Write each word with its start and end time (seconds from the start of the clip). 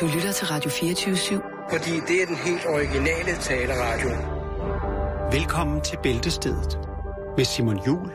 Du 0.00 0.06
lytter 0.06 0.32
til 0.32 0.46
Radio 0.46 0.70
24-7. 0.70 1.70
Fordi 1.70 1.90
det 1.90 2.22
er 2.22 2.26
den 2.26 2.36
helt 2.36 2.66
originale 2.66 3.32
taleradio. 3.40 4.10
Velkommen 5.32 5.80
til 5.80 5.98
Bæltestedet 6.02 6.78
med 7.36 7.44
Simon 7.44 7.86
Jul 7.86 8.10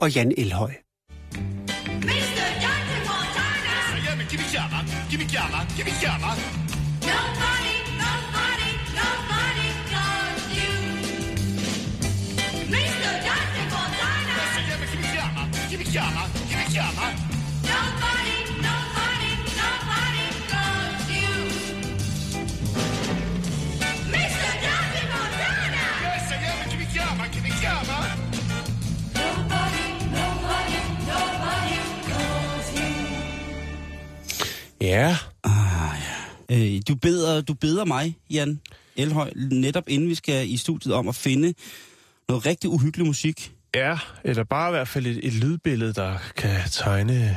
og 0.00 0.14
Jan 0.14 0.32
Elhøj. 0.38 0.72
Nobody, 7.10 7.76
nobody, 8.02 8.70
nobody 9.00 9.68
knows 9.92 10.42
you. 10.58 10.72
Mr. 12.74 13.10
Dante 13.26 13.62
Montana! 13.74 14.34
Jamen, 14.70 14.88
giv 14.90 14.98
mig 14.98 15.08
chiama, 15.12 15.42
giv 15.70 15.78
mig 15.78 15.86
chiama, 15.86 16.22
giv 16.48 16.56
mig 16.58 16.66
chiama. 16.70 17.19
Ja, 34.80 35.16
Øh, 36.52 36.80
du, 36.88 36.94
beder, 36.94 37.40
du 37.40 37.54
beder 37.54 37.84
mig, 37.84 38.18
Jan 38.30 38.60
Elhøj, 38.96 39.30
netop 39.36 39.84
inden 39.88 40.08
vi 40.08 40.14
skal 40.14 40.50
i 40.50 40.56
studiet 40.56 40.94
om 40.94 41.08
at 41.08 41.14
finde 41.14 41.54
noget 42.28 42.46
rigtig 42.46 42.70
uhyggelig 42.70 43.06
musik. 43.06 43.52
ja, 43.74 43.98
eller 44.24 44.44
bare 44.44 44.68
i 44.68 44.72
hvert 44.72 44.88
fald 44.88 45.06
et, 45.06 45.26
et 45.26 45.32
lydbillede, 45.32 45.92
der 45.92 46.14
kan 46.36 46.56
tegne, 46.70 47.36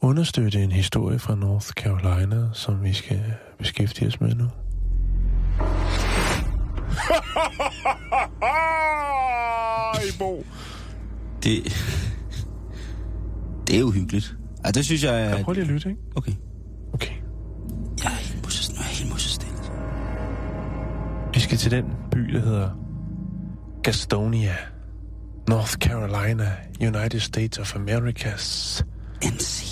understøtte 0.00 0.62
en 0.62 0.72
historie 0.72 1.18
fra 1.18 1.34
North 1.34 1.68
Carolina, 1.68 2.48
som 2.52 2.84
vi 2.84 2.92
skal 2.92 3.22
beskæftige 3.58 4.08
os 4.08 4.20
med 4.20 4.34
nu. 4.34 4.44
I 10.08 10.18
Bo. 10.18 10.46
Det, 11.42 11.62
det 13.66 13.78
er 13.78 13.82
uhyggeligt. 13.82 14.34
Ja, 14.66 14.70
det 14.70 14.84
synes 14.84 15.04
jeg 15.04 15.22
er... 15.22 15.36
Ja, 15.36 15.42
prøv 15.42 15.52
lige 15.52 15.64
at 15.64 15.70
lytte, 15.70 15.88
ikke? 15.88 16.00
Okay. 16.16 16.32
Okay. 16.92 17.14
Jeg 18.04 18.12
er 18.12 18.16
helt 18.16 18.44
muses, 18.44 18.72
nu 18.72 18.78
er 18.78 18.84
helt 18.84 19.10
musestille. 19.12 19.56
Vi 21.34 21.40
skal 21.40 21.58
til 21.58 21.70
den 21.70 21.84
by, 22.10 22.18
der 22.18 22.40
hedder 22.40 22.70
Gastonia, 23.82 24.56
North 25.48 25.72
Carolina, 25.72 26.52
United 26.80 27.20
States 27.20 27.58
of 27.58 27.76
Americas. 27.76 28.84
NC. 29.24 29.62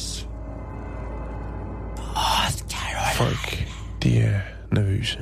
North 1.96 2.58
Carolina. 2.70 3.14
Folk, 3.14 3.68
de 4.02 4.18
er 4.18 4.40
nervøse. 4.72 5.18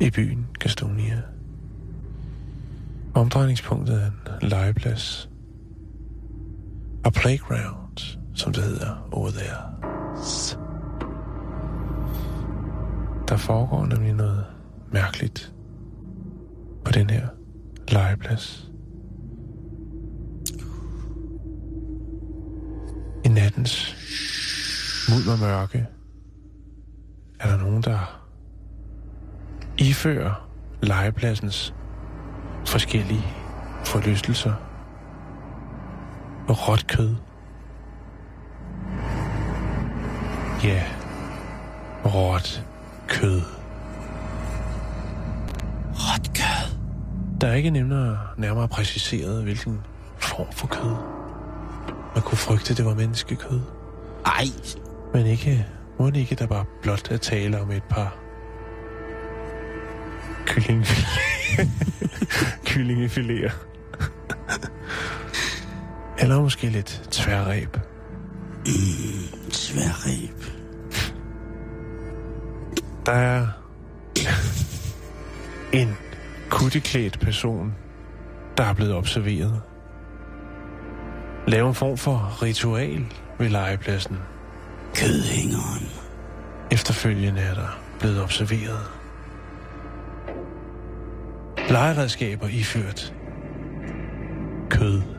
I 0.00 0.10
byen 0.10 0.46
Gastonia. 0.58 1.22
Omdrejningspunktet 3.14 4.02
er 4.02 4.06
en 4.06 4.48
legeplads. 4.48 5.31
A 7.04 7.10
playground, 7.10 8.18
som 8.34 8.52
det 8.52 8.62
hedder 8.62 9.08
over 9.12 9.30
there. 9.30 9.72
Der 13.28 13.36
foregår 13.36 13.86
nemlig 13.86 14.12
noget 14.12 14.44
mærkeligt 14.92 15.54
på 16.84 16.92
den 16.92 17.10
her 17.10 17.28
legeplads. 17.88 18.70
I 23.24 23.28
nattens 23.28 23.96
mudder 25.08 25.46
mørke 25.46 25.86
er 27.40 27.48
der 27.48 27.56
nogen, 27.56 27.82
der 27.82 28.22
ifører 29.78 30.48
legepladsens 30.82 31.74
forskellige 32.66 33.24
forlystelser 33.84 34.71
og 36.48 36.68
råt 36.68 36.86
kød. 36.86 37.14
Ja, 40.64 40.82
råt 42.04 42.64
kød. 43.08 43.42
Råt 45.92 46.30
kød. 46.34 46.78
Der 47.40 47.48
er 47.48 47.54
ikke 47.54 47.70
nemmere, 47.70 48.18
nærmere 48.36 48.68
præciseret, 48.68 49.42
hvilken 49.42 49.80
form 50.18 50.52
for 50.52 50.66
kød. 50.66 50.94
Man 52.14 52.22
kunne 52.22 52.38
frygte, 52.38 52.74
det 52.74 52.84
var 52.84 52.94
menneskekød. 52.94 53.60
Ej, 54.26 54.44
Men 55.14 55.26
ikke, 55.26 55.66
må 55.98 56.06
det 56.10 56.16
ikke, 56.16 56.34
der 56.34 56.46
bare 56.46 56.64
blot 56.82 57.10
at 57.10 57.20
tale 57.20 57.60
om 57.60 57.70
et 57.70 57.82
par 57.82 58.16
kylling 60.46 60.84
kyllingefiléer. 62.68 63.71
Eller 66.22 66.40
måske 66.40 66.68
lidt 66.68 67.08
tværræb. 67.10 67.76
sværreb. 69.50 70.44
Der 73.06 73.12
er 73.12 73.46
en 75.72 75.96
kutteklædt 76.50 77.20
person, 77.20 77.74
der 78.56 78.64
er 78.64 78.72
blevet 78.74 78.94
observeret. 78.94 79.60
Lave 81.46 81.68
en 81.68 81.74
form 81.74 81.96
for 81.96 82.42
ritual 82.42 83.06
ved 83.38 83.48
legepladsen. 83.48 84.18
Kødhængeren. 84.94 85.88
Efterfølgende 86.70 87.40
er 87.40 87.54
der 87.54 87.80
blevet 88.00 88.22
observeret. 88.22 88.90
Legeredskaber 91.68 92.48
iført. 92.48 93.14
Kød. 94.70 95.11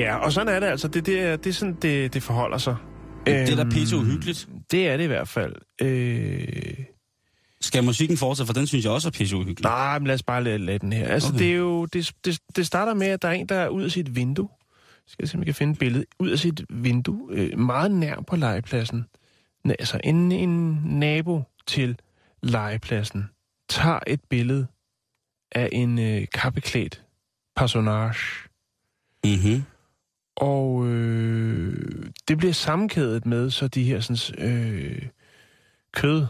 Ja, 0.00 0.16
og 0.16 0.32
sådan 0.32 0.54
er 0.54 0.60
det 0.60 0.66
altså. 0.66 0.88
Det, 0.88 1.06
det, 1.06 1.20
er, 1.20 1.36
det 1.36 1.46
er 1.50 1.54
sådan, 1.54 1.74
det, 1.82 2.14
det 2.14 2.22
forholder 2.22 2.58
sig. 2.58 2.76
Det 3.26 3.34
er 3.52 3.56
da 3.56 3.62
Øhm, 3.62 3.70
pisse 3.70 3.96
uhyggeligt. 3.96 4.48
Det 4.70 4.88
er 4.88 4.96
det 4.96 5.04
i 5.04 5.06
hvert 5.06 5.28
fald. 5.28 5.54
Øh, 5.82 6.74
Skal 7.60 7.84
musikken 7.84 8.16
fortsætte, 8.16 8.46
for 8.46 8.54
den 8.54 8.66
synes 8.66 8.84
jeg 8.84 8.92
også 8.92 9.08
er 9.08 9.12
pisse 9.12 9.36
uhyggelig. 9.36 9.62
nej, 9.70 9.98
men 9.98 10.06
lad 10.06 10.14
os 10.14 10.22
bare 10.22 10.44
lade, 10.44 10.58
lade 10.58 10.78
den 10.78 10.92
her. 10.92 11.08
Altså, 11.08 11.28
Okay. 11.28 11.38
det 11.38 11.50
er 11.52 11.56
jo... 11.56 11.84
Det, 11.86 12.12
det, 12.24 12.38
det 12.56 12.66
starter 12.66 12.94
med, 12.94 13.06
at 13.06 13.22
der 13.22 13.28
er 13.28 13.32
en, 13.32 13.46
der 13.46 13.54
er 13.54 13.68
ud 13.68 13.82
af 13.82 13.90
sit 13.90 14.16
vindue. 14.16 14.48
Skal 15.06 15.22
jeg 15.22 15.28
se, 15.28 15.34
om 15.36 15.40
jeg 15.40 15.46
kan 15.46 15.54
finde 15.54 15.72
et 15.72 15.78
billede. 15.78 16.04
Ud 16.18 16.28
af 16.28 16.38
sit 16.38 16.62
vindue. 16.70 17.28
Øh, 17.32 17.58
meget 17.58 17.90
nær 17.90 18.16
på 18.26 18.36
legepladsen. 18.36 19.06
Altså, 19.64 20.00
en, 20.04 20.32
en 20.32 20.72
nabo 20.84 21.42
til 21.66 21.96
legepladsen 22.42 23.24
tager 23.68 23.98
et 24.06 24.20
billede 24.30 24.66
af 25.52 25.68
en 25.72 25.98
øh, 25.98 26.26
kappeklædt 26.34 27.02
personage. 27.56 28.48
Mm-hmm. 29.24 29.62
Og 30.40 30.86
øh, 30.86 32.10
det 32.28 32.38
bliver 32.38 32.52
sammenkædet 32.52 33.26
med 33.26 33.50
så 33.50 33.68
de 33.68 33.84
her 33.84 34.00
sådan, 34.00 34.48
øh, 34.48 35.02
kød 35.92 36.26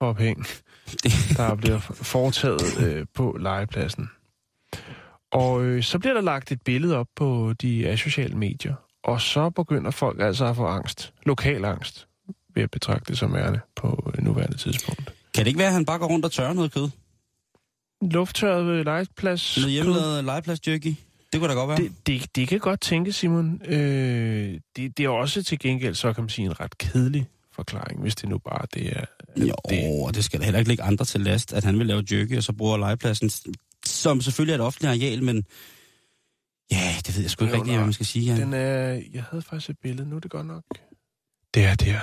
ophæng, 0.00 0.46
der 1.36 1.54
bliver 1.54 1.78
foretaget 1.78 2.80
øh, 2.80 3.06
på 3.14 3.36
legepladsen. 3.40 4.10
Og 5.30 5.64
øh, 5.64 5.82
så 5.82 5.98
bliver 5.98 6.14
der 6.14 6.20
lagt 6.20 6.52
et 6.52 6.62
billede 6.62 6.96
op 6.96 7.06
på 7.16 7.54
de 7.62 7.88
asociale 7.88 8.36
medier, 8.36 8.74
og 9.04 9.20
så 9.20 9.50
begynder 9.50 9.90
folk 9.90 10.20
altså 10.20 10.44
at 10.44 10.56
få 10.56 10.66
angst. 10.66 11.12
Lokal 11.26 11.64
angst, 11.64 12.08
vil 12.54 12.60
jeg 12.60 12.70
betragte 12.70 13.04
det 13.08 13.18
som 13.18 13.34
værende 13.34 13.60
på 13.76 14.12
øh, 14.14 14.24
nuværende 14.24 14.56
tidspunkt. 14.56 15.14
Kan 15.34 15.44
det 15.44 15.46
ikke 15.46 15.58
være, 15.58 15.68
at 15.68 15.74
han 15.74 15.84
bare 15.84 15.98
går 15.98 16.06
rundt 16.06 16.24
og 16.24 16.32
tørrer 16.32 16.52
noget 16.52 16.72
kød? 16.72 16.88
Lufttørret 18.02 18.66
ved 18.66 18.84
legeplads. 18.84 19.56
Noget 19.56 19.72
hjemmelavet 19.72 20.24
legepladsjerky? 20.24 20.94
Det 21.32 21.40
kunne 21.40 21.48
da 21.48 21.54
godt 21.54 21.68
være. 21.68 21.76
Det, 21.78 22.06
det, 22.06 22.36
det 22.36 22.48
kan 22.48 22.58
godt 22.58 22.80
tænke, 22.80 23.12
Simon. 23.12 23.62
Øh, 23.64 24.60
det, 24.76 24.98
det 24.98 25.04
er 25.04 25.08
også 25.08 25.42
til 25.42 25.58
gengæld, 25.58 25.94
så 25.94 26.12
kan 26.12 26.22
man 26.24 26.28
sige, 26.28 26.46
en 26.46 26.60
ret 26.60 26.78
kedelig 26.78 27.26
forklaring, 27.52 28.00
hvis 28.00 28.14
det 28.14 28.28
nu 28.28 28.38
bare 28.38 28.66
det 28.74 28.86
er... 28.86 29.04
Jo, 29.36 29.54
det, 29.68 30.04
og 30.06 30.14
det 30.14 30.24
skal 30.24 30.40
da 30.40 30.44
heller 30.44 30.58
ikke 30.58 30.70
ligge 30.70 30.82
andre 30.82 31.04
til 31.04 31.20
last, 31.20 31.52
at 31.52 31.64
han 31.64 31.78
vil 31.78 31.86
lave 31.86 32.04
jerky, 32.12 32.36
og 32.36 32.42
så 32.42 32.52
bruger 32.52 32.76
legepladsen, 32.78 33.30
som 33.86 34.20
selvfølgelig 34.20 34.52
er 34.52 34.58
et 34.58 34.64
offentligt 34.64 34.90
areal, 34.90 35.22
men 35.22 35.44
ja, 36.70 36.94
det 37.06 37.16
ved 37.16 37.22
jeg 37.22 37.30
sgu 37.30 37.44
ikke 37.44 37.56
rigtigt, 37.56 37.76
hvad 37.76 37.84
man 37.84 37.92
skal 37.92 38.06
sige. 38.06 38.34
Ja. 38.34 38.40
Den 38.40 38.54
er... 38.54 39.02
Jeg 39.12 39.24
havde 39.30 39.42
faktisk 39.42 39.70
et 39.70 39.78
billede, 39.82 40.08
nu 40.08 40.16
er 40.16 40.20
det 40.20 40.30
godt 40.30 40.46
nok. 40.46 40.62
Det 41.54 41.64
er 41.64 41.74
der. 41.74 42.00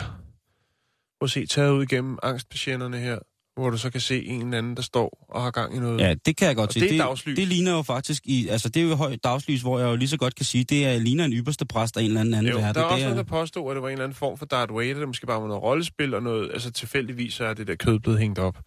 Prøv 1.20 1.26
at 1.26 1.30
se, 1.30 1.46
taget 1.46 1.72
ud 1.72 1.84
igennem 1.84 2.18
angstpatienterne 2.24 2.98
her, 2.98 3.20
hvor 3.58 3.70
du 3.70 3.78
så 3.78 3.90
kan 3.90 4.02
se 4.02 4.26
en 4.26 4.42
eller 4.46 4.58
anden, 4.58 4.76
der 4.76 4.82
står 4.82 5.26
og 5.30 5.42
har 5.44 5.52
gang 5.52 5.76
i 5.76 5.80
noget. 5.80 6.00
Ja, 6.00 6.16
det 6.26 6.38
kan 6.38 6.48
jeg 6.48 6.56
godt 6.56 6.68
Og 6.70 6.74
se. 6.74 6.80
det 6.80 6.94
er 6.94 6.98
dagslys. 7.06 7.36
det 7.36 7.48
ligner 7.48 7.72
jo 7.72 7.82
faktisk 7.82 8.24
i, 8.26 8.48
altså 8.48 8.70
det 8.70 8.82
er 8.84 8.88
jo 8.88 8.96
højt 8.96 9.24
dagslys, 9.24 9.62
hvor 9.62 9.80
jeg 9.80 9.88
jo 9.88 9.96
lige 9.96 10.08
så 10.10 10.18
godt 10.18 10.36
kan 10.36 10.46
sige, 10.46 10.64
det 10.64 10.86
er, 10.86 10.98
ligner 11.00 11.26
en 11.26 11.34
ypperste 11.34 11.66
præst 11.66 11.98
af 11.98 12.02
en 12.02 12.08
eller 12.08 12.20
anden 12.22 12.34
anden 12.34 12.52
Jo, 12.52 12.58
verden. 12.58 12.76
der 12.76 12.82
er 12.82 12.86
også 12.86 12.96
det 12.98 13.04
nogen, 13.04 13.18
der 13.18 13.24
påstod, 13.24 13.72
at 13.72 13.76
det 13.76 13.82
var 13.82 13.88
en 13.90 13.92
eller 13.94 14.04
anden 14.04 14.16
form 14.16 14.38
for 14.38 14.46
Darth 14.46 14.76
Vader, 14.76 15.00
der 15.00 15.06
måske 15.06 15.26
bare 15.28 15.42
var 15.42 15.48
noget 15.48 15.64
rollespil 15.64 16.14
og 16.14 16.24
noget, 16.24 16.50
altså 16.54 16.72
tilfældigvis 16.72 17.34
så 17.34 17.46
er 17.46 17.54
det 17.54 17.68
der 17.68 17.76
kød 17.76 18.00
blevet 18.00 18.20
hængt 18.20 18.40
op. 18.40 18.58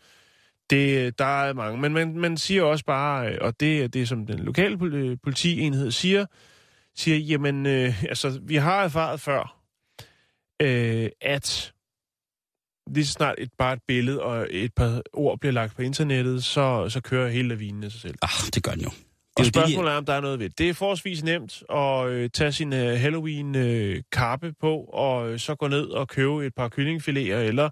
Det, 0.71 1.19
der 1.19 1.25
er 1.45 1.53
mange, 1.53 1.81
men 1.81 1.93
man, 1.93 2.19
man 2.19 2.37
siger 2.37 2.63
også 2.63 2.85
bare, 2.85 3.29
øh, 3.29 3.39
og 3.41 3.61
det 3.61 3.83
er 3.83 3.89
det, 3.89 4.09
som 4.09 4.27
den 4.27 4.39
lokale 4.39 4.77
pol- 4.77 5.17
politienhed 5.25 5.91
siger, 5.91 6.27
siger, 6.97 7.17
jamen, 7.17 7.67
øh, 7.67 8.05
altså, 8.05 8.41
vi 8.43 8.57
har 8.57 8.83
erfaret 8.85 9.21
før, 9.21 9.57
øh, 10.63 11.09
at 11.21 11.73
lige 12.95 13.07
så 13.07 13.13
snart 13.13 13.35
et, 13.39 13.51
bare 13.59 13.73
et 13.73 13.81
billede 13.89 14.23
og 14.23 14.47
et 14.51 14.75
par 14.75 15.03
ord 15.13 15.39
bliver 15.41 15.53
lagt 15.53 15.77
på 15.77 15.83
internettet, 15.83 16.45
så, 16.45 16.89
så 16.89 17.01
kører 17.01 17.29
hele 17.29 17.49
lavinen 17.49 17.85
af 17.85 17.91
sig 17.91 18.01
selv. 18.01 18.15
Ah, 18.23 18.51
det 18.55 18.63
gør 18.63 18.73
den 18.73 18.81
jo. 18.81 18.89
Og 18.89 19.45
Det 19.45 19.57
er 19.57 19.61
jo 19.61 19.67
spørgsmålet 19.67 19.93
er, 19.93 19.97
om 19.97 20.05
der 20.05 20.13
er 20.13 20.21
noget 20.21 20.39
ved 20.39 20.51
det. 20.51 20.69
Er 20.69 20.75
forholdsvis 20.75 21.25
nemt 21.25 21.63
at 21.71 22.07
øh, 22.07 22.31
tage 22.31 22.53
sin 22.53 22.73
øh, 22.73 23.01
Halloween-kappe 23.01 24.53
på, 24.61 24.77
og 24.77 25.31
øh, 25.31 25.39
så 25.39 25.55
gå 25.55 25.69
ned 25.69 25.87
og 25.87 26.09
købe 26.09 26.47
et 26.47 26.55
par 26.55 26.69
kyllingfiléer, 26.69 27.41
eller 27.51 27.71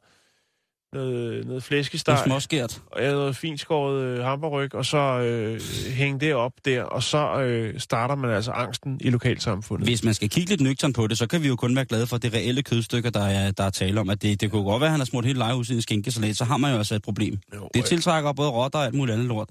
noget, 0.93 1.47
noget 1.47 1.63
flæskesteg, 1.63 2.13
er 2.15 2.25
småskært. 2.25 2.83
og 2.87 3.03
ja, 3.03 3.11
noget 3.13 3.37
fint 3.37 3.61
skåret 3.61 4.03
øh, 4.03 4.25
hamburg, 4.25 4.75
og 4.75 4.87
så 4.87 4.99
øh, 4.99 5.61
hænge 5.93 6.21
det 6.21 6.35
op 6.35 6.53
der, 6.65 6.83
og 6.83 7.03
så 7.03 7.41
øh, 7.41 7.81
starter 7.81 8.15
man 8.15 8.31
altså 8.31 8.51
angsten 8.51 9.01
i 9.01 9.11
lokalsamfundet. 9.11 9.89
Hvis 9.89 10.05
man 10.05 10.15
skal 10.15 10.29
kigge 10.31 10.51
lidt 10.51 10.61
nøgtern 10.61 10.93
på 10.93 11.07
det, 11.07 11.19
så 11.19 11.27
kan 11.27 11.43
vi 11.43 11.49
jo 11.49 11.57
kun 11.57 11.77
være 11.77 11.85
glade 11.85 12.07
for 12.07 12.19
det 12.19 12.35
reelle 12.35 12.63
kødstykker, 12.63 13.11
der 13.11 13.25
er, 13.25 13.51
der 13.51 13.65
er 13.65 13.71
tale 13.71 14.01
om. 14.01 14.11
At 14.11 14.23
det, 14.23 14.41
det 14.41 14.51
kunne 14.51 14.63
godt 14.65 14.81
være, 14.81 14.87
at 14.89 14.91
han 14.93 15.01
har 15.01 15.05
smurt 15.07 15.25
hele 15.25 15.39
lejehuset 15.39 15.75
i 15.75 15.77
en 15.77 15.83
skinkesalat, 15.83 16.37
så 16.37 16.45
har 16.45 16.57
man 16.57 16.71
jo 16.73 16.77
altså 16.79 16.95
et 16.95 17.03
problem. 17.03 17.39
Jo, 17.55 17.69
Det 17.75 17.85
tiltrækker 17.85 18.33
både 18.33 18.51
rotter 18.51 18.79
og 18.79 18.85
alt 18.85 18.95
muligt 18.95 19.15
andet 19.15 19.29
lort. 19.29 19.49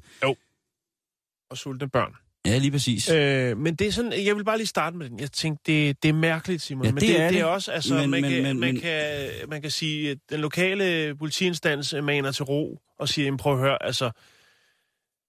og 1.51 1.57
sultne 1.57 1.89
børn. 1.89 2.13
Ja, 2.47 2.57
lige 2.57 2.71
præcis. 2.71 3.09
Øh, 3.09 3.57
men 3.57 3.75
det 3.75 3.88
er 3.88 3.91
sådan, 3.91 4.25
jeg 4.25 4.35
vil 4.35 4.44
bare 4.44 4.57
lige 4.57 4.67
starte 4.67 4.97
med 4.97 5.09
den. 5.09 5.19
Jeg 5.19 5.31
tænkte, 5.31 5.71
det, 5.71 6.03
det 6.03 6.09
er 6.09 6.13
mærkeligt, 6.13 6.61
Simon. 6.61 6.85
Ja, 6.85 6.91
men 6.91 7.01
det 7.01 7.09
det, 7.09 7.21
er 7.21 7.27
det 7.29 7.38
er 7.39 7.44
det. 7.44 7.51
også, 7.53 7.71
altså, 7.71 7.94
Men- 7.94 8.09
man, 8.09 8.21
men- 8.21 8.31
kan, 8.31 8.44
men- 8.44 8.59
man, 8.59 8.73
men- 8.73 8.81
kan, 8.81 9.29
man 9.49 9.61
kan 9.61 9.71
sige, 9.71 10.11
at 10.11 10.17
den 10.29 10.39
lokale 10.39 11.15
politiinstans 11.15 11.95
maner 12.03 12.31
til 12.31 12.45
ro 12.45 12.79
og 12.99 13.09
siger, 13.09 13.38
prøv 13.38 13.53
at 13.53 13.59
høre, 13.59 13.83
altså, 13.83 14.11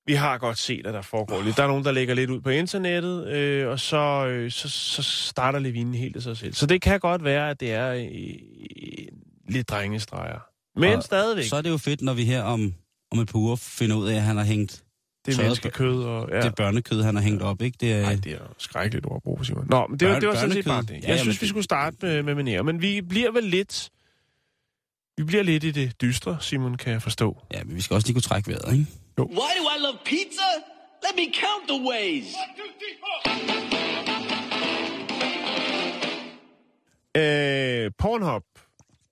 vi 0.06 0.14
har 0.14 0.38
godt 0.38 0.58
set, 0.58 0.86
at 0.86 0.94
der 0.94 1.02
foregår 1.02 1.42
lidt. 1.42 1.56
Der 1.56 1.62
er 1.62 1.66
nogen, 1.66 1.84
der 1.84 1.92
lægger 1.92 2.14
lidt 2.14 2.30
ud 2.30 2.40
på 2.40 2.50
internettet, 2.50 3.26
øh, 3.28 3.68
og 3.68 3.80
så, 3.80 4.26
øh, 4.26 4.50
så, 4.50 4.68
så 4.68 5.02
starter 5.02 5.58
levinen 5.58 5.94
helt 5.94 6.16
af 6.16 6.22
sig 6.22 6.36
selv. 6.36 6.54
Så 6.54 6.66
det 6.66 6.82
kan 6.82 7.00
godt 7.00 7.24
være, 7.24 7.50
at 7.50 7.60
det 7.60 7.72
er 7.72 7.88
øh, 7.92 8.08
lidt 9.48 9.68
drengestreger. 9.68 10.38
Men 10.80 10.96
Og 10.96 11.02
stadigvæk, 11.02 11.44
Så 11.44 11.56
er 11.56 11.62
det 11.62 11.70
jo 11.70 11.76
fedt, 11.76 12.02
når 12.02 12.14
vi 12.14 12.24
her 12.24 12.42
om, 12.42 12.74
om 13.12 13.18
et 13.18 13.28
par 13.28 13.38
uger 13.38 13.56
finder 13.56 13.96
ud 13.96 14.08
af, 14.08 14.14
at 14.16 14.22
han 14.22 14.36
har 14.36 14.44
hængt 14.44 14.84
det 15.32 15.38
er 15.38 15.42
menneskekød. 15.42 16.02
Og, 16.04 16.28
ja. 16.32 16.40
det 16.40 16.54
børnekød, 16.54 17.02
han 17.02 17.16
har 17.16 17.22
hængt 17.22 17.42
op, 17.42 17.62
ikke? 17.62 17.76
Det 17.80 17.92
er, 17.92 18.02
Nej, 18.02 18.14
det 18.24 18.32
er 18.32 18.38
skrækkeligt 18.58 19.06
ord 19.06 19.16
at 19.16 19.22
bruge, 19.22 19.44
Simon. 19.46 19.66
Nå, 19.70 19.86
men 19.86 19.98
det, 20.00 20.08
var, 20.08 20.14
Børne- 20.16 20.20
det 20.20 20.28
var 20.28 20.34
sådan 20.34 20.52
set 20.52 20.64
bare 20.64 20.82
det. 20.82 20.90
Jeg 20.90 21.02
ja, 21.02 21.16
synes, 21.16 21.36
vi 21.40 21.40
det- 21.40 21.48
skulle 21.48 21.64
starte 21.64 21.96
med, 22.02 22.22
med 22.22 22.34
manér. 22.58 22.62
Men 22.62 22.82
vi 22.82 23.00
bliver 23.00 23.30
vel 23.32 23.44
lidt... 23.44 23.90
Vi 25.16 25.24
bliver 25.24 25.42
lidt 25.42 25.64
i 25.64 25.70
det 25.70 26.00
dystre, 26.00 26.36
Simon, 26.40 26.76
kan 26.76 26.92
jeg 26.92 27.02
forstå. 27.02 27.36
ja, 27.54 27.64
men 27.64 27.76
vi 27.76 27.80
skal 27.80 27.94
også 27.94 28.06
lige 28.08 28.14
kunne 28.14 28.22
trække 28.22 28.48
vejret, 28.48 28.72
ikke? 28.72 28.86
Why 29.18 29.26
do 29.58 29.64
I 29.76 29.78
love 29.82 29.98
pizza? 30.04 30.48
Let 31.04 31.14
me 31.16 31.32
count 31.42 31.64
the 31.68 31.90
ways. 31.90 32.24
Øh, 37.16 37.90
Pornhub, 37.98 38.42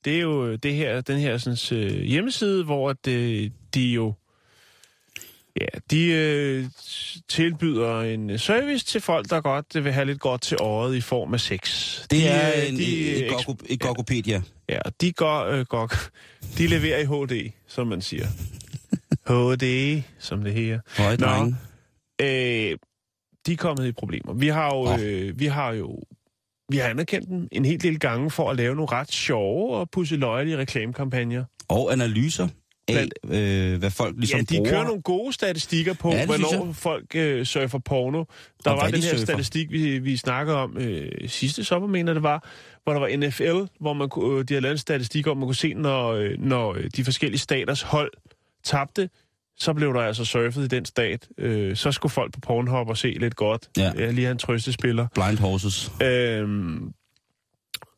det 0.05 0.17
er 0.17 0.21
jo 0.21 0.57
det 0.57 0.75
her, 0.75 1.01
den 1.01 1.19
her 1.19 1.39
sådan, 1.39 1.79
øh, 1.85 2.01
hjemmeside, 2.03 2.65
hvor 2.65 2.93
det, 2.93 3.53
de 3.75 3.81
jo 3.89 4.13
ja, 5.61 5.79
de 5.91 6.13
øh, 6.13 6.65
tilbyder 7.29 8.01
en 8.01 8.39
service 8.39 8.85
til 8.85 9.01
folk, 9.01 9.31
der 9.31 9.41
godt 9.41 9.85
vil 9.85 9.93
have 9.93 10.05
lidt 10.05 10.21
godt 10.21 10.41
til 10.41 10.57
året 10.61 10.97
i 10.97 11.01
form 11.01 11.35
af 11.35 11.41
sex. 11.41 12.01
Det 12.01 12.11
de, 12.11 12.27
er 12.27 12.63
øh, 12.63 12.69
en, 12.69 12.77
de, 12.77 13.29
gogo, 13.29 13.55
et 13.67 13.81
gogopedia. 13.81 14.43
Ja, 14.69 14.79
de 15.01 15.13
går, 15.13 15.45
øh, 15.45 15.65
går, 15.65 15.93
de 16.59 16.67
leverer 16.67 16.99
i 16.99 17.05
HD, 17.05 17.51
som 17.67 17.87
man 17.87 18.03
siger. 18.03 18.27
HD, 19.27 20.03
som 20.19 20.45
det 20.45 20.53
her. 20.53 20.81
Høje 20.99 21.17
Nå. 21.17 21.53
Øh, 22.21 22.79
de 23.47 23.53
er 23.53 23.57
kommet 23.57 23.87
i 23.87 23.93
problemer. 23.93 24.35
Vi 24.35 24.49
har 24.49 24.75
jo, 24.75 25.03
øh, 25.03 25.41
vi 25.41 25.47
har 25.47 25.73
jo 25.73 26.03
vi 26.69 26.77
har 26.77 26.89
anerkendt 26.89 27.29
dem 27.29 27.49
en 27.53 27.65
hel 27.65 27.83
del 27.83 27.99
gange 27.99 28.31
for 28.31 28.51
at 28.51 28.57
lave 28.57 28.75
nogle 28.75 28.93
ret 28.93 29.13
sjove 29.13 29.77
og 29.77 29.91
pusseløjelige 29.91 30.57
reklamekampagner. 30.57 31.45
Og 31.69 31.93
analyser 31.93 32.49
af, 32.89 33.09
øh, 33.73 33.79
hvad 33.79 33.91
folk 33.91 34.15
ligesom 34.19 34.39
ja, 34.41 34.45
de 34.45 34.57
bruger. 34.57 34.71
kører 34.71 34.85
nogle 34.85 35.03
gode 35.03 35.33
statistikker 35.33 35.95
på, 35.95 36.11
Ja, 36.11 36.27
hvornår 36.27 36.73
folk 36.73 37.15
øh, 37.17 37.47
surfer 37.47 37.79
porno. 37.79 38.25
Der 38.65 38.71
Og 38.71 38.77
var 38.77 38.85
den 38.87 38.95
de 38.95 39.01
her 39.03 39.11
surfer. 39.11 39.25
statistik, 39.25 39.71
vi, 39.71 39.99
vi 39.99 40.17
snakkede 40.17 40.57
om 40.57 40.77
øh, 40.79 41.29
sidste 41.29 41.65
sommer, 41.65 41.89
mener 41.89 42.11
jeg, 42.11 42.15
det 42.15 42.23
var, 42.23 42.49
hvor 42.85 42.93
der 42.93 43.01
var 43.01 43.17
NFL, 43.17 43.73
hvor 43.81 43.93
man, 43.93 44.09
kunne- 44.09 44.39
øh, 44.39 44.45
de 44.49 44.55
havde 44.55 44.63
lavet 44.63 44.75
en 44.75 44.79
statistik 44.79 45.27
om, 45.27 45.37
man 45.37 45.47
kunne 45.49 45.55
se, 45.55 45.75
når, 45.75 46.09
øh, 46.13 46.31
når 46.39 46.75
øh, 46.75 46.85
de 46.97 47.05
forskellige 47.05 47.39
staters 47.41 47.83
hold 47.83 48.11
tabte, 48.65 49.09
så 49.59 49.73
blev 49.75 49.95
der 49.95 50.01
altså 50.01 50.25
surfet 50.25 50.65
i 50.65 50.69
den 50.69 50.85
stat. 50.85 51.29
Øh, 51.39 51.77
så 51.77 51.93
skulle 51.93 52.13
folk 52.13 52.33
på 52.35 52.41
Pornhub 52.41 52.89
og 52.89 52.97
se 52.97 53.09
lidt 53.21 53.37
godt. 53.37 53.69
Ja. 53.77 53.93
Øh, 53.97 54.15
lige 54.15 54.31
en 54.31 54.39
trøstespiller. 54.39 55.07
Blind 55.15 55.39
horses. 55.39 55.93
Øhm, 56.03 56.93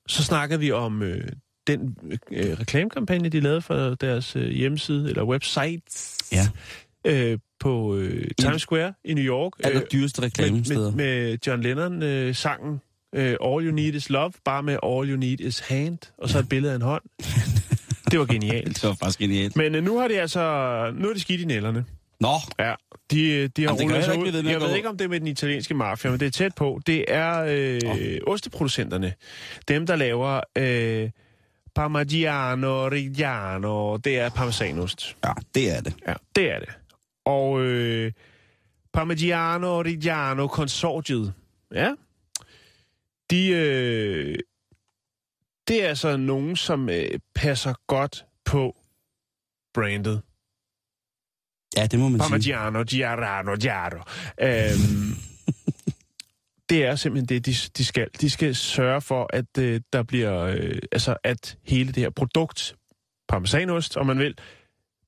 så 0.09 0.23
snakkede 0.25 0.61
vi 0.61 0.73
om 0.73 1.03
øh, 1.03 1.29
den 1.69 1.97
øh, 2.33 2.61
reklamekampagne, 2.61 3.29
de 3.29 3.41
lavede 3.41 3.63
for 3.63 3.95
deres 3.95 4.37
øh, 4.37 4.49
hjemmeside, 4.51 5.09
eller 5.09 5.25
website, 5.25 5.83
Ja. 6.33 6.47
øh, 7.05 7.39
på 7.61 7.97
øh, 7.97 8.29
Times 8.41 8.63
Square 8.63 8.95
i 9.05 9.15
New 9.15 9.25
York. 9.25 9.53
Aller 9.65 9.81
dyreste 9.93 10.21
med, 10.21 10.27
reklamesteder. 10.27 10.91
med, 10.91 11.31
med 11.31 11.39
John 11.47 11.63
Lennon-sangen 11.63 12.81
øh, 13.15 13.37
All 13.45 13.67
You 13.67 13.75
Need 13.75 13.95
Is 13.95 14.11
Love, 14.11 14.33
bare 14.45 14.63
med 14.63 14.77
All 14.83 15.11
You 15.11 15.17
Need 15.17 15.41
Is 15.41 15.59
Hand, 15.59 15.99
og 16.19 16.29
så 16.29 16.39
et 16.39 16.49
billede 16.49 16.73
af 16.73 16.77
en 16.77 16.83
hånd. 16.83 17.03
Det 18.11 18.19
var 18.19 18.27
genialt. 18.27 18.67
Det 18.83 18.83
var 18.89 18.95
faktisk 18.95 19.19
genialt. 19.19 19.57
Men 19.57 19.75
øh, 19.75 19.85
nu 19.85 19.99
har 19.99 20.09
de 20.09 20.21
altså, 20.21 20.41
nu 20.99 21.09
er 21.09 21.15
de 21.15 21.21
skidt 21.21 21.41
i 21.41 21.45
nælderne. 21.45 21.85
Nå, 22.21 22.29
Ja, 22.59 22.75
de, 23.11 23.49
de 23.49 23.63
har 23.63 23.71
Jamen, 23.71 23.83
rullet 23.83 24.05
sig 24.05 24.19
ud. 24.19 24.31
ved 24.33 24.45
Jeg 24.51 24.61
ved 24.61 24.77
ikke, 24.77 24.89
om 24.89 24.97
det 24.97 25.05
er 25.05 25.09
med 25.09 25.21
den 25.21 25.29
italienske 25.29 25.75
mafia, 25.75 26.11
men 26.11 26.21
det 26.21 26.27
er 26.27 26.31
tæt 26.31 26.55
på. 26.55 26.81
Det 26.87 27.05
er 27.09 27.45
øh, 27.49 27.81
Nå. 27.85 27.95
osteproducenterne. 28.33 29.13
Dem, 29.69 29.87
der 29.87 29.97
laver 29.97 30.41
øh, 30.59 31.11
Parmigiano 31.79 32.89
Reggiano. 32.89 33.97
Det 33.97 34.19
er 34.19 34.31
parmesanost. 34.31 35.17
ja, 35.25 35.33
det 35.55 35.77
er 35.77 35.81
det. 35.81 35.95
Ja, 36.07 36.15
det 36.37 36.51
er 36.51 36.59
det. 36.59 36.69
Og 37.25 37.61
øh, 37.61 38.13
Parmigiano 38.93 39.83
Reggiano 39.83 40.47
konsortiet, 40.47 41.35
ja, 41.75 41.95
de, 43.31 43.49
øh, 43.49 44.39
det 45.69 45.85
er 45.85 45.89
altså 45.89 46.17
nogen, 46.17 46.57
som 46.57 46.89
øh, 46.89 47.19
passer 47.35 47.75
godt 47.87 48.25
på 48.45 48.77
brandet. 49.75 50.23
Ja, 51.77 51.87
det 51.87 51.99
må 51.99 52.09
man 52.09 52.21
sige. 52.21 52.29
Parmigiano, 52.29 52.83
Giarano, 52.83 53.57
Giaro. 53.57 54.03
Øhm, 54.41 55.28
det 56.71 56.85
er 56.85 56.97
simpelthen 56.97 57.29
det, 57.29 57.47
de, 57.47 57.53
de 57.77 57.85
skal. 57.85 58.09
De 58.21 58.31
skal 58.31 58.55
sørge 58.55 59.01
for, 59.01 59.31
at 59.33 59.59
øh, 59.59 59.81
der 59.93 60.03
bliver, 60.03 60.41
øh, 60.43 60.79
altså 60.93 61.17
at 61.25 61.59
hele 61.65 61.93
det 61.93 62.03
her 62.03 62.11
produkt, 62.11 62.77
parmesanost, 63.29 63.97
om 63.97 64.07
man 64.07 64.19
vil, 64.19 64.35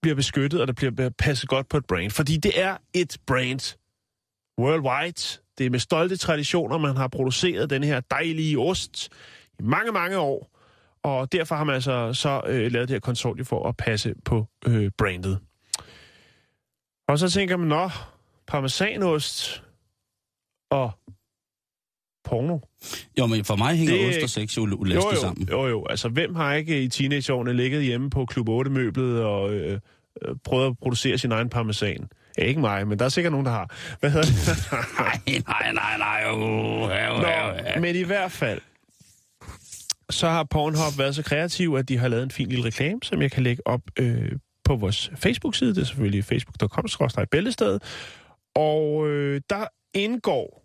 bliver 0.02 0.14
beskyttet, 0.14 0.60
og 0.60 0.66
der 0.66 0.72
bliver 0.72 1.10
passet 1.18 1.48
godt 1.48 1.68
på 1.68 1.76
et 1.76 1.86
brand. 1.86 2.10
Fordi 2.10 2.36
det 2.36 2.60
er 2.60 2.76
et 2.94 3.16
brand 3.26 3.76
worldwide. 4.60 5.40
Det 5.58 5.66
er 5.66 5.70
med 5.70 5.78
stolte 5.78 6.16
traditioner, 6.16 6.78
man 6.78 6.96
har 6.96 7.08
produceret 7.08 7.70
den 7.70 7.84
her 7.84 8.00
dejlige 8.00 8.58
ost 8.58 9.08
i 9.58 9.62
mange, 9.62 9.92
mange 9.92 10.18
år. 10.18 10.56
Og 11.02 11.32
derfor 11.32 11.54
har 11.54 11.64
man 11.64 11.74
altså 11.74 12.12
så 12.12 12.42
øh, 12.46 12.72
lavet 12.72 12.88
det 12.88 12.94
her 12.94 13.00
konsortium 13.00 13.46
for 13.46 13.68
at 13.68 13.76
passe 13.76 14.14
på 14.24 14.46
øh, 14.66 14.90
brandet. 14.98 15.38
Og 17.08 17.18
så 17.18 17.30
tænker 17.30 17.56
man, 17.56 17.68
nå, 17.68 17.90
parmesanost 18.46 19.62
og 20.70 20.90
porno. 22.30 22.58
Jo, 23.18 23.26
men 23.26 23.44
for 23.44 23.56
mig 23.56 23.76
hænger 23.76 23.94
Det- 23.94 24.08
ost 24.08 24.22
og 24.22 24.30
sex 24.30 24.56
jo 24.56 24.66
jo, 25.16 25.20
sammen. 25.20 25.48
jo, 25.50 25.66
jo. 25.68 25.86
Altså, 25.90 26.08
hvem 26.08 26.34
har 26.34 26.54
ikke 26.54 26.82
i 26.82 26.88
teenageårene 26.88 27.52
ligget 27.52 27.82
hjemme 27.84 28.10
på 28.10 28.24
Klub 28.26 28.48
8-møblet 28.48 29.22
og 29.24 29.52
øh, 29.52 29.72
øh, 29.72 30.34
prøvet 30.44 30.66
at 30.66 30.78
producere 30.82 31.18
sin 31.18 31.32
egen 31.32 31.48
parmesan? 31.48 32.08
Ja, 32.38 32.44
ikke 32.44 32.60
mig, 32.60 32.88
men 32.88 32.98
der 32.98 33.04
er 33.04 33.08
sikkert 33.08 33.32
nogen, 33.32 33.46
der 33.46 33.52
har. 33.52 33.76
Hvad 34.00 34.10
hedder 34.10 34.26
det? 34.26 34.34
Nej, 34.98 35.42
nej, 35.48 35.72
nej, 35.72 35.98
nej. 35.98 36.32
Uh, 36.34 36.88
ja, 36.90 37.14
ja. 37.14 37.74
Nå, 37.74 37.80
men 37.80 37.96
i 37.96 38.02
hvert 38.02 38.32
fald, 38.32 38.60
så 40.10 40.28
har 40.28 40.44
Pornhub 40.44 40.98
været 40.98 41.14
så 41.14 41.22
kreativ, 41.22 41.74
at 41.78 41.88
de 41.88 41.96
har 41.98 42.08
lavet 42.08 42.22
en 42.22 42.30
fin 42.30 42.48
lille 42.48 42.64
reklame, 42.64 43.00
som 43.02 43.22
jeg 43.22 43.30
kan 43.30 43.42
lægge 43.42 43.66
op 43.66 43.80
øh, 43.98 44.32
på 44.64 44.76
vores 44.76 45.10
Facebook-side. 45.16 45.74
Det 45.74 45.80
er 45.80 45.84
selvfølgelig 45.86 46.24
facebook.com-bæltested. 46.24 47.78
Og 48.54 49.08
øh, 49.08 49.40
der 49.50 49.64
indgår 49.94 50.59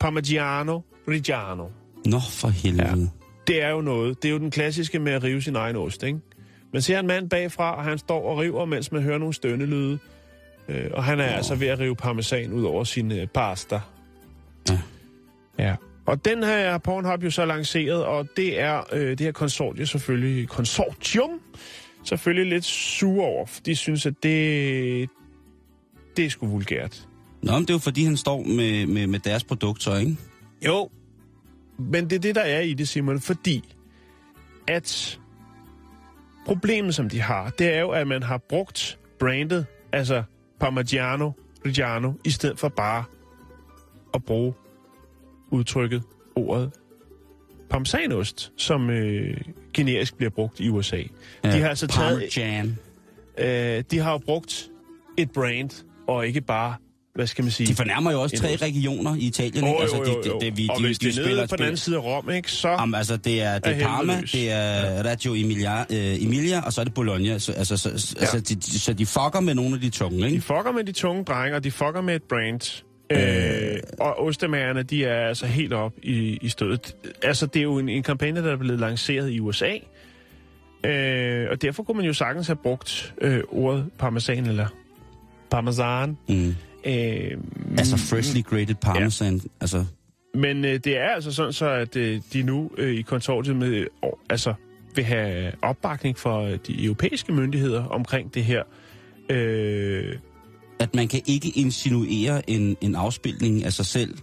Parmigiano 0.00 0.80
Reggiano. 1.08 1.68
Nå, 2.06 2.20
for 2.30 2.48
helvede. 2.48 3.10
Det 3.46 3.62
er 3.62 3.70
jo 3.70 3.80
noget. 3.80 4.22
Det 4.22 4.28
er 4.28 4.32
jo 4.32 4.38
den 4.38 4.50
klassiske 4.50 4.98
med 4.98 5.12
at 5.12 5.22
rive 5.22 5.42
sin 5.42 5.56
egen 5.56 5.76
ost, 5.76 6.02
ikke? 6.02 6.18
Man 6.72 6.82
ser 6.82 6.98
en 6.98 7.06
mand 7.06 7.30
bagfra, 7.30 7.76
og 7.76 7.84
han 7.84 7.98
står 7.98 8.30
og 8.30 8.38
river, 8.38 8.64
mens 8.64 8.92
man 8.92 9.02
hører 9.02 9.18
nogle 9.18 9.34
stønnelyde. 9.34 9.98
Øh, 10.68 10.90
og 10.92 11.04
han 11.04 11.20
er 11.20 11.24
altså 11.24 11.54
ved 11.54 11.68
at 11.68 11.78
rive 11.78 11.96
parmesan 11.96 12.52
ud 12.52 12.64
over 12.64 12.84
sin 12.84 13.12
øh, 13.12 13.26
pasta. 13.26 13.80
Ja. 14.68 14.78
Ja. 15.58 15.74
Og 16.06 16.24
den 16.24 16.42
her 16.42 16.70
har 16.70 16.78
Pornhub 16.78 17.24
jo 17.24 17.30
så 17.30 17.44
lanceret, 17.44 18.04
og 18.04 18.28
det 18.36 18.60
er 18.60 18.82
øh, 18.92 19.08
det 19.08 19.20
her 19.20 19.32
konsortium 19.32 19.86
selvfølgelig, 19.86 20.48
konsortium, 20.48 21.30
selvfølgelig 22.04 22.50
lidt 22.50 22.64
sure 22.64 23.26
over, 23.26 23.46
de 23.66 23.76
synes, 23.76 24.06
at 24.06 24.14
det, 24.22 25.08
det 26.16 26.24
er 26.24 26.30
sgu 26.30 26.46
vulgært. 26.46 27.05
Nå, 27.46 27.52
men 27.52 27.62
det 27.62 27.70
er 27.70 27.74
jo 27.74 27.78
fordi, 27.78 28.04
han 28.04 28.16
står 28.16 28.42
med, 28.42 28.86
med, 28.86 29.06
med 29.06 29.18
deres 29.18 29.44
produkt 29.44 29.82
så, 29.82 29.96
ikke? 29.96 30.16
Jo, 30.66 30.90
men 31.78 32.10
det 32.10 32.16
er 32.16 32.20
det, 32.20 32.34
der 32.34 32.40
er 32.40 32.60
i 32.60 32.74
det, 32.74 32.88
Simon, 32.88 33.20
fordi 33.20 33.74
at 34.68 35.18
problemet, 36.46 36.94
som 36.94 37.08
de 37.08 37.20
har, 37.20 37.50
det 37.50 37.74
er 37.74 37.80
jo, 37.80 37.90
at 37.90 38.06
man 38.06 38.22
har 38.22 38.38
brugt 38.38 38.98
brandet, 39.18 39.66
altså 39.92 40.22
Parmigiano 40.60 41.32
Reggiano, 41.66 42.12
i 42.24 42.30
stedet 42.30 42.58
for 42.58 42.68
bare 42.68 43.04
at 44.14 44.24
bruge 44.24 44.54
udtrykket, 45.50 46.02
ordet 46.36 46.70
parmesanost, 47.70 48.52
som 48.56 48.90
øh, 48.90 49.40
generisk 49.74 50.16
bliver 50.16 50.30
brugt 50.30 50.60
i 50.60 50.68
USA. 50.68 50.96
Ja, 51.44 51.52
de 51.52 51.60
har 51.60 51.68
altså 51.68 51.86
taget, 51.86 52.18
Parmesan. 52.18 52.78
øh, 53.38 53.84
de 53.90 53.98
har 53.98 54.12
jo 54.12 54.18
brugt 54.18 54.70
et 55.16 55.30
brand, 55.30 55.84
og 56.06 56.26
ikke 56.26 56.40
bare, 56.40 56.74
hvad 57.16 57.26
skal 57.26 57.44
man 57.44 57.50
sige... 57.50 57.66
De 57.66 57.74
fornærmer 57.74 58.12
jo 58.12 58.22
også 58.22 58.36
tre 58.36 58.56
regioner 58.56 59.14
i 59.14 59.18
Italien. 59.18 59.64
Åh, 59.64 59.70
ikke? 59.70 59.82
altså, 59.82 59.96
jo, 59.96 60.04
jo. 60.04 60.22
Det, 60.22 60.32
det, 60.40 60.56
vi, 60.56 60.68
og 60.70 60.78
de, 60.78 60.86
hvis 60.86 60.98
de 60.98 61.06
det 61.06 61.18
er 61.18 61.22
spiller, 61.22 61.36
nede 61.36 61.48
på 61.48 61.56
den 61.56 61.64
anden 61.64 61.76
side 61.76 61.96
af 61.96 62.04
Rom, 62.04 62.30
ikke, 62.30 62.52
så... 62.52 62.68
Jamen, 62.68 62.94
altså, 62.94 63.16
det 63.16 63.42
er, 63.42 63.58
det 63.58 63.76
Er 63.76 63.86
Parma, 63.86 64.20
det 64.32 64.52
er 64.52 65.02
Reggio 65.04 65.34
Emilia, 65.34 65.80
øh, 65.80 66.24
Emilia, 66.24 66.60
og 66.60 66.72
så 66.72 66.80
er 66.80 66.84
det 66.84 66.94
Bologna. 66.94 67.38
Så, 67.38 67.52
altså, 67.52 67.76
så, 67.76 67.88
ja. 67.88 68.20
altså, 68.20 68.40
de, 68.40 68.54
de, 68.54 68.78
så 68.80 68.92
de 68.92 69.06
fucker 69.06 69.40
med 69.40 69.54
nogle 69.54 69.74
af 69.74 69.80
de 69.80 69.90
tunge, 69.90 70.22
De 70.22 70.30
ikke? 70.30 70.40
fucker 70.40 70.72
med 70.72 70.84
de 70.84 70.92
tunge 70.92 71.24
drenge, 71.24 71.56
og 71.56 71.64
de 71.64 71.70
fucker 71.70 72.00
med 72.00 72.16
et 72.16 72.22
brand. 72.22 72.82
Øh, 73.10 73.78
og 74.00 74.20
ostemagerne, 74.20 74.82
de 74.82 75.04
er 75.04 75.28
altså 75.28 75.46
helt 75.46 75.72
op 75.72 75.92
i, 76.02 76.38
i 76.42 76.48
stødet. 76.48 76.96
Altså, 77.22 77.46
det 77.46 77.58
er 77.60 77.62
jo 77.62 77.78
en, 77.78 77.88
en 77.88 78.02
kampagne, 78.02 78.42
der 78.42 78.52
er 78.52 78.56
blevet 78.56 78.80
lanceret 78.80 79.30
i 79.30 79.40
USA. 79.40 79.72
Øh, 80.84 81.46
og 81.50 81.62
derfor 81.62 81.82
kunne 81.82 81.96
man 81.96 82.06
jo 82.06 82.12
sagtens 82.12 82.46
have 82.46 82.56
brugt 82.56 83.14
øh, 83.20 83.40
ordet 83.48 83.86
parmesan 83.98 84.46
eller 84.46 84.66
parmesan. 85.50 86.16
Mm. 86.28 86.54
Øh, 86.86 87.38
Altså, 87.78 87.96
freshly 87.96 88.42
grated 88.42 88.74
parmesan. 88.74 89.34
Ja. 89.34 89.40
Altså, 89.60 89.84
Men 90.34 90.64
øh, 90.64 90.80
det 90.84 90.98
er 90.98 91.08
altså 91.08 91.32
sådan 91.32 91.52
så, 91.52 91.68
at 91.68 91.96
øh, 91.96 92.20
de 92.32 92.42
nu 92.42 92.70
øh, 92.78 92.94
i 92.94 93.02
konsortiet 93.02 93.56
med, 93.56 93.68
øh, 93.68 93.86
altså, 94.30 94.54
vil 94.94 95.04
have 95.04 95.52
opbakning 95.62 96.18
for 96.18 96.40
øh, 96.40 96.58
de 96.66 96.84
europæiske 96.84 97.32
myndigheder 97.32 97.84
omkring 97.84 98.34
det 98.34 98.44
her. 98.44 98.62
Øh, 99.30 100.16
at 100.78 100.94
man 100.94 101.08
kan 101.08 101.20
ikke 101.26 101.48
insinuere 101.48 102.50
en, 102.50 102.76
en 102.80 102.94
afspilning 102.94 103.64
af 103.64 103.72
sig 103.72 103.86
selv 103.86 104.18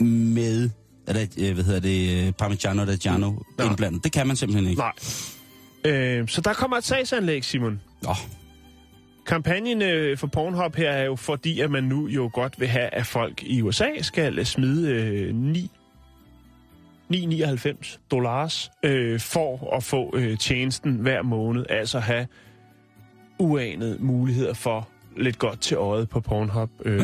med, 0.00 0.70
eller, 1.08 1.26
øh, 1.38 1.54
hvad 1.54 1.64
hedder 1.64 1.80
det, 1.80 2.26
øh, 2.26 2.32
Parmigiano 2.32 2.82
Reggiano 2.84 3.32
Nej. 3.58 3.68
indblandet. 3.68 4.04
Det 4.04 4.12
kan 4.12 4.26
man 4.26 4.36
simpelthen 4.36 4.70
ikke. 4.70 4.82
nej. 4.82 4.92
Øh, 5.84 6.28
så 6.28 6.40
der 6.40 6.52
kommer 6.52 6.76
et 6.76 6.84
sagsanlæg, 6.84 7.44
Simon. 7.44 7.80
Nå, 8.02 8.10
Kampagnen 9.28 9.82
øh, 9.82 10.18
for 10.18 10.26
Pornhub 10.26 10.74
her 10.76 10.90
er 10.90 11.04
jo 11.04 11.16
fordi, 11.16 11.60
at 11.60 11.70
man 11.70 11.84
nu 11.84 12.06
jo 12.06 12.30
godt 12.32 12.60
vil 12.60 12.68
have, 12.68 12.94
at 12.94 13.06
folk 13.06 13.42
i 13.42 13.62
USA 13.62 13.88
skal 14.00 14.46
smide 14.46 14.92
øh, 14.92 15.34
9 15.34 15.70
9,99 17.12 17.98
dollars 18.10 18.70
øh, 18.82 19.20
for 19.20 19.76
at 19.76 19.82
få 19.84 20.16
øh, 20.16 20.38
tjenesten 20.38 20.94
hver 20.94 21.22
måned. 21.22 21.66
Altså 21.68 21.98
have 21.98 22.26
uanede 23.38 23.96
muligheder 24.00 24.54
for 24.54 24.88
lidt 25.16 25.38
godt 25.38 25.60
til 25.60 25.76
øjet 25.76 26.08
på 26.08 26.20
pornhub.com. 26.20 26.72
Øh, 26.84 27.00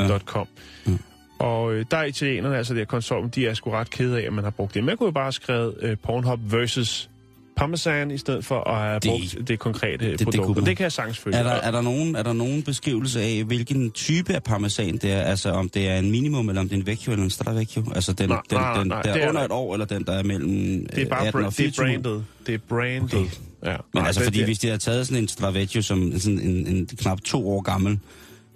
Ja. 0.86 0.90
Mm. 0.92 0.98
Og 1.38 1.74
øh, 1.74 1.84
der 1.90 1.96
er 1.96 2.04
italienerne, 2.04 2.56
altså 2.56 2.74
det 2.74 2.80
her 2.80 2.86
konsortium, 2.86 3.30
de 3.30 3.46
er 3.46 3.54
sgu 3.54 3.70
ret 3.70 3.90
kede 3.90 4.22
af, 4.22 4.26
at 4.26 4.32
man 4.32 4.44
har 4.44 4.50
brugt 4.50 4.74
det. 4.74 4.84
Man 4.84 4.96
kunne 4.96 5.06
jo 5.06 5.12
bare 5.12 5.24
have 5.24 5.32
skrevet 5.32 5.74
øh, 5.80 5.96
Pornhub 6.02 6.40
versus 6.52 7.10
Parmesan, 7.56 8.10
i 8.10 8.18
stedet 8.18 8.44
for 8.44 8.60
at 8.70 8.80
have 8.80 8.94
Det- 9.00 9.10
brugt 9.10 9.48
det 9.48 9.58
konkrete 9.58 10.10
det 10.16 10.20
produkt. 10.24 10.48
og 10.48 10.54
man. 10.56 10.66
det 10.66 10.76
kan 10.76 10.84
jeg 10.84 10.92
sagtens 10.92 11.18
følge. 11.18 11.36
er 11.38 11.42
der, 11.42 11.50
er, 11.50 11.70
der 11.70 11.80
nogen, 11.82 12.16
er 12.16 12.22
der 12.22 12.32
nogen 12.32 12.62
beskrivelse 12.62 13.20
af, 13.22 13.44
hvilken 13.44 13.90
type 13.90 14.34
af 14.34 14.42
parmesan 14.42 14.96
det 14.96 15.12
er? 15.12 15.20
Altså, 15.20 15.50
om 15.50 15.68
det 15.68 15.88
er 15.88 15.96
en 15.98 16.10
minimum, 16.10 16.48
eller 16.48 16.60
om 16.62 16.68
det 16.68 16.76
er 16.76 16.80
en 16.80 16.86
vecchio 16.86 17.12
eller 17.12 17.24
en 17.24 17.30
stravecchio? 17.30 17.84
Altså, 17.94 18.12
den, 18.12 18.28
Nej, 18.28 18.40
den, 18.50 18.58
nej, 18.58 18.78
den 18.78 18.86
nej, 18.88 19.02
der 19.02 19.12
det 19.12 19.22
er 19.22 19.24
er 19.24 19.28
under 19.28 19.40
der- 19.40 19.46
et 19.46 19.52
år, 19.52 19.72
eller 19.74 19.86
den, 19.86 20.04
der 20.04 20.12
er 20.12 20.22
mellem 20.22 20.86
Det 20.86 21.02
er 21.02 21.08
bare 21.08 21.26
18 21.26 21.32
bra- 21.40 21.46
og 21.46 21.56
det 21.56 21.66
er 21.66 21.72
24? 21.72 21.86
brandet. 22.02 22.24
Det 22.46 22.54
er 22.54 22.58
brandet. 22.68 23.14
Okay. 23.14 23.26
Ja. 23.64 23.70
Men 23.70 23.78
Nej, 23.94 24.06
altså, 24.06 24.20
det- 24.20 24.26
fordi 24.26 24.38
det- 24.38 24.46
hvis 24.46 24.58
de 24.58 24.66
havde 24.66 24.78
taget 24.78 25.06
sådan 25.06 25.22
en 25.22 25.28
Stravecchio, 25.28 25.82
som 25.82 26.18
sådan 26.18 26.38
en, 26.38 26.66
en 26.66 26.86
knap 26.86 27.20
to 27.20 27.48
år 27.50 27.60
gammel 27.60 27.98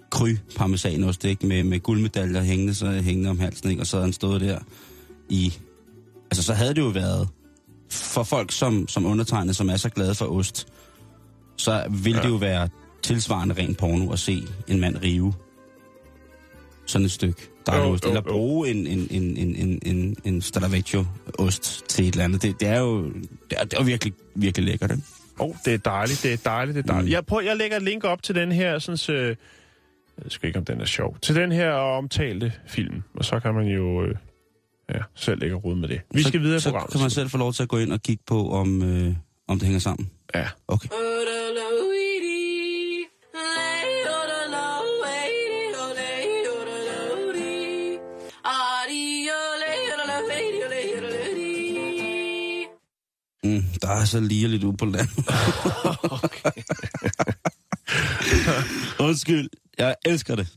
kry 0.09 0.29
parmesanost, 0.55 1.25
ikke, 1.25 1.45
med, 1.47 1.63
med 1.63 1.79
guldmedaljer 1.79 2.41
hængende, 2.41 2.73
så 2.75 2.91
hængende 2.91 3.29
om 3.29 3.39
halsen, 3.39 3.69
ikke, 3.69 3.81
og 3.81 3.87
så 3.87 3.97
havde 3.97 4.05
han 4.05 4.13
stået 4.13 4.41
der 4.41 4.59
i... 5.29 5.53
Altså, 6.31 6.43
så 6.43 6.53
havde 6.53 6.73
det 6.73 6.81
jo 6.81 6.87
været 6.87 7.27
for 7.89 8.23
folk 8.23 8.51
som, 8.51 8.87
som 8.87 9.05
undertegnet, 9.05 9.55
som 9.55 9.69
er 9.69 9.77
så 9.77 9.89
glade 9.89 10.15
for 10.15 10.25
ost, 10.25 10.67
så 11.55 11.83
ville 11.89 12.19
ja. 12.19 12.23
det 12.23 12.29
jo 12.29 12.35
være 12.35 12.69
tilsvarende 13.03 13.55
ren 13.57 13.75
porno 13.75 14.11
at 14.11 14.19
se 14.19 14.43
en 14.67 14.79
mand 14.79 14.97
rive 15.03 15.33
sådan 16.85 17.05
et 17.05 17.11
stykke 17.11 17.41
dejlost, 17.65 18.05
eller 18.05 18.21
bruge 18.21 18.69
en, 18.69 18.87
en, 18.87 19.07
en, 19.11 19.37
en, 19.37 19.55
en, 19.55 19.79
en, 19.85 20.15
en 20.23 20.41
Stravecchio-ost 20.41 21.83
til 21.87 22.07
et 22.07 22.13
eller 22.13 22.23
andet. 22.23 22.41
Det, 22.41 22.59
det 22.59 22.67
er 22.67 22.79
jo 22.79 23.03
det 23.49 23.57
er, 23.57 23.63
det 23.63 23.79
er 23.79 23.83
virkelig, 23.83 24.13
virkelig 24.35 24.65
lækkert, 24.65 24.91
ikke? 24.91 25.03
Åh, 25.39 25.47
oh, 25.47 25.55
det 25.65 25.73
er 25.73 25.77
dejligt, 25.77 26.23
det 26.23 26.33
er 26.33 26.37
dejligt, 26.37 26.75
det 26.75 26.83
er 26.83 26.87
dejligt. 26.87 27.09
Mm. 27.09 27.11
Jeg, 27.11 27.25
prøver, 27.25 27.41
jeg 27.41 27.57
lægger 27.57 27.77
et 27.77 27.83
link 27.83 28.03
op 28.03 28.23
til 28.23 28.35
den 28.35 28.51
her, 28.51 28.79
sådan 28.79 28.97
så, 28.97 29.13
jeg 29.13 29.35
sgu 30.27 30.47
ikke, 30.47 30.59
om 30.59 30.65
den 30.65 30.81
er 30.81 30.85
sjov, 30.85 31.17
til 31.21 31.35
den 31.35 31.51
her 31.51 31.71
omtalte 31.71 32.53
film, 32.67 33.03
og 33.13 33.25
så 33.25 33.39
kan 33.39 33.53
man 33.53 33.67
jo 33.67 34.05
øh, 34.05 34.15
ja, 34.93 34.99
selv 35.15 35.39
lægge 35.39 35.55
rod 35.55 35.75
med 35.75 35.87
det. 35.87 36.01
Vi 36.13 36.23
skal 36.23 36.41
videre 36.41 36.59
så 36.59 36.69
programmet. 36.69 36.91
kan 36.91 37.01
man 37.01 37.09
selv 37.09 37.29
få 37.29 37.37
lov 37.37 37.53
til 37.53 37.63
at 37.63 37.69
gå 37.69 37.77
ind 37.77 37.93
og 37.93 38.01
kigge 38.01 38.23
på, 38.27 38.51
om, 38.51 38.81
øh, 38.81 39.15
om 39.47 39.59
det 39.59 39.65
hænger 39.65 39.79
sammen. 39.79 40.09
Ja. 40.35 40.47
Okay. 40.67 40.89
Mm, 53.43 53.63
der 53.81 53.89
er 53.89 54.05
så 54.05 54.19
lige 54.19 54.47
lidt 54.47 54.63
ude 54.63 54.77
på 54.77 54.85
land. 54.85 55.09
Undskyld, 59.07 59.49
jeg 59.77 59.95
elsker 60.05 60.35
det. 60.35 60.47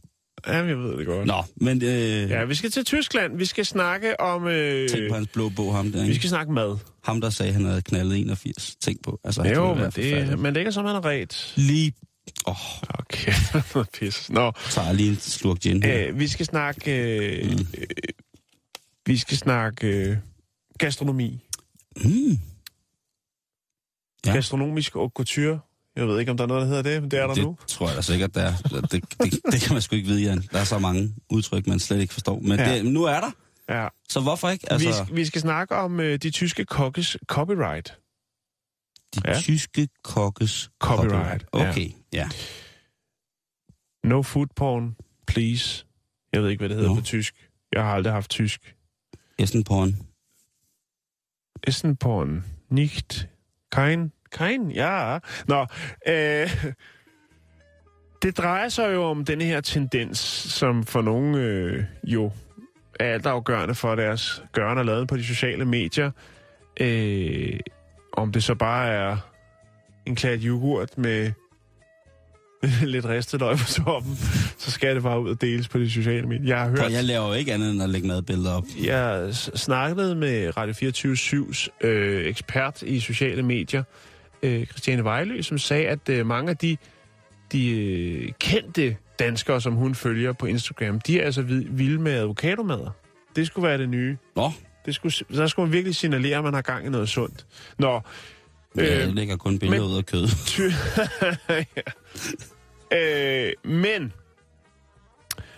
Jamen, 0.46 0.68
jeg 0.70 0.78
ved 0.78 0.98
det 0.98 1.06
godt. 1.06 1.26
Nå, 1.26 1.42
men 1.56 1.82
øh, 1.82 2.30
Ja, 2.30 2.44
vi 2.44 2.54
skal 2.54 2.70
til 2.70 2.84
Tyskland. 2.84 3.38
Vi 3.38 3.44
skal 3.44 3.66
snakke 3.66 4.20
om... 4.20 4.46
Øh, 4.46 4.88
tænk 4.88 5.08
på 5.08 5.14
hans 5.14 5.28
blå 5.28 5.48
bog, 5.48 5.74
ham 5.76 5.92
der. 5.92 5.98
vi 6.00 6.04
Ikke? 6.08 6.14
skal 6.18 6.28
snakke 6.28 6.52
mad. 6.52 6.78
Ham, 7.04 7.20
der 7.20 7.30
sagde, 7.30 7.52
han 7.52 7.64
havde 7.64 7.82
knaldet 7.82 8.18
81. 8.18 8.76
Tænk 8.80 9.02
på. 9.02 9.20
Altså, 9.24 9.42
Jo, 9.42 9.54
skulle 9.54 9.74
men 9.74 9.84
det, 9.84 9.94
forfærdelig. 9.94 10.38
man 10.38 10.54
ligger 10.54 10.70
som 10.70 10.84
han 10.84 10.96
er 10.96 11.04
ret. 11.04 11.52
Lige... 11.56 11.92
Åh, 12.46 12.50
oh, 12.52 12.82
Okay, 12.98 13.32
noget 13.74 13.88
pis. 13.98 14.30
Nå, 14.30 14.52
tager 14.70 14.92
lige 14.92 15.10
en 15.10 15.16
slurk 15.16 15.58
gin 15.58 15.84
øh, 15.86 16.18
vi 16.18 16.28
skal 16.28 16.46
snakke... 16.46 16.92
Øh, 17.18 17.44
Mm. 17.50 17.66
øh, 17.78 17.86
vi 19.06 19.16
skal 19.16 19.36
snakke 19.36 19.86
øh, 19.86 20.16
gastronomi. 20.78 21.40
Mm. 21.96 22.30
Ja. 22.30 22.36
Ja. 24.26 24.32
Gastronomisk 24.34 24.96
og 24.96 25.12
couture. 25.14 25.58
Jeg 25.96 26.06
ved 26.08 26.18
ikke, 26.20 26.30
om 26.30 26.36
der 26.36 26.44
er 26.44 26.48
noget, 26.48 26.60
der 26.62 26.66
hedder 26.68 26.82
det, 26.82 27.02
men 27.02 27.10
det 27.10 27.18
er 27.18 27.26
der 27.26 27.34
det 27.34 27.44
nu. 27.44 27.56
tror 27.66 27.86
jeg 27.88 27.96
da 27.96 28.02
sikkert, 28.02 28.34
der 28.34 28.40
er. 28.42 28.52
Det, 28.56 28.90
det, 28.92 29.40
det 29.52 29.60
kan 29.62 29.72
man 29.72 29.82
sgu 29.82 29.96
ikke 29.96 30.08
vide, 30.08 30.22
Jan. 30.22 30.42
Der 30.52 30.58
er 30.58 30.64
så 30.64 30.78
mange 30.78 31.14
udtryk, 31.30 31.66
man 31.66 31.78
slet 31.80 32.00
ikke 32.00 32.12
forstår. 32.12 32.38
Men 32.40 32.58
Ja. 32.58 32.68
ja. 32.70 32.74
det, 32.76 32.84
nu 32.84 33.04
er 33.04 33.20
der. 33.20 33.30
Ja. 33.68 33.88
Så 34.08 34.20
hvorfor 34.20 34.48
ikke? 34.48 34.72
Altså... 34.72 35.04
Vi, 35.08 35.14
vi 35.14 35.24
skal 35.24 35.40
snakke 35.40 35.74
om 35.74 36.00
øh, 36.00 36.18
de 36.18 36.30
tyske 36.30 36.64
kokkes 36.64 37.16
copyright. 37.26 37.98
de 39.14 39.20
ja. 39.24 39.40
tyske 39.40 39.88
kokkes 40.04 40.70
Copyright, 40.80 41.44
ja. 41.54 41.70
Okay, 41.70 41.90
ja. 42.12 42.28
No 44.04 44.22
food 44.22 44.46
porn, 44.56 44.96
please. 45.26 45.84
Jeg 46.32 46.42
ved 46.42 46.50
ikke, 46.50 46.60
hvad 46.60 46.68
det 46.68 46.76
hedder 46.76 46.90
Nå. 46.90 46.94
på 46.94 47.02
tysk. 47.04 47.48
Jeg 47.72 47.82
har 47.82 47.94
aldrig 47.94 48.12
haft 48.12 48.30
tysk. 48.30 48.74
Essen 49.38 49.64
porn. 49.64 49.96
Essen 51.66 51.96
porn. 51.96 52.44
Nicht. 52.70 53.28
Kein. 53.72 54.12
Kein, 54.32 54.70
ja. 54.70 55.18
Nå, 55.48 55.66
øh, 56.08 56.64
det 58.22 58.38
drejer 58.38 58.68
sig 58.68 58.94
jo 58.94 59.02
om 59.02 59.24
denne 59.24 59.44
her 59.44 59.60
tendens, 59.60 60.18
som 60.48 60.84
for 60.84 61.02
nogle 61.02 61.38
øh, 61.38 61.84
jo 62.04 62.32
er 63.00 63.14
altafgørende 63.14 63.74
for 63.74 63.94
deres 63.94 64.42
gørne 64.52 64.80
og 64.80 64.84
laden 64.84 65.06
på 65.06 65.16
de 65.16 65.24
sociale 65.24 65.64
medier. 65.64 66.10
Øh, 66.80 67.60
om 68.12 68.32
det 68.32 68.44
så 68.44 68.54
bare 68.54 68.88
er 68.88 69.16
en 70.06 70.16
klat 70.16 70.40
yoghurt 70.42 70.98
med 70.98 71.32
lidt 72.82 73.04
ristet 73.04 73.40
løg 73.40 73.56
på 73.56 73.64
toppen, 73.64 74.16
så 74.58 74.70
skal 74.70 74.94
det 74.94 75.02
bare 75.02 75.20
ud 75.20 75.30
og 75.30 75.40
deles 75.40 75.68
på 75.68 75.78
de 75.78 75.90
sociale 75.90 76.26
medier. 76.26 76.46
Jeg 76.46 76.58
har 76.58 76.68
hørt... 76.68 76.92
Jeg 76.92 77.04
laver 77.04 77.26
jo 77.26 77.32
ikke 77.32 77.52
andet 77.52 77.70
end 77.70 77.82
at 77.82 77.90
lægge 77.90 78.08
madbilleder 78.08 78.52
op. 78.52 78.64
Jeg 78.84 79.34
snakkede 79.34 80.14
med 80.14 80.56
Radio 80.56 80.88
24-7's 80.88 81.86
øh, 81.86 82.26
ekspert 82.26 82.82
i 82.82 83.00
sociale 83.00 83.42
medier, 83.42 83.82
øh, 84.42 84.66
Christiane 84.66 85.04
Vejlø, 85.04 85.42
som 85.42 85.58
sagde, 85.58 85.86
at 85.88 86.08
øh, 86.08 86.26
mange 86.26 86.50
af 86.50 86.56
de, 86.56 86.76
de 87.52 87.70
øh, 87.70 88.32
kendte 88.40 88.96
danskere, 89.18 89.60
som 89.60 89.72
hun 89.74 89.94
følger 89.94 90.32
på 90.32 90.46
Instagram, 90.46 91.00
de 91.00 91.20
er 91.20 91.24
altså 91.24 91.42
vilde 91.70 91.98
med 92.00 92.12
avocadomader. 92.12 92.90
Det 93.36 93.46
skulle 93.46 93.68
være 93.68 93.78
det 93.78 93.88
nye. 93.88 94.16
Nå, 94.36 94.50
Det 94.86 94.94
skulle, 94.94 95.12
s- 95.12 95.22
der 95.34 95.46
skulle 95.46 95.66
man 95.66 95.72
virkelig 95.72 95.96
signalere, 95.96 96.38
at 96.38 96.44
man 96.44 96.54
har 96.54 96.62
gang 96.62 96.86
i 96.86 96.88
noget 96.90 97.08
sundt. 97.08 97.46
Nå, 97.78 98.00
jeg 98.76 99.02
øh, 99.08 99.14
lægger 99.14 99.36
kun 99.36 99.58
billeder 99.58 99.82
men- 99.82 99.90
ud 99.92 99.96
af 99.98 100.06
kød. 100.06 100.28
Ty- 100.46 100.70
ja. 102.92 103.46
øh, 103.46 103.52
men... 103.64 104.12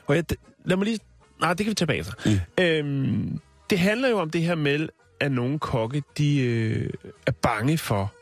Og 0.06 0.16
jeg, 0.16 0.24
lad 0.64 0.76
mig 0.76 0.84
lige... 0.86 0.98
Nej, 1.40 1.54
det 1.54 1.58
kan 1.66 1.70
vi 1.70 1.74
tage 1.74 1.86
bagefter. 1.86 2.12
Mm. 2.26 2.64
Øhm, 2.64 3.40
det 3.70 3.78
handler 3.78 4.08
jo 4.08 4.18
om 4.18 4.30
det 4.30 4.42
her 4.42 4.54
med, 4.54 4.88
at 5.20 5.32
nogle 5.32 5.58
kokke, 5.58 6.02
de 6.18 6.40
øh, 6.40 6.90
er 7.26 7.30
bange 7.32 7.78
for, 7.78 8.14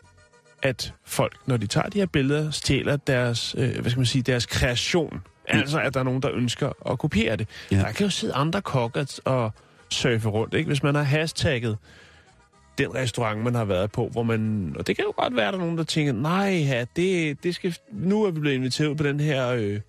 at 0.62 0.94
folk, 1.04 1.36
når 1.46 1.56
de 1.56 1.66
tager 1.66 1.88
de 1.88 1.98
her 1.98 2.06
billeder, 2.06 2.50
stjæler 2.50 2.96
deres, 2.96 3.54
øh, 3.58 3.80
hvad 3.80 3.90
skal 3.90 3.98
man 3.98 4.06
sige, 4.06 4.22
deres 4.22 4.46
kreation. 4.46 5.22
Altså, 5.48 5.80
at 5.80 5.94
der 5.94 6.00
er 6.00 6.04
nogen, 6.04 6.22
der 6.22 6.30
ønsker 6.32 6.90
at 6.90 6.98
kopiere 6.98 7.36
det. 7.36 7.48
Ja. 7.70 7.76
Der 7.76 7.92
kan 7.92 8.06
jo 8.06 8.10
sidde 8.10 8.34
andre 8.34 8.62
kokke 8.62 9.06
og 9.24 9.52
surfe 9.90 10.28
rundt, 10.28 10.54
ikke? 10.54 10.66
Hvis 10.66 10.82
man 10.82 10.94
har 10.94 11.02
hashtagget 11.02 11.78
den 12.78 12.94
restaurant, 12.94 13.44
man 13.44 13.54
har 13.54 13.64
været 13.64 13.92
på, 13.92 14.08
hvor 14.08 14.22
man... 14.22 14.72
Og 14.78 14.86
det 14.86 14.96
kan 14.96 15.04
jo 15.04 15.12
godt 15.16 15.36
være, 15.36 15.46
at 15.46 15.52
der 15.52 15.58
er 15.58 15.62
nogen, 15.62 15.78
der 15.78 15.84
tænker, 15.84 16.12
nej, 16.12 16.66
ja, 16.68 16.84
det, 16.96 17.42
det 17.42 17.54
skal, 17.54 17.76
nu 17.92 18.24
er 18.24 18.30
vi 18.30 18.40
blevet 18.40 18.56
inviteret 18.56 18.88
ud 18.88 18.94
på 18.94 19.04
den 19.04 19.20
her 19.20 19.48
øh, 19.48 19.80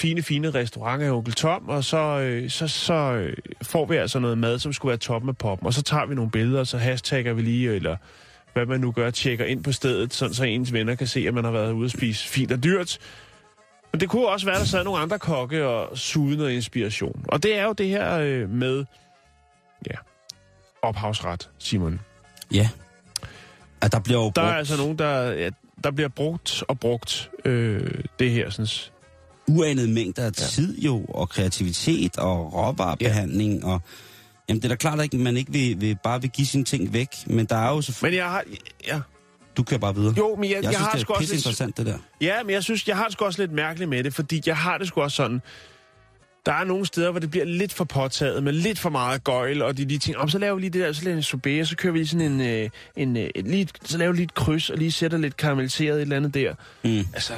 fine, 0.00 0.22
fine 0.22 0.50
restaurant 0.50 1.02
af 1.02 1.10
Onkel 1.10 1.34
Tom, 1.34 1.68
og 1.68 1.84
så, 1.84 2.20
øh, 2.20 2.50
så, 2.50 2.68
så 2.68 2.94
øh, 2.94 3.36
får 3.62 3.86
vi 3.86 3.96
altså 3.96 4.18
noget 4.18 4.38
mad, 4.38 4.58
som 4.58 4.72
skulle 4.72 4.90
være 4.90 4.98
toppen 4.98 5.28
af 5.28 5.36
poppen, 5.36 5.66
og 5.66 5.74
så 5.74 5.82
tager 5.82 6.06
vi 6.06 6.14
nogle 6.14 6.30
billeder, 6.30 6.60
og 6.60 6.66
så 6.66 6.78
hashtagger 6.78 7.32
vi 7.32 7.42
lige, 7.42 7.74
eller 7.74 7.96
hvad 8.54 8.66
man 8.66 8.80
nu 8.80 8.92
gør, 8.92 9.10
tjekker 9.10 9.44
ind 9.44 9.64
på 9.64 9.72
stedet, 9.72 10.14
sådan, 10.14 10.34
så 10.34 10.44
ens 10.44 10.72
venner 10.72 10.94
kan 10.94 11.06
se, 11.06 11.24
at 11.28 11.34
man 11.34 11.44
har 11.44 11.50
været 11.50 11.72
ude 11.72 11.84
at 11.84 11.90
spise 11.90 12.28
fint 12.28 12.52
og 12.52 12.64
dyrt. 12.64 12.98
Men 13.92 14.00
det 14.00 14.08
kunne 14.08 14.28
også 14.28 14.46
være, 14.46 14.54
at 14.54 14.60
der 14.60 14.66
sad 14.66 14.84
nogle 14.84 15.00
andre 15.00 15.18
kokke 15.18 15.66
og 15.66 15.98
sugede 15.98 16.36
noget 16.36 16.52
inspiration. 16.52 17.24
Og 17.28 17.42
det 17.42 17.58
er 17.58 17.64
jo 17.64 17.72
det 17.72 17.88
her 17.88 18.18
øh, 18.18 18.50
med, 18.50 18.84
ja, 19.90 19.96
ophavsret, 20.82 21.50
Simon. 21.58 22.00
Ja. 22.52 22.68
At 23.80 23.92
der 23.92 24.00
bliver 24.00 24.20
jo 24.20 24.32
Der 24.36 24.42
er 24.42 24.46
brugt 24.46 24.58
altså 24.58 24.76
nogen, 24.76 24.98
der, 24.98 25.32
ja, 25.32 25.50
der 25.84 25.90
bliver 25.90 26.08
brugt 26.08 26.64
og 26.68 26.80
brugt 26.80 27.30
øh, 27.44 27.90
det 28.18 28.30
her, 28.30 28.50
sådan, 28.50 28.68
uanede 29.48 29.88
mængder 29.88 30.26
af 30.26 30.32
tid 30.32 30.78
jo, 30.78 31.04
og 31.04 31.28
kreativitet, 31.28 32.18
og 32.18 32.54
råvarebehandling, 32.54 33.64
og... 33.64 33.82
Jamen, 34.48 34.62
det 34.62 34.64
er 34.64 34.68
da 34.68 34.76
klart, 34.76 35.00
at 35.00 35.14
man 35.14 35.36
ikke 35.36 35.52
vil, 35.52 35.80
vil 35.80 35.96
bare 36.04 36.20
vil 36.20 36.30
give 36.30 36.46
sine 36.46 36.64
ting 36.64 36.92
væk, 36.92 37.08
men 37.26 37.46
der 37.46 37.56
er 37.56 37.70
jo 37.70 37.80
selvfølgelig... 37.82 38.16
Men 38.16 38.24
jeg 38.24 38.30
har... 38.30 38.44
Ja, 38.86 39.00
Du 39.56 39.62
kører 39.62 39.80
bare 39.80 39.94
videre. 39.94 40.14
jo, 40.18 40.36
men 40.36 40.44
jeg, 40.50 40.54
jeg, 40.56 40.62
jeg, 40.64 40.72
synes, 40.72 40.76
har 40.86 40.92
det 40.92 41.02
er 41.02 41.06
også 41.08 41.20
pisse 41.20 41.34
lidt, 41.34 41.40
interessant, 41.46 41.76
det 41.76 41.86
der. 41.86 41.98
Ja, 42.20 42.42
men 42.42 42.50
jeg 42.52 42.62
synes, 42.62 42.88
jeg 42.88 42.96
har 42.96 43.04
det 43.04 43.12
sgu 43.12 43.24
også 43.24 43.42
lidt 43.42 43.52
mærkeligt 43.52 43.90
med 43.90 44.04
det, 44.04 44.14
fordi 44.14 44.42
jeg 44.46 44.56
har 44.56 44.78
det 44.78 44.88
sgu 44.88 45.00
også 45.02 45.16
sådan... 45.16 45.42
Der 46.46 46.52
er 46.52 46.64
nogle 46.64 46.86
steder, 46.86 47.10
hvor 47.10 47.20
det 47.20 47.30
bliver 47.30 47.44
lidt 47.44 47.72
for 47.72 47.84
påtaget, 47.84 48.42
med 48.42 48.52
lidt 48.52 48.78
for 48.78 48.90
meget 48.90 49.24
gøjl, 49.24 49.62
og 49.62 49.76
de, 49.76 49.84
de 49.84 49.98
tænker, 49.98 50.20
om 50.20 50.28
så 50.28 50.38
laver 50.38 50.54
vi 50.54 50.60
lige 50.60 50.70
det 50.70 50.80
der, 50.82 50.92
så 50.92 51.04
laver 51.04 51.14
vi 51.14 51.18
en 51.18 51.22
sorbet, 51.22 51.68
så 51.68 51.76
kører 51.76 51.92
vi 51.92 51.98
lige 51.98 52.08
sådan 52.08 52.32
en, 52.32 52.40
øh, 52.40 52.70
en 52.96 53.16
øh, 53.16 53.30
et, 53.34 53.46
lige, 53.48 53.68
så 53.84 53.98
laver 53.98 54.12
vi 54.12 54.16
lige 54.16 54.24
et 54.24 54.34
kryds, 54.34 54.70
og 54.70 54.78
lige 54.78 54.92
sætter 54.92 55.18
lidt 55.18 55.36
karamelliseret 55.36 55.96
et 55.96 56.02
eller 56.02 56.16
andet 56.16 56.34
der. 56.34 56.54
Mm. 56.84 56.98
Altså, 57.14 57.32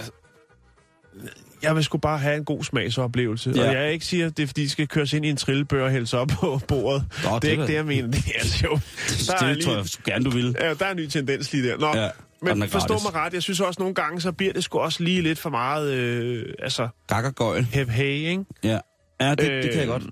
jeg 1.62 1.76
vil 1.76 1.84
sgu 1.84 1.98
bare 1.98 2.18
have 2.18 2.36
en 2.36 2.44
god 2.44 2.64
smagsoplevelse. 2.64 3.52
Ja. 3.56 3.68
Og 3.68 3.74
jeg 3.74 3.92
ikke 3.92 4.06
siger, 4.06 4.26
at 4.26 4.36
det 4.36 4.42
er, 4.42 4.46
fordi 4.46 4.62
de 4.62 4.70
skal 4.70 4.88
køres 4.88 5.12
ind 5.12 5.26
i 5.26 5.30
en 5.30 5.36
trillebør 5.36 5.84
og 5.84 5.90
hældes 5.90 6.14
op 6.14 6.28
på 6.28 6.60
bordet. 6.68 7.04
Nå, 7.24 7.28
det 7.28 7.34
er 7.34 7.38
det 7.38 7.48
ikke 7.50 7.62
er- 7.62 7.66
det, 7.66 7.74
jeg 7.74 7.86
mener. 7.86 8.08
Det 8.16 8.18
er 8.34 8.38
altså 8.38 8.66
jo... 8.66 8.74
Det, 8.74 9.24
Der 9.28 9.34
er 9.34 9.46
det 9.48 9.56
lige- 9.56 9.64
tror 9.66 9.74
jeg 9.76 9.84
gerne, 10.04 10.24
du 10.24 10.30
vil. 10.30 10.56
Ja, 10.60 10.74
der 10.74 10.86
er 10.86 10.90
en 10.90 10.96
ny 10.96 11.06
tendens 11.06 11.52
lige 11.52 11.68
der. 11.68 11.78
Nå, 11.78 11.86
Ja, 12.00 12.08
men 12.42 12.62
er 12.62 12.66
forstå 12.66 12.94
mig 13.04 13.14
ret, 13.14 13.34
jeg 13.34 13.42
synes 13.42 13.60
også 13.60 13.80
nogle 13.80 13.94
gange, 13.94 14.20
så 14.20 14.32
bliver 14.32 14.52
det 14.52 14.64
sgu 14.64 14.78
også 14.78 15.02
lige 15.04 15.22
lidt 15.22 15.38
for 15.38 15.50
meget, 15.50 15.92
øh, 15.94 16.44
altså, 16.58 16.88
Gakkergøjl. 17.08 17.64
hep 17.64 17.88
hey, 17.88 18.04
ikke? 18.28 18.44
Ja. 18.64 18.78
Ja, 19.20 19.34
det, 19.34 19.50
øh, 19.50 19.62
det 19.62 19.70
kan 19.70 19.80
jeg 19.80 19.88
godt. 19.88 20.02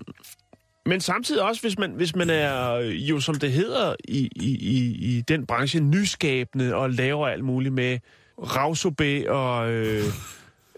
Men 0.85 1.01
samtidig 1.01 1.41
også, 1.41 1.61
hvis 1.61 1.77
man, 1.79 1.91
hvis 1.91 2.15
man 2.15 2.29
er, 2.29 2.71
øh, 2.73 3.09
jo 3.09 3.19
som 3.19 3.35
det 3.35 3.51
hedder 3.51 3.95
i, 4.07 4.29
i, 4.35 4.49
i, 4.55 4.95
i 5.17 5.21
den 5.21 5.45
branche, 5.45 5.79
nyskabende 5.79 6.75
og 6.75 6.89
laver 6.89 7.27
alt 7.27 7.43
muligt 7.43 7.73
med 7.73 7.99
ravsobé 8.41 9.29
og 9.29 9.71
øh, 9.71 10.03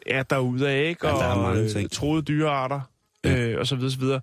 er 0.08 0.24
derude 0.24 0.70
af, 0.70 0.90
ikke? 0.90 1.08
Ja, 1.08 1.14
der 1.14 1.20
er 1.24 1.28
og 1.34 1.44
mange 1.44 1.62
øh, 1.64 1.70
ting. 1.70 1.92
troede 1.92 2.22
dyrearter 2.22 2.80
øh, 3.26 3.56
og 3.60 3.68
så 3.68 3.76
videre, 3.76 3.92
så 3.92 4.00
videre. 4.00 4.22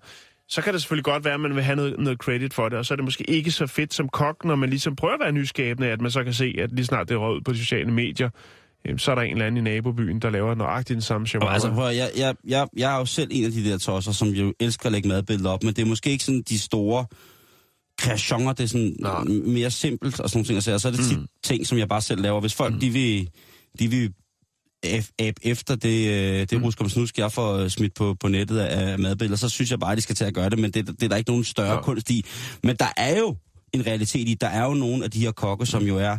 Så 0.49 0.61
kan 0.61 0.73
det 0.73 0.81
selvfølgelig 0.81 1.03
godt 1.05 1.25
være, 1.25 1.33
at 1.33 1.39
man 1.39 1.55
vil 1.55 1.63
have 1.63 1.75
noget, 1.75 1.95
noget 1.99 2.19
credit 2.19 2.53
for 2.53 2.69
det, 2.69 2.77
og 2.79 2.85
så 2.85 2.93
er 2.93 2.95
det 2.95 3.05
måske 3.05 3.29
ikke 3.29 3.51
så 3.51 3.67
fedt 3.67 3.93
som 3.93 4.09
kok, 4.09 4.45
når 4.45 4.55
man 4.55 4.69
ligesom 4.69 4.95
prøver 4.95 5.13
at 5.13 5.19
være 5.19 5.31
nyskabende, 5.31 5.89
at 5.89 6.01
man 6.01 6.11
så 6.11 6.23
kan 6.23 6.33
se, 6.33 6.55
at 6.59 6.71
lige 6.71 6.85
snart 6.85 7.09
det 7.09 7.15
ud 7.15 7.41
på 7.41 7.53
de 7.53 7.57
sociale 7.57 7.91
medier, 7.91 8.29
øh, 8.87 8.99
så 8.99 9.11
er 9.11 9.15
der 9.15 9.21
en 9.21 9.31
eller 9.31 9.45
anden 9.45 9.67
i 9.67 9.69
nabobyen, 9.69 10.19
der 10.19 10.29
laver 10.29 10.55
nøjagtigt 10.55 10.95
den 10.95 11.01
samme 11.01 11.25
Og 11.25 11.27
shawarma. 11.29 11.53
altså, 11.53 11.71
prøv, 11.73 11.85
jeg, 11.85 12.09
jeg, 12.17 12.35
jeg, 12.47 12.67
jeg 12.77 12.93
er 12.95 12.99
jo 12.99 13.05
selv 13.05 13.27
en 13.31 13.45
af 13.45 13.51
de 13.51 13.69
der 13.69 13.77
tosser, 13.77 14.11
som 14.11 14.27
jo 14.27 14.53
elsker 14.59 14.85
at 14.85 14.91
lægge 14.91 15.07
madbilleder 15.09 15.49
op, 15.49 15.63
men 15.63 15.73
det 15.73 15.81
er 15.81 15.85
måske 15.85 16.09
ikke 16.09 16.23
sådan 16.23 16.41
de 16.49 16.59
store 16.59 17.05
kreationer, 17.97 18.53
det 18.53 18.63
er 18.63 18.67
sådan 18.67 18.95
Nej. 18.99 19.23
mere 19.45 19.71
simpelt 19.71 20.19
og 20.19 20.29
sådan 20.29 20.37
nogle 20.37 20.45
ting. 20.45 20.55
Altså, 20.57 20.79
så 20.79 20.87
er 20.87 20.91
det 20.91 20.99
tit 21.05 21.17
Mm. 21.19 21.27
ting, 21.43 21.67
som 21.67 21.77
jeg 21.77 21.87
bare 21.89 22.01
selv 22.01 22.21
laver. 22.21 22.39
Hvis 22.41 22.53
folk, 22.53 22.73
mm. 22.73 22.79
de 22.79 22.89
vil, 22.89 23.29
de 23.79 23.87
vil 23.87 24.13
af- 24.85 25.33
efter 25.41 25.75
det, 25.75 26.07
øh, 26.07 26.39
det 26.39 26.51
Mm. 26.57 26.63
rusk 26.63 26.81
om 26.81 26.89
snusk, 26.89 27.17
jeg 27.17 27.31
får 27.31 27.53
øh, 27.53 27.69
smidt 27.69 27.93
på, 27.93 28.13
på 28.19 28.27
nettet 28.27 28.59
af 28.59 28.99
madbilleder, 28.99 29.37
så 29.37 29.49
synes 29.49 29.71
jeg 29.71 29.79
bare, 29.79 29.91
at 29.91 29.97
de 29.97 30.01
skal 30.01 30.15
til 30.15 30.25
at 30.25 30.33
gøre 30.33 30.49
det, 30.49 30.59
men 30.59 30.71
det, 30.71 30.87
det 30.87 31.03
er 31.03 31.07
der 31.07 31.15
ikke 31.15 31.29
nogen 31.31 31.43
større 31.43 31.73
Ja. 31.73 31.81
kunst 31.81 32.09
i. 32.09 32.25
Men 32.63 32.75
der 32.75 32.87
er 32.97 33.17
jo 33.19 33.35
en 33.73 33.85
realitet 33.87 34.29
i, 34.29 34.33
der 34.33 34.47
er 34.47 34.65
jo 34.65 34.73
nogle 34.73 35.03
af 35.03 35.11
de 35.11 35.19
her 35.19 35.31
kokke, 35.31 35.65
som 35.65 35.83
jo 35.83 35.97
er 35.97 36.17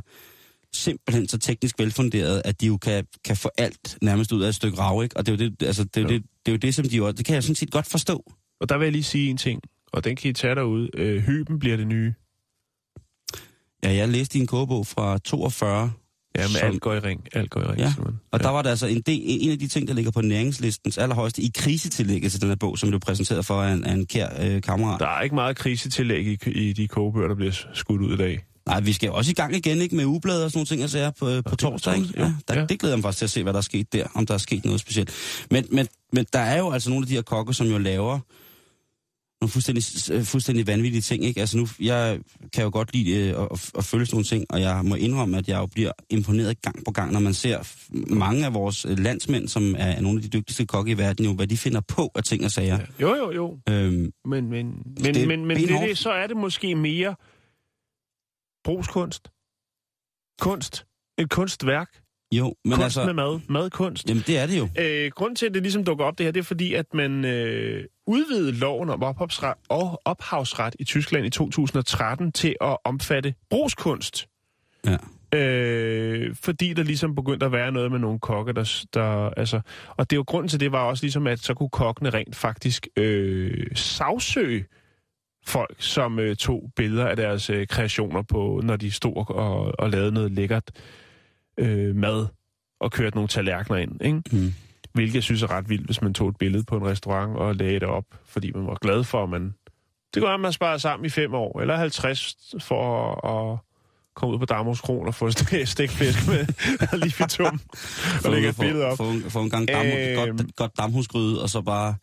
simpelthen 0.72 1.29
så 1.29 1.38
teknisk 1.38 1.79
velfunderet, 1.79 2.42
at 2.44 2.61
de 2.61 2.66
jo 2.66 2.76
kan, 2.76 3.07
kan 3.24 3.37
få 3.37 3.50
alt 3.59 3.98
nærmest 4.02 4.33
ud 4.33 4.42
af 4.42 4.48
et 4.48 4.55
stykke 4.55 4.79
rav, 4.79 5.02
ikke? 5.02 5.16
Og 5.16 5.26
det 5.26 5.40
er 5.40 5.44
jo 5.44 5.50
det, 5.50 5.66
altså, 5.66 5.85
det, 5.85 5.96
er 5.96 6.00
jo 6.02 6.09
Jo. 6.09 6.14
det, 6.14 6.22
det, 6.46 6.52
er 6.52 6.57
jo 6.57 6.59
det 6.59 6.74
som 6.74 6.88
de 6.88 6.96
jo, 6.96 7.11
det 7.12 7.24
kan 7.24 7.35
jeg 7.35 7.42
sådan 7.42 7.55
set 7.57 7.70
godt 7.70 7.87
forstå. 7.87 8.33
Og 8.61 8.68
der 8.68 8.79
vil 8.79 8.85
jeg 8.85 8.92
lige 8.92 9.05
sige 9.05 9.31
en 9.31 9.37
ting, 9.37 9.62
og 9.92 10.05
den 10.05 10.16
kan 10.16 10.31
I 10.31 10.33
tage 10.33 10.55
derude. 10.55 10.90
Øh, 10.94 11.22
hyben 11.22 11.59
bliver 11.59 11.76
det 11.76 11.87
nye. 11.87 12.14
Ja, 13.85 13.94
jeg 13.94 14.09
læste 14.09 14.38
i 14.38 14.40
en 14.40 14.46
kogebog 14.46 14.87
fra 14.87 15.18
42, 15.18 15.92
Ja, 16.37 16.42
men 16.42 16.49
Som- 16.51 16.68
alt 16.68 16.81
går 16.81 16.94
i 16.94 16.99
ring. 16.99 17.20
Alt 17.33 17.51
går 17.51 17.61
i 17.61 17.64
ring, 17.64 17.79
Ja, 17.79 17.87
simpelthen. 17.87 18.20
og 18.33 18.40
der 18.42 18.49
var 18.49 18.62
der 18.62 18.70
altså 18.70 18.87
en, 18.87 19.01
del, 19.01 19.20
en 19.25 19.51
af 19.51 19.59
de 19.59 19.68
ting, 19.68 19.88
der 19.88 19.94
ligger 19.94 20.11
på 20.11 20.20
næringslistens 20.20 20.99
allerhøjeste 20.99 21.42
i 21.42 21.51
krisetillægget 21.55 22.33
til 22.33 22.40
den 22.40 22.49
her 22.49 22.57
bog, 22.57 22.79
som 22.79 22.88
blev 22.88 23.01
præsenteret 23.01 23.46
for 23.46 23.62
af 23.62 23.72
en, 23.72 23.85
af 23.85 23.92
en 23.92 24.07
kær 24.07 24.29
øh, 24.42 24.62
kammerat. 24.62 25.01
Der 25.01 25.07
er 25.07 25.20
ikke 25.22 25.35
meget 25.35 25.57
krisetillæg 25.57 26.27
i, 26.27 26.51
i 26.51 26.72
de 26.72 26.88
kogebøger, 26.88 27.29
der 27.29 27.35
bliver 27.35 27.53
skudt 27.75 28.01
ud 28.01 28.14
i 28.14 28.16
dag. 28.16 28.44
Nej, 28.66 28.81
vi 28.81 28.92
skal 28.92 29.11
også 29.11 29.31
i 29.31 29.35
gang 29.35 29.57
igen, 29.57 29.81
ikke? 29.81 29.96
Med 29.96 30.05
ugebladet 30.05 30.44
og 30.44 30.51
sådan 30.51 30.59
nogle 30.59 30.66
ting, 30.66 30.81
jeg 30.81 30.90
ser 30.90 31.11
på, 31.11 31.42
på 31.51 31.57
torsdag, 31.57 31.96
ikke? 31.96 32.09
Ja, 32.16 32.33
der, 32.49 32.59
Ja. 32.61 32.66
Det 32.66 32.79
glæder 32.81 32.94
jeg 32.94 32.99
mig 32.99 33.03
faktisk 33.03 33.18
til 33.18 33.25
at 33.25 33.31
se, 33.31 33.42
hvad 33.42 33.53
der 33.53 33.57
er 33.59 33.62
sket 33.62 33.92
der, 33.92 34.05
om 34.14 34.27
der 34.27 34.35
er 34.35 34.38
sket 34.38 34.64
noget 34.64 34.81
specielt. 34.81 35.11
Men, 35.51 35.64
men, 35.70 35.87
men 36.12 36.27
der 36.33 36.38
er 36.38 36.59
jo 36.59 36.70
altså 36.70 36.90
nogle 36.90 37.05
af 37.05 37.09
de 37.09 37.14
her 37.14 37.22
kokke, 37.22 37.55
som 37.55 37.66
jo 37.66 37.79
laver 37.79 38.18
nogle 39.40 39.51
fuldstændig, 39.51 39.85
øh, 40.12 40.25
fuldstændig 40.25 40.66
vanvittige 40.66 41.01
ting, 41.01 41.25
ikke? 41.25 41.40
Altså 41.40 41.57
nu, 41.57 41.66
jeg 41.81 42.18
kan 42.53 42.64
jo 42.64 42.70
godt 42.72 42.92
lide 42.92 43.20
øh, 43.20 43.42
at, 43.42 43.70
at, 43.79 43.85
følge 43.85 44.07
sådan 44.07 44.16
nogle 44.16 44.25
ting, 44.25 44.46
og 44.51 44.61
jeg 44.61 44.85
må 44.85 44.94
indrømme, 44.94 45.38
at 45.38 45.49
jeg 45.49 45.59
jo 45.59 45.66
bliver 45.66 45.92
imponeret 46.11 46.62
gang 46.62 46.85
på 46.85 46.90
gang, 46.90 47.12
når 47.12 47.20
man 47.20 47.35
ser 47.35 47.59
mange 48.14 48.46
af 48.46 48.55
vores 48.55 48.85
øh, 48.85 48.99
landsmænd, 48.99 49.49
som 49.49 49.75
er, 49.79 50.01
nogle 50.01 50.18
af 50.18 50.22
de 50.22 50.29
dygtigste 50.29 50.66
kokke 50.66 50.92
i 50.92 50.99
verden, 50.99 51.25
jo, 51.25 51.33
hvad 51.33 51.46
de 51.46 51.57
finder 51.57 51.81
på 51.81 52.11
af 52.14 52.22
ting 52.22 52.44
og 52.44 52.51
sager. 52.51 52.79
Jo, 53.01 53.14
jo, 53.14 53.33
jo. 53.33 53.59
Øhm, 53.68 54.12
Men, 54.25 54.51
men, 54.51 54.51
men, 54.51 55.14
Det 55.14 55.29
men, 55.29 55.46
men 55.46 55.57
det, 55.57 55.68
det, 55.68 55.99
så 55.99 56.11
er 56.11 56.27
det 56.27 56.37
måske 56.37 56.75
mere 56.75 57.14
brugskunst. 58.64 59.31
Kunst. 60.40 60.87
Et 61.18 61.31
kunstværk. 61.31 62.06
Jo, 62.33 62.55
men 62.65 62.73
kunst 62.73 62.85
altså... 62.85 63.05
med 63.05 63.15
mad. 63.15 63.41
Madkunst. 63.49 64.09
Jamen, 64.09 64.25
det 64.27 64.39
er 64.39 64.47
det 64.47 64.59
jo. 64.59 64.69
Øh, 64.79 65.11
grunden 65.11 65.37
til, 65.37 65.47
at 65.47 65.55
det 65.55 65.62
ligesom 65.62 65.85
dukker 65.85 66.05
op 66.05 66.19
det 66.19 66.27
her, 66.27 66.31
det 66.31 66.41
er 66.41 66.45
fordi, 66.45 66.75
at 66.75 66.95
man 66.95 67.25
øh, 67.25 67.85
udvidede 68.07 68.53
loven 68.53 68.91
om 68.91 69.03
ophavsret, 69.03 69.55
og 69.69 70.01
ophavsret 70.05 70.77
i 70.79 70.85
Tyskland 70.85 71.27
i 71.27 71.31
2013 71.31 72.33
til 72.33 72.57
at 72.61 72.77
omfatte 72.85 73.35
brugskunst. 73.51 74.29
Ja. 74.87 74.97
Øh, 75.39 76.35
fordi 76.35 76.73
der 76.73 76.83
ligesom 76.83 77.15
begyndte 77.15 77.47
at 77.47 77.53
være 77.53 77.73
noget 77.73 77.91
med 77.91 77.99
nogle 77.99 78.19
kokke, 78.19 78.53
der, 78.53 78.85
der 78.95 79.31
altså... 79.31 79.61
Og 79.89 80.11
det 80.11 80.17
er 80.17 80.19
jo 80.19 80.25
grunden 80.27 80.49
til 80.49 80.61
det 80.61 80.73
var 80.73 80.83
også 80.83 81.05
ligesom, 81.05 81.27
at 81.27 81.39
så 81.39 81.55
kunne 81.55 81.69
kokkene 81.69 82.11
rent 82.11 82.37
faktisk 82.37 82.89
øh, 82.97 83.67
sagsøge 83.75 84.65
folk, 85.47 85.77
som 85.79 86.19
øh, 86.19 86.37
tog 86.37 86.71
billeder 86.77 87.07
af 87.07 87.17
deres 87.17 87.51
øh, 87.51 87.67
kreationer 87.67 88.23
på, 88.23 88.61
når 88.65 88.77
de 88.77 88.91
stod 88.91 89.25
og, 89.29 89.73
og 89.79 89.91
lavede 89.91 90.12
noget 90.12 90.33
lækkert 90.33 90.71
øh, 91.59 91.97
mad 91.97 92.27
og 92.81 92.92
kørte 92.92 93.16
nogle 93.16 93.29
tallerkener 93.29 93.79
ind, 93.79 94.03
ikke? 94.05 94.23
Mm. 94.33 94.55
Hvilket 94.92 95.14
jeg 95.14 95.23
synes 95.23 95.42
er 95.42 95.51
ret 95.51 95.69
vildt, 95.69 95.87
hvis 95.87 96.03
man 96.03 96.14
tog 96.14 96.29
et 96.29 96.37
billede 96.37 96.64
på 96.64 96.77
en 96.77 96.87
restaurant 96.87 97.37
og 97.37 97.57
lagde 97.57 97.75
det 97.81 97.88
op, 97.88 98.05
fordi 98.27 98.53
man 98.53 98.66
var 98.66 98.75
glad 98.81 99.05
for, 99.05 99.23
at 99.23 99.29
man... 99.29 99.55
Det 100.14 100.23
går 100.23 100.29
at 100.29 100.40
man 100.40 100.53
sparer 100.53 100.79
sammen 100.79 101.07
i 101.07 101.09
fem 101.09 101.35
år, 101.35 101.61
eller 101.61 101.77
50 101.77 102.37
for 102.61 103.11
at, 103.27 103.53
at 103.53 103.59
komme 104.16 104.35
ud 104.35 104.38
på 104.38 104.45
Damos 104.45 104.81
Kron 104.81 105.07
og 105.07 105.14
få 105.14 105.29
st- 105.29 105.64
stegt 105.64 105.92
fisk 105.92 106.29
med 106.29 106.47
lige 107.03 107.25
i 107.25 107.29
tum 107.29 107.61
og 108.25 108.31
lægge 108.31 108.49
et 108.49 108.57
billede 108.61 108.85
op. 108.85 108.97
Få, 108.97 109.12
få, 109.23 109.31
få 109.31 109.40
en 109.40 109.51
gang 109.51 109.69
dam, 109.69 109.87
Øhm. 109.87 110.37
godt, 110.37 110.57
godt 110.57 110.79
damhusgryde, 110.79 111.42
og 111.42 111.51
så 111.51 111.61
bare... 111.62 111.95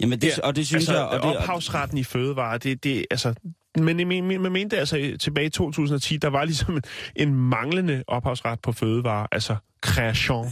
Jamen, 0.00 0.20
det, 0.20 0.28
ja, 0.38 0.46
og 0.46 0.56
det 0.56 0.66
synes 0.66 0.88
altså, 0.88 0.94
jeg... 0.94 1.06
Og 1.20 1.28
det, 1.28 1.36
ophavsretten 1.38 1.98
i 1.98 2.04
fødevarer, 2.04 2.58
det, 2.58 2.84
det 2.84 3.06
altså... 3.10 3.34
Men 3.78 4.06
man 4.42 4.52
mente 4.52 4.78
altså 4.78 5.16
tilbage 5.20 5.46
i 5.46 5.50
2010, 5.50 6.16
der 6.16 6.28
var 6.28 6.44
ligesom 6.44 6.74
en, 6.76 6.82
en 7.16 7.34
manglende 7.34 8.04
ophavsret 8.06 8.60
på 8.60 8.72
fødevarer, 8.72 9.26
altså 9.32 9.56
kreation. 9.80 10.46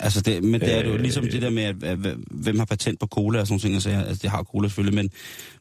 altså 0.00 0.20
det, 0.20 0.44
men 0.44 0.60
det 0.60 0.74
er 0.78 0.84
jo 0.84 0.92
Øh. 0.94 1.00
ligesom 1.00 1.24
det 1.24 1.42
der 1.42 1.50
med, 1.50 1.62
at, 1.62 1.82
at, 1.82 1.98
hvem 2.30 2.58
har 2.58 2.64
patent 2.66 3.00
på 3.00 3.06
cola 3.06 3.40
og 3.40 3.46
sådan 3.46 3.52
nogle 3.52 3.60
ting. 3.60 3.74
Altså, 3.74 3.90
altså, 4.08 4.22
det 4.22 4.30
har 4.30 4.42
cola 4.42 4.68
selvfølgelig, 4.68 4.94
men, 4.94 5.10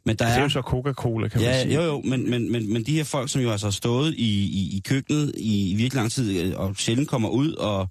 men 0.06 0.16
der 0.16 0.26
Det 0.26 0.34
er 0.34 0.38
er... 0.38 0.44
jo 0.44 0.50
så 0.50 0.62
Coca-Cola, 0.62 1.28
kan 1.28 1.42
man 1.42 1.50
Ja, 1.50 1.62
sige. 1.62 1.76
jo, 1.76 1.82
jo, 1.82 2.02
men, 2.02 2.30
men, 2.30 2.52
men, 2.52 2.74
men 2.74 2.84
de 2.84 2.92
her 2.96 3.04
folk, 3.04 3.30
som 3.30 3.42
jo 3.42 3.52
altså 3.52 3.68
har 3.68 3.72
stået 3.72 4.14
i, 4.14 4.46
i, 4.46 4.78
i 4.78 4.82
køkkenet 4.88 5.32
i, 5.38 5.72
i 5.72 5.76
virkelig 5.76 5.96
lang 5.96 6.12
tid, 6.12 6.42
øh, 6.42 6.54
og 6.60 6.76
sjældent 6.76 7.10
kommer 7.10 7.30
ud, 7.30 7.54
og 7.54 7.90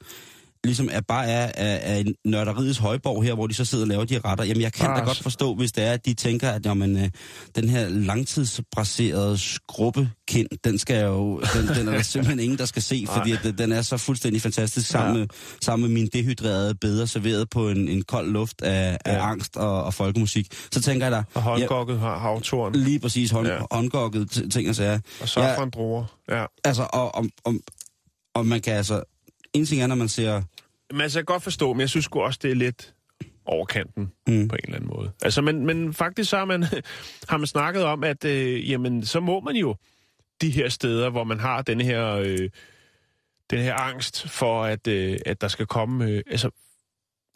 ligesom 0.65 0.89
er 0.93 1.01
bare 1.01 1.27
er, 1.27 1.53
er, 1.55 1.99
er 1.99 2.05
nørderiets 2.25 2.79
højborg 2.79 3.23
her, 3.25 3.35
hvor 3.35 3.47
de 3.47 3.55
så 3.55 3.65
sidder 3.65 3.85
og 3.85 3.89
laver 3.89 4.05
de 4.05 4.19
retter. 4.25 4.45
Jamen, 4.45 4.61
jeg 4.63 4.73
kan 4.73 4.87
da 4.91 4.93
Ah, 5.01 5.05
godt 5.07 5.17
så- 5.17 5.23
forstå, 5.23 5.55
hvis 5.55 5.73
det 5.73 5.85
er, 5.85 5.93
at 5.93 6.07
de 6.07 6.15
tænker, 6.15 6.51
at 6.51 6.67
jamen, 6.67 6.97
øh, 6.97 7.11
den 7.55 7.69
her 7.69 7.89
langtidsbraserede 7.89 9.39
skrubbekind, 9.39 10.49
den 10.65 10.79
skal 10.79 11.05
jo, 11.05 11.41
den, 11.55 11.69
den 11.69 11.89
er 11.89 11.93
der 11.93 12.03
simpelthen 12.03 12.41
ingen, 12.41 12.59
der 12.59 12.65
skal 12.65 12.83
se, 12.83 13.07
fordi 13.17 13.33
at, 13.33 13.41
den- 13.43 13.59
den 13.59 13.73
er 13.73 13.83
så 13.83 13.97
fuldstændig 13.97 14.43
fantastisk 14.43 14.89
sammen, 14.91 15.15
Ja. 15.17 15.21
med, 15.21 15.29
sammen 15.63 15.89
med 15.89 15.95
min 16.01 16.09
dehydrerede 16.13 16.75
bedre 16.75 17.07
serveret 17.07 17.51
på 17.51 17.69
en, 17.69 17.89
en 17.89 18.03
kold 18.03 18.31
luft 18.31 18.63
af, 18.63 18.99
af 19.05 19.13
Ja. 19.15 19.31
angst 19.31 19.57
og, 19.57 19.85
og 19.85 19.95
folkemusik. 19.95 20.47
Så 20.73 20.83
tænker 20.83 21.07
jeg 21.07 21.13
da, 21.13 21.23
Og 21.35 21.43
håndgokket 21.43 21.99
har 21.99 22.19
havtorn. 22.19 22.73
lige 22.73 22.99
præcis 23.01 23.31
hånd, 23.31 23.47
Ja. 23.47 23.55
ja. 23.55 23.61
håndgokket 23.71 24.51
ting 24.53 24.69
og 24.69 24.75
sager. 24.75 24.99
Og 25.21 25.29
safrandruer. 25.29 26.05
Ja. 26.31 26.45
Altså, 26.65 26.87
og, 26.93 27.15
og, 27.15 27.27
og, 27.45 27.55
og 28.35 28.47
man 28.47 28.61
kan 28.61 28.73
altså... 28.75 29.03
En 29.55 29.67
ting 29.67 29.83
er, 29.83 29.87
når 29.87 29.95
man 29.95 30.09
ser... 30.09 30.43
Men 30.91 31.01
altså, 31.01 31.19
jeg 31.19 31.27
kan 31.27 31.35
godt 31.35 31.43
forstå, 31.43 31.73
men 31.73 31.81
jeg 31.81 31.89
synes 31.89 32.09
også, 32.13 32.39
det 32.43 32.51
er 32.51 32.55
lidt 32.55 32.95
overkanten 33.47 34.13
Mm. 34.27 34.33
mm. 34.35 34.49
på 34.49 34.55
en 34.55 34.61
eller 34.65 34.77
anden 34.77 34.91
måde. 34.97 35.13
Altså, 35.23 35.43
men, 35.43 35.67
men 35.67 35.95
faktisk 35.95 36.31
så 36.31 36.37
har 36.37 36.45
man, 36.45 36.63
har 37.31 37.37
man 37.37 37.47
snakket 37.47 37.85
om, 37.85 38.05
at 38.05 38.25
øh, 38.25 38.71
jamen, 38.71 39.07
så 39.07 39.21
må 39.21 39.41
man 39.41 39.57
jo 39.57 39.77
de 40.41 40.51
her 40.51 40.69
steder, 40.69 41.11
hvor 41.11 41.25
man 41.25 41.41
har 41.41 41.63
den 41.63 41.81
her, 41.81 42.07
øh, 42.15 42.51
den 43.51 43.59
her 43.59 43.75
angst 43.75 44.29
for, 44.29 44.65
at, 44.65 44.87
øh, 44.87 45.19
at 45.27 45.41
der 45.41 45.49
skal 45.49 45.67
komme... 45.67 46.05
Øh, 46.05 46.23
altså, 46.27 46.51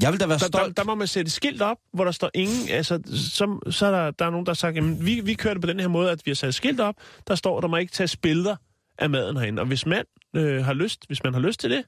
Jeg 0.02 0.12
vil 0.12 0.20
da 0.20 0.26
være 0.26 0.38
der, 0.38 0.46
der, 0.48 0.58
stolt. 0.58 0.76
der 0.76 0.84
må 0.84 0.94
man 0.94 1.06
sætte 1.06 1.30
skilt 1.30 1.62
op, 1.62 1.76
hvor 1.92 2.04
der 2.04 2.12
står 2.12 2.30
ingen... 2.34 2.68
Altså, 2.70 3.00
så, 3.14 3.70
så 3.70 3.86
er 3.86 3.90
der, 3.90 4.10
der 4.10 4.24
er 4.26 4.30
nogen, 4.30 4.46
der 4.46 4.50
har 4.52 4.54
sagt, 4.54 4.76
jamen, 4.76 5.06
vi, 5.06 5.20
vi 5.20 5.34
kører 5.34 5.54
det 5.54 5.60
på 5.60 5.66
den 5.68 5.80
her 5.80 5.88
måde, 5.88 6.10
at 6.10 6.20
vi 6.24 6.30
har 6.30 6.34
sat 6.36 6.54
skilt 6.54 6.80
op, 6.80 6.94
der 7.28 7.34
står, 7.34 7.60
der 7.60 7.68
må 7.68 7.76
ikke 7.76 7.92
tage 7.92 8.18
billeder 8.22 8.56
af 8.98 9.10
maden 9.10 9.36
herinde. 9.36 9.62
Og 9.62 9.66
hvis 9.66 9.86
man 9.86 10.04
øh, 10.36 10.64
har 10.64 10.72
lyst, 10.74 11.06
hvis 11.06 11.24
man 11.24 11.34
har 11.34 11.40
lyst 11.40 11.60
til 11.60 11.70
det, 11.70 11.84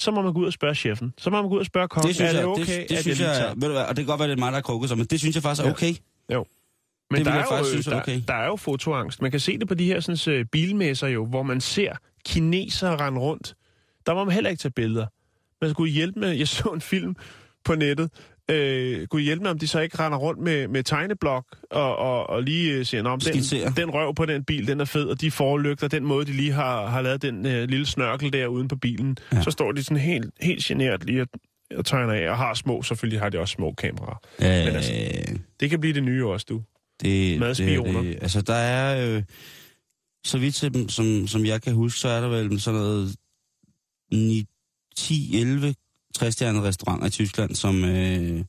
så 0.00 0.10
må 0.10 0.22
man 0.22 0.32
gå 0.32 0.40
ud 0.40 0.46
og 0.46 0.52
spørge 0.52 0.74
chefen. 0.74 1.14
Så 1.18 1.30
må 1.30 1.40
man 1.42 1.48
gå 1.50 1.54
ud 1.54 1.60
og 1.60 1.66
spørge 1.66 1.88
kongen, 1.88 2.08
det 2.08 2.16
synes 2.16 2.30
er 2.30 2.32
det 2.32 2.40
jeg, 2.40 2.48
okay, 2.48 2.80
det, 2.80 2.88
det 2.88 2.96
at 2.96 3.02
synes 3.02 3.20
jeg 3.20 3.28
jeg, 3.28 3.52
ved 3.56 3.68
du 3.68 3.72
hvad, 3.74 3.82
og 3.82 3.88
det 3.88 3.96
kan 3.96 4.06
godt 4.06 4.20
være, 4.20 4.28
det 4.28 4.36
er 4.36 4.38
mig, 4.38 4.52
der 4.52 4.58
er 4.58 4.62
krukket 4.62 4.88
sig, 4.88 4.98
men 4.98 5.06
det 5.06 5.20
synes 5.20 5.34
jeg 5.34 5.42
faktisk 5.42 5.62
er 5.62 5.66
Ja. 5.66 5.72
okay. 5.72 5.94
Jo. 6.32 6.44
Men 7.10 7.18
Det 7.18 7.26
der 7.26 7.32
er, 7.32 7.58
jo, 7.58 7.64
synes 7.64 7.86
er 7.86 7.90
der, 7.90 8.00
okay. 8.00 8.22
der 8.28 8.34
er 8.34 8.46
jo 8.46 8.56
fotoangst. 8.56 9.22
Man 9.22 9.30
kan 9.30 9.40
se 9.40 9.58
det 9.58 9.68
på 9.68 9.74
de 9.74 9.84
her 9.84 10.00
sådan, 10.00 10.40
uh, 10.40 10.46
bilmesser 10.52 11.08
jo, 11.08 11.26
hvor 11.26 11.42
man 11.42 11.60
ser 11.60 11.92
kinesere 12.24 12.96
rende 12.96 13.20
rundt. 13.20 13.54
Der 14.06 14.14
må 14.14 14.24
man 14.24 14.34
heller 14.34 14.50
ikke 14.50 14.60
tage 14.60 14.72
billeder. 14.72 15.06
Man 15.60 15.70
skulle 15.70 15.92
hjælpe 15.92 16.20
med, 16.20 16.28
jeg 16.30 16.48
så 16.48 16.68
en 16.68 16.80
film 16.80 17.16
på 17.64 17.74
nettet, 17.74 18.10
øh, 18.50 19.06
kunne 19.06 19.22
hjælpe 19.22 19.42
med, 19.42 19.50
om 19.50 19.58
de 19.58 19.68
så 19.68 19.80
ikke 19.80 19.98
render 19.98 20.18
rundt 20.18 20.40
med, 20.40 20.68
med 20.68 20.82
tegneblok 20.82 21.44
og, 21.70 21.96
og, 21.96 22.30
og 22.30 22.42
lige 22.42 22.72
øh, 22.72 22.84
siger, 22.86 23.04
om 23.04 23.20
den, 23.20 23.32
den 23.76 23.90
røv 23.90 24.14
på 24.14 24.26
den 24.26 24.44
bil, 24.44 24.66
den 24.66 24.80
er 24.80 24.84
fed, 24.84 25.04
og 25.06 25.20
de 25.20 25.30
forlygter, 25.30 25.88
den 25.88 26.04
måde, 26.04 26.26
de 26.26 26.32
lige 26.32 26.52
har, 26.52 26.86
har 26.86 27.00
lavet 27.02 27.22
den 27.22 27.46
øh, 27.46 27.68
lille 27.68 27.86
snørkel 27.86 28.32
der 28.32 28.46
uden 28.46 28.68
på 28.68 28.76
bilen, 28.76 29.16
Ja. 29.32 29.42
så 29.42 29.50
står 29.50 29.72
de 29.72 29.82
sådan 29.82 29.96
helt, 29.96 30.30
helt 30.40 30.64
generet 30.64 31.04
lige 31.04 31.22
og, 31.22 31.28
og 31.76 31.84
tegner 31.86 32.12
af, 32.12 32.30
og 32.30 32.36
har 32.36 32.54
små, 32.54 32.82
selvfølgelig 32.82 33.20
har 33.20 33.28
de 33.28 33.38
også 33.38 33.52
små 33.52 33.72
kameraer. 33.72 34.20
Øh, 34.42 34.46
Men 34.66 34.76
altså, 34.76 34.92
Det 35.60 35.70
kan 35.70 35.80
blive 35.80 35.94
det 35.94 36.02
nye 36.02 36.26
også, 36.26 36.46
du. 36.48 36.62
det, 37.02 37.40
madspioner. 37.40 38.02
Det, 38.02 38.14
det, 38.14 38.22
altså, 38.22 38.42
der 38.42 38.54
er 38.54 39.16
øh, 39.16 39.22
så 40.24 40.38
vidt 40.38 40.74
dem, 40.74 40.88
som, 40.88 41.26
som 41.26 41.44
jeg 41.46 41.62
kan 41.62 41.74
huske, 41.74 42.00
så 42.00 42.08
er 42.08 42.20
der 42.20 42.28
vel 42.28 42.60
sådan 42.60 42.80
noget 42.80 43.14
9, 44.12 44.44
10, 44.96 45.40
11 45.40 45.74
60 46.16 46.42
restauranter 46.42 47.06
i 47.06 47.10
Tyskland, 47.10 47.54
som 47.54 47.84
øh, 47.84 48.44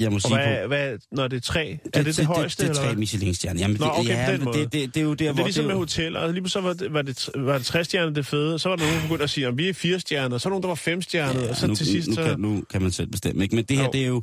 jeg 0.00 0.10
må 0.10 0.14
Og 0.16 0.22
sige 0.22 0.30
på... 0.30 0.36
hvad, 0.36 0.66
hvad, 0.68 0.98
når 1.12 1.28
det 1.28 1.36
er 1.36 1.40
tre, 1.40 1.78
er 1.94 2.02
det 2.02 2.16
det, 2.16 2.26
højeste, 2.26 2.62
det, 2.62 2.68
det, 2.68 2.76
det 2.76 2.80
er 2.80 2.82
tre 2.82 2.92
hvad? 2.92 2.96
Michelin-stjerner. 2.96 3.60
Jamen, 3.60 3.76
Nå, 3.80 3.86
det, 3.86 3.92
okay, 3.98 4.08
ja, 4.08 4.38
måde. 4.38 4.58
det, 4.58 4.72
det, 4.72 4.94
det, 4.94 5.00
er 5.00 5.04
jo 5.04 5.14
der, 5.14 5.16
Det 5.16 5.34
hvor... 5.34 5.42
er 5.42 5.46
ligesom 5.46 5.62
det, 5.62 5.66
med 5.68 5.74
er 5.74 5.78
hoteller, 5.78 6.20
og 6.20 6.32
lige 6.32 6.48
så 6.48 6.60
var 6.60 6.72
det, 6.72 6.92
var 6.92 7.02
det, 7.02 7.28
var 7.34 7.58
det 7.58 7.66
tre 7.66 7.84
stjerner 7.84 8.12
det 8.12 8.26
fede, 8.26 8.54
og 8.54 8.60
så 8.60 8.68
var 8.68 8.76
der 8.76 8.84
nogen, 8.84 8.96
der 8.96 9.02
begyndte 9.02 9.24
at 9.24 9.30
sige, 9.30 9.46
at 9.46 9.58
vi 9.58 9.68
er 9.68 9.72
fire 9.72 10.00
stjerner, 10.00 10.38
så 10.38 10.48
var 10.48 10.50
nogen, 10.50 10.62
der 10.62 10.68
var 10.68 10.74
fem 10.74 11.02
stjerner, 11.02 11.48
og 11.48 11.56
så 11.56 11.66
nu, 11.66 11.74
til 11.74 11.86
sidst, 11.86 12.08
nu, 12.08 12.14
så... 12.14 12.24
kan, 12.24 12.40
nu 12.40 12.62
kan 12.70 12.82
man 12.82 12.90
selv 12.92 13.08
bestemme, 13.08 13.42
ikke? 13.42 13.56
Men 13.56 13.64
det 13.64 13.76
her, 13.76 13.84
Jo. 13.84 13.90
det 13.92 14.02
er 14.02 14.06
jo 14.06 14.22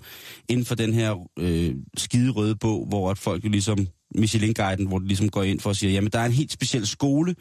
inden 0.49 0.65
for 0.65 0.75
den 0.75 0.93
her 0.93 1.27
øh, 1.39 1.73
skide 1.97 2.31
røde 2.31 2.55
bog, 2.55 2.85
hvor 2.89 3.11
at 3.11 3.17
folk 3.17 3.43
jo 3.43 3.49
ligesom, 3.49 3.87
Michelin-guiden, 4.15 4.87
hvor 4.87 4.99
de 4.99 5.07
ligesom 5.07 5.29
går 5.29 5.43
ind 5.43 5.59
for 5.59 5.69
at 5.69 5.77
sige, 5.77 5.91
jamen 5.93 6.11
der 6.11 6.19
er 6.19 6.25
en 6.25 6.31
helt 6.31 6.51
speciel 6.51 6.87
skole, 6.87 7.35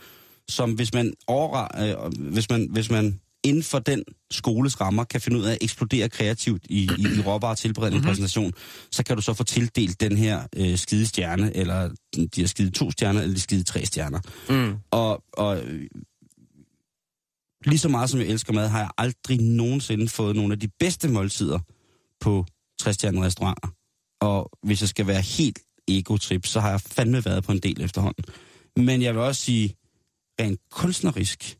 som 0.48 0.72
hvis 0.72 0.94
man 0.94 1.12
over, 1.26 1.68
øh, 2.06 2.12
hvis 2.32 2.50
man, 2.50 2.68
hvis 2.70 2.90
man 2.90 3.20
inden 3.44 3.62
for 3.62 3.78
den 3.78 4.04
skoles 4.30 4.80
rammer 4.80 5.04
kan 5.04 5.20
finde 5.20 5.38
ud 5.38 5.44
af 5.44 5.52
at 5.52 5.58
eksplodere 5.60 6.08
kreativt 6.08 6.66
i, 6.68 6.90
i, 6.98 7.02
i 7.18 7.20
råvarer 7.20 7.54
tilberedning 7.54 8.00
mm-hmm. 8.00 8.08
præsentation, 8.08 8.52
så 8.90 9.04
kan 9.04 9.16
du 9.16 9.22
så 9.22 9.34
få 9.34 9.44
tildelt 9.44 10.00
den 10.00 10.16
her 10.16 10.46
øh, 10.56 10.78
skide 10.78 11.06
stjerne, 11.06 11.56
eller 11.56 11.90
de 12.14 12.28
her 12.36 12.46
skide 12.46 12.70
to 12.70 12.90
stjerner, 12.90 13.20
eller 13.20 13.34
de 13.34 13.40
skide 13.40 13.62
tre 13.62 13.84
stjerner. 13.84 14.20
Mm. 14.48 14.76
Og, 14.90 15.24
og 15.32 15.64
øh, 15.64 15.86
lige 17.64 17.78
så 17.78 17.88
meget 17.88 18.10
som 18.10 18.20
jeg 18.20 18.28
elsker 18.28 18.52
mad, 18.52 18.68
har 18.68 18.78
jeg 18.78 18.90
aldrig 18.98 19.40
nogensinde 19.40 20.08
fået 20.08 20.36
nogle 20.36 20.52
af 20.52 20.60
de 20.60 20.68
bedste 20.80 21.08
måltider 21.08 21.58
på 22.20 22.46
60 22.80 23.04
restauranter. 23.04 23.68
Og 24.20 24.50
hvis 24.62 24.80
jeg 24.80 24.88
skal 24.88 25.06
være 25.06 25.20
helt 25.20 25.58
ego-trip, 25.88 26.46
så 26.46 26.60
har 26.60 26.70
jeg 26.70 26.80
fandme 26.80 27.24
været 27.24 27.44
på 27.44 27.52
en 27.52 27.58
del 27.58 27.80
efterhånden. 27.80 28.24
Men 28.76 29.02
jeg 29.02 29.14
vil 29.14 29.22
også 29.22 29.42
sige, 29.42 29.74
rent 30.40 30.60
kunstnerisk, 30.70 31.58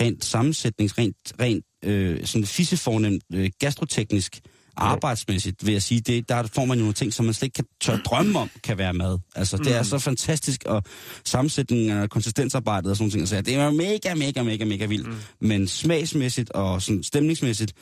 rent 0.00 0.24
sammensætnings, 0.24 0.98
rent, 0.98 1.16
rent 1.40 1.64
øh, 1.84 2.26
sådan 2.26 2.46
fissefornemt, 2.46 3.22
øh, 3.34 3.50
gastroteknisk, 3.60 4.40
arbejdsmæssigt, 4.78 5.66
vil 5.66 5.72
jeg 5.72 5.82
sige, 5.82 6.00
det, 6.00 6.28
der 6.28 6.42
får 6.54 6.64
man 6.64 6.78
jo 6.78 6.82
nogle 6.82 6.94
ting, 6.94 7.12
som 7.12 7.24
man 7.24 7.34
slet 7.34 7.46
ikke 7.46 7.54
kan 7.54 7.64
tør 7.80 7.96
drømme 7.96 8.38
om, 8.38 8.50
kan 8.64 8.78
være 8.78 8.94
mad. 8.94 9.18
Altså, 9.36 9.56
det 9.56 9.76
er 9.76 9.82
så 9.82 9.98
fantastisk, 9.98 10.64
og 10.66 10.82
sammensætningen 11.24 11.90
af 11.90 12.10
konsistensarbejdet 12.10 12.90
og 12.90 12.96
sådan 12.96 13.02
nogle 13.02 13.12
ting, 13.12 13.28
så 13.28 13.40
det 13.40 13.54
er 13.54 13.70
mega, 13.70 14.14
mega, 14.14 14.42
mega, 14.42 14.64
mega 14.64 14.86
vildt. 14.86 15.08
Mm. 15.08 15.48
Men 15.48 15.68
smagsmæssigt 15.68 16.50
og 16.50 16.82
sådan 16.82 17.02
stemningsmæssigt, 17.02 17.72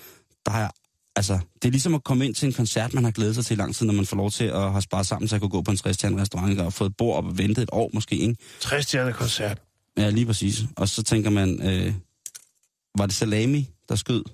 der 0.46 0.52
har 0.52 0.60
jeg 0.60 0.70
Altså, 1.16 1.38
det 1.62 1.68
er 1.68 1.72
ligesom 1.72 1.94
at 1.94 2.04
komme 2.04 2.24
ind 2.24 2.34
til 2.34 2.46
en 2.46 2.52
koncert, 2.52 2.94
man 2.94 3.04
har 3.04 3.10
glædet 3.10 3.34
sig 3.34 3.44
til 3.44 3.54
i 3.54 3.60
lang 3.60 3.74
tid, 3.74 3.86
når 3.86 3.94
man 3.94 4.06
får 4.06 4.16
lov 4.16 4.30
til 4.30 4.44
at 4.44 4.70
have 4.72 4.82
sparet 4.82 5.06
sammen, 5.06 5.28
så 5.28 5.36
jeg 5.36 5.40
kunne 5.40 5.50
gå 5.50 5.62
på 5.62 5.70
en 5.70 5.76
60 5.76 6.04
restaurant 6.04 6.60
og 6.60 6.72
fået 6.72 6.90
et 6.90 6.96
bord 6.96 7.24
og 7.24 7.38
ventet 7.38 7.62
et 7.62 7.68
år 7.72 7.90
måske, 7.94 8.16
ikke? 8.16 8.36
Tre 8.60 8.82
stjerner 8.82 9.12
koncert. 9.12 9.62
Ja, 9.98 10.10
lige 10.10 10.26
præcis. 10.26 10.58
Og 10.76 10.88
så 10.88 11.02
tænker 11.02 11.30
man, 11.30 11.62
øh, 11.70 11.94
var 12.98 13.06
det 13.06 13.14
salami, 13.14 13.68
der 13.88 13.94
skød, 13.96 14.24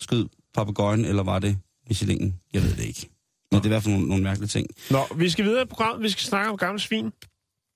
skød 0.00 0.26
papegøjen, 0.54 1.04
eller 1.04 1.22
var 1.22 1.38
det 1.38 1.58
Michelin? 1.88 2.34
Jeg 2.52 2.62
ved 2.62 2.70
det 2.76 2.84
ikke. 2.84 3.10
Men 3.52 3.56
det 3.58 3.64
er 3.64 3.68
i 3.68 3.68
hvert 3.68 3.82
fald 3.82 3.94
nogle, 3.94 4.08
nogle 4.08 4.24
mærkelige 4.24 4.48
ting. 4.48 4.66
Nå, 4.90 5.06
vi 5.16 5.30
skal 5.30 5.44
videre 5.44 5.62
i 5.62 5.66
programmet. 5.66 6.02
Vi 6.02 6.08
skal 6.08 6.24
snakke 6.24 6.50
om 6.50 6.56
gamle 6.56 6.80
svin. 6.80 7.10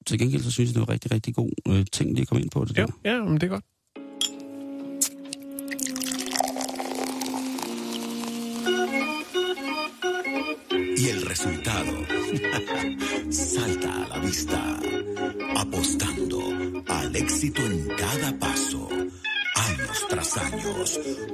Til 0.06 0.18
gengæld 0.18 0.42
så 0.42 0.50
synes 0.50 0.68
jeg, 0.68 0.74
det 0.74 0.80
var 0.80 0.88
rigtig, 0.88 1.10
rigtig 1.12 1.34
god 1.34 1.50
øh, 1.68 1.84
ting, 1.92 2.10
lige 2.10 2.22
at 2.22 2.28
komme 2.28 2.42
ind 2.42 2.50
på 2.50 2.64
det 2.64 2.78
Jo, 2.78 2.86
der. 2.86 3.10
ja, 3.12 3.24
men 3.24 3.34
det 3.34 3.42
er 3.42 3.48
godt. 3.48 3.64
Y 10.98 11.08
el 11.08 11.24
resultado 11.26 11.92
salta 13.30 13.90
a 14.04 14.08
la 14.08 14.18
vista, 14.18 14.60
apostando 15.56 16.80
éxito 17.24 17.61
en 17.72 17.78
cada 18.02 18.30
paso, 18.44 18.83
años 19.68 19.96
tras 20.11 20.33
años, 20.48 20.87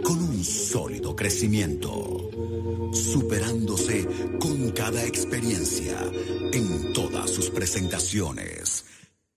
con 0.07 0.19
un 0.31 0.45
sólido 0.45 1.15
crecimiento, 1.15 1.93
superándose 3.13 3.99
con 4.43 4.57
cada 4.81 5.03
experiencia 5.13 5.99
en 6.59 6.93
todas 6.93 7.31
sus 7.35 7.51
presentaciones. 7.51 8.85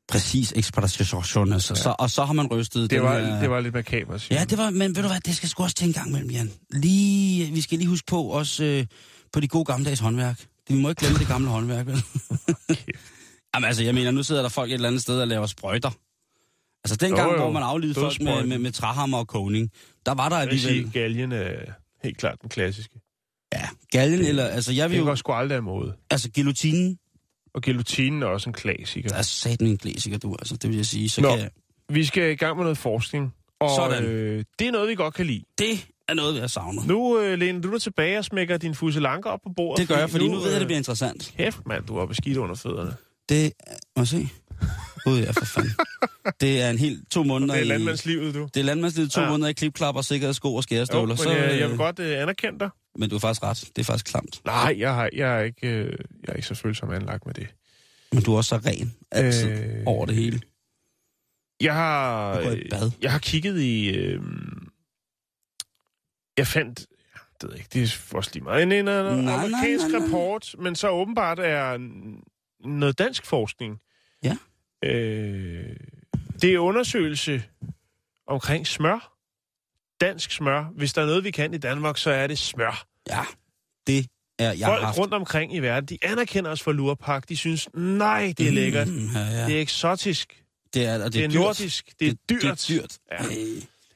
Præcis, 0.07 0.53
ekspedition. 0.55 1.53
Altså. 1.53 1.75
Så, 1.75 1.95
og 1.99 2.09
så 2.12 2.25
har 2.25 2.33
man 2.33 2.47
rystet 2.47 2.81
Det 2.81 2.89
den 2.89 3.03
var, 3.03 3.19
her... 3.19 3.39
det 3.39 3.49
var 3.49 3.59
lidt 3.59 3.73
makabert, 3.73 4.31
Ja, 4.31 4.45
det 4.49 4.57
var, 4.57 4.69
men 4.69 4.95
ved 4.95 5.03
du 5.03 5.09
hvad, 5.09 5.19
det 5.19 5.35
skal 5.35 5.49
sgu 5.49 5.63
også 5.63 5.75
til 5.75 5.88
en 5.88 5.93
gang 5.93 6.12
mellem, 6.12 6.29
Jan. 6.29 6.51
Lige, 6.71 7.51
vi 7.53 7.62
skal 7.62 7.77
lige 7.77 7.88
huske 7.89 8.05
på 8.05 8.21
også 8.23 8.63
øh, 8.63 8.85
på 9.33 9.39
de 9.39 9.47
gode 9.47 9.65
gammeldags 9.65 9.99
håndværk. 9.99 10.45
Vi 10.69 10.75
må 10.75 10.89
ikke 10.89 10.99
glemme 10.99 11.19
det 11.19 11.27
gamle 11.27 11.49
håndværk, 11.49 11.88
vel? 11.88 12.03
Jamen 13.53 13.67
altså, 13.67 13.83
jeg 13.83 13.93
mener, 13.93 14.12
nu 14.12 14.23
sidder 14.23 14.41
der 14.41 14.49
folk 14.49 14.69
et 14.69 14.73
eller 14.73 14.88
andet 14.88 15.01
sted 15.01 15.21
og 15.21 15.27
laver 15.27 15.45
sprøjter. 15.45 15.91
Altså 16.91 17.06
dengang, 17.06 17.28
Jo, 17.30 17.34
jo. 17.36 17.41
hvor 17.41 17.52
man 17.52 17.63
aflivede 17.63 17.99
folk 17.99 18.21
med, 18.21 18.45
med, 18.45 18.58
med 18.58 18.71
træhammer 18.71 19.17
og 19.17 19.28
kogning, 19.28 19.71
der 20.06 20.13
var 20.13 20.30
der 20.30 20.38
Jeg 20.39 20.47
vil 20.52 20.67
alligevel... 20.67 20.91
galgen 20.91 21.32
er 21.32 21.52
helt 22.04 22.17
klart 22.17 22.41
den 22.41 22.49
klassiske. 22.49 22.99
Ja, 23.54 23.67
galgen, 23.91 24.19
eller 24.25 24.45
altså 24.45 24.73
jeg 24.73 24.89
vil 24.89 24.95
Det 24.97 25.02
jo... 25.04 25.06
var 25.10 25.15
sgu 25.15 25.32
aldrig 25.32 25.56
af 25.56 25.63
måde. 25.63 25.93
Altså 26.10 26.30
guillotinen, 26.36 26.97
Og 27.54 27.63
guillotinen 27.63 28.23
er 28.23 28.28
også 28.28 28.49
en 28.49 28.54
klassiker. 28.54 29.10
der 29.10 29.15
er 29.17 29.21
sat 29.21 29.62
en 29.62 29.78
klassiker, 29.78 30.17
du, 30.17 30.36
altså 30.39 30.56
det 30.58 30.69
vil 30.69 30.75
jeg 30.78 30.86
sige. 30.86 31.10
Så 31.10 31.21
Nå. 31.21 31.30
kan 31.30 31.39
jeg, 31.39 31.49
Vi 31.89 32.06
skal 32.06 32.32
i 32.32 32.36
gang 32.36 32.56
med 32.58 32.63
noget 32.63 32.78
forskning. 32.78 33.34
Og 33.60 33.69
Sådan. 33.75 34.04
Øh, 34.04 34.43
det 34.60 34.67
er 34.67 34.71
noget, 34.71 34.89
vi 34.89 34.95
godt 34.95 35.13
kan 35.13 35.25
lide. 35.25 35.43
det 35.58 35.88
er 36.08 36.13
noget, 36.13 36.36
vi 36.36 36.39
har 36.39 36.47
savnet. 36.47 36.88
Nu 36.88 37.19
øh, 37.19 37.39
læner 37.39 37.62
du 37.62 37.71
dig 37.73 37.82
tilbage 37.82 38.17
og 38.17 38.25
smækker 38.25 38.58
din 38.58 38.75
fuselanker 38.75 39.30
op 39.30 39.39
på 39.43 39.49
bordet. 39.56 39.80
Det 39.82 39.88
gør 39.88 39.97
jeg, 39.97 40.10
fordi 40.10 40.28
nu 40.28 40.36
ved 40.36 40.45
jeg, 40.47 40.54
øh, 40.54 40.60
det 40.60 40.67
bliver 40.67 40.78
interessant. 40.78 41.34
Kæft, 41.38 41.60
mand, 41.67 41.86
du 41.86 41.97
er 41.97 42.06
beskidt 42.06 42.38
under 42.38 42.56
fødderne. 42.56 42.93
Det, 43.30 43.54
må 43.97 44.06
se? 44.06 44.30
Gud, 45.06 45.19
ja, 45.19 45.32
for 45.32 45.45
fanden. 45.45 45.72
Det 46.41 46.62
er 46.62 46.69
en 46.69 46.78
helt 46.78 47.12
to 47.12 47.24
måneder 47.24 47.54
Det 47.54 47.60
er 47.62 47.65
i... 47.65 47.67
landmandslivet, 47.67 48.34
du. 48.34 48.50
Det 48.54 48.60
er 48.60 48.63
landmandslivet 48.63 49.12
to 49.12 49.22
Ja. 49.22 49.30
måneder 49.30 49.50
i 49.50 49.54
klipklapper, 49.54 50.02
sikkerhedssko 50.02 50.48
og 50.50 50.56
Jo, 50.58 50.62
skærestøvler. 50.62 51.08
men 51.08 51.17
så, 51.17 51.32
jeg, 51.32 51.50
jeg 51.52 51.62
øh, 51.62 51.69
vil 51.69 51.78
godt 51.78 52.00
øh, 52.00 52.22
anerkende 52.22 52.60
dig. 52.60 52.69
Men 52.95 53.10
du 53.10 53.15
har 53.15 53.19
faktisk 53.19 53.43
ret. 53.43 53.69
Det 53.76 53.82
er 53.82 53.84
faktisk 53.86 54.06
klamt. 54.06 54.41
Nej, 54.45 54.76
jeg, 54.78 54.93
har, 54.93 55.10
jeg, 55.13 55.36
er 55.38 55.39
ikke, 55.43 55.67
øh, 55.67 55.86
jeg 56.24 56.30
er 56.30 56.34
ikke 56.34 56.48
så 56.48 56.56
følsom 56.56 56.91
anlagt 56.91 57.26
med 57.26 57.34
det. 57.34 57.48
Men 58.12 58.24
du 58.24 58.34
er 58.34 58.38
også 58.38 58.50
så 58.50 58.58
ren. 58.69 58.93
Altid. 59.12 59.50
Øh. 59.50 59.84
Over 59.86 60.06
det 60.06 60.15
hele. 60.15 60.41
Jeg 61.62 61.74
har, 61.74 62.39
i 62.39 62.48
øh, 62.48 62.69
bad. 62.69 62.91
jeg 63.02 63.12
har 63.12 63.19
kigget 63.19 63.60
i, 63.62 63.89
øh, 63.89 64.22
Jeg 66.38 66.48
fandt, 66.48 66.80
det 67.41 67.50
ved 67.50 67.56
ikke, 67.58 67.69
det 67.74 67.84
er 67.84 68.17
også 68.17 68.30
lige 68.34 68.43
meget, 68.43 68.63
en, 68.63 68.72
en, 68.72 68.78
en 68.78 68.84
nej, 68.86 69.34
amerikansk 69.34 69.88
nej, 69.88 70.00
nej. 70.00 70.06
rapport, 70.06 70.56
men 70.60 70.76
så 70.76 70.89
åbenbart 70.89 71.39
er 71.39 71.78
noget 72.67 73.00
dansk 73.00 73.26
forskning. 73.26 73.78
Ja. 74.24 74.38
Øh, 74.83 75.75
det 76.41 76.53
er 76.53 76.59
undersøgelse 76.59 77.43
omkring 78.27 78.67
smør. 78.67 79.13
Dansk 80.01 80.31
smør. 80.31 80.65
Hvis 80.75 80.93
der 80.93 81.01
er 81.01 81.05
noget, 81.05 81.23
vi 81.23 81.31
kan 81.31 81.53
i 81.53 81.57
Danmark, 81.57 81.97
så 81.97 82.11
er 82.11 82.27
det 82.27 82.37
smør. 82.37 82.85
Ja, 83.09 83.21
det 83.87 83.97
er... 84.39 84.51
Jeg 84.53 84.67
har 84.67 84.73
Folk 84.73 84.83
haft... 84.83 84.97
rundt 84.99 85.13
omkring 85.13 85.55
i 85.55 85.59
verden, 85.59 85.85
de 85.89 85.97
anerkender 86.01 86.51
os 86.51 86.61
for 86.63 86.71
lurpak. 86.71 87.29
De 87.29 87.37
synes, 87.37 87.69
nej, 87.73 88.33
det 88.37 88.47
er 88.47 88.51
lækkert. 88.51 88.87
Mm, 88.87 89.07
ja, 89.13 89.19
ja. 89.19 89.45
Det 89.45 89.57
er 89.57 89.61
eksotisk. 89.61 90.43
Det 90.73 90.85
er, 90.85 90.93
og 91.03 91.05
det 91.05 91.13
Det 91.13 91.23
er, 91.23 91.27
dyrt. 91.27 91.33
nordisk. 91.41 91.93
Det 91.99 92.07
er 92.07 92.13
dyrt. 92.29 92.41
Det 92.41 92.49
er 92.49 92.55
dyrt. 92.69 92.97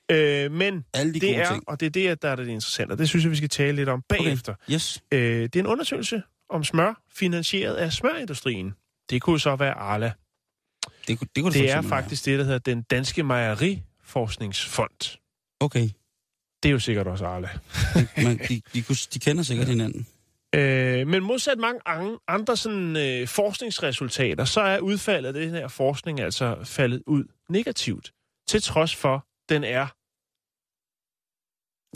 Ja. 0.10 0.46
Øh, 0.46 0.52
men 0.52 0.86
Alle 0.94 1.14
de 1.14 1.20
det 1.20 1.38
er, 1.38 1.50
ting. 1.52 1.64
og 1.70 1.80
det 1.80 1.86
er 1.86 1.90
det, 1.90 2.22
der 2.22 2.30
er 2.30 2.36
det 2.36 2.48
interessante, 2.48 2.92
og 2.92 2.98
det 2.98 3.10
synes 3.10 3.24
jeg, 3.26 3.32
vi 3.32 3.36
skal 3.36 3.50
tale 3.50 3.76
lidt 3.76 3.90
om 3.90 4.04
bagefter. 4.10 4.54
Okay. 4.54 4.74
Yes. 4.74 5.04
Øh, 5.12 5.20
det 5.44 5.56
er 5.56 5.60
en 5.60 5.68
undersøgelse 5.68 6.22
om 6.50 6.64
smør, 6.64 7.02
finansieret 7.16 7.76
af 7.76 7.94
smørindustrien. 7.94 8.74
Det 9.10 9.22
kunne 9.22 9.40
så 9.40 9.56
være 9.56 9.74
Arla. 9.74 10.12
Det, 11.08 11.20
kunne- 11.20 11.28
det 11.36 11.44
kunne 11.44 11.54
Det 11.54 11.72
for 11.72 11.78
er 11.78 11.82
faktisk 11.82 12.26
det, 12.26 12.40
der 12.40 12.46
hedder 12.46 12.60
den 12.60 12.82
Danske 12.84 13.24
Mejeriforskningsfond. 13.24 15.18
Okay. 15.60 15.90
Det 16.64 16.70
er 16.70 16.74
jo 16.74 16.80
sikkert 16.80 17.08
også 17.08 17.26
Arla. 17.26 17.50
Men 18.18 18.38
de, 18.38 18.62
de, 18.74 18.84
de 19.14 19.20
kender 19.20 19.44
sikkert 19.44 19.68
hinanden. 19.68 20.08
Øh, 20.56 21.08
men 21.08 21.24
modsat 21.24 21.58
mange 21.58 21.80
an- 21.86 22.18
andre 22.28 22.58
sådan, 22.58 22.96
øh, 22.98 23.28
forskningsresultater, 23.28 24.46
så 24.46 24.62
er 24.62 24.80
udfaldet 24.80 25.28
af 25.28 25.34
den 25.34 25.50
her 25.50 25.68
forskning 25.68 26.20
altså 26.20 26.64
faldet 26.64 27.04
ud 27.08 27.24
negativt. 27.50 28.14
Til 28.48 28.62
trods 28.62 28.96
for, 28.96 29.28
den 29.50 29.64
er 29.64 29.88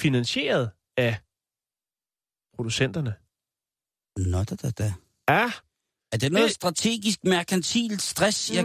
finansieret 0.02 0.70
af 0.98 1.18
producenterne. 2.56 3.16
Nå, 4.32 4.44
da, 4.44 4.56
da, 4.56 4.72
da. 4.72 4.94
Ja, 5.30 5.52
Er 6.12 6.18
det 6.18 6.32
noget 6.32 6.48
Det- 6.48 6.56
strategisk, 6.56 7.24
merkantilt 7.24 8.02
stress? 8.02 8.52
Jeg... 8.54 8.64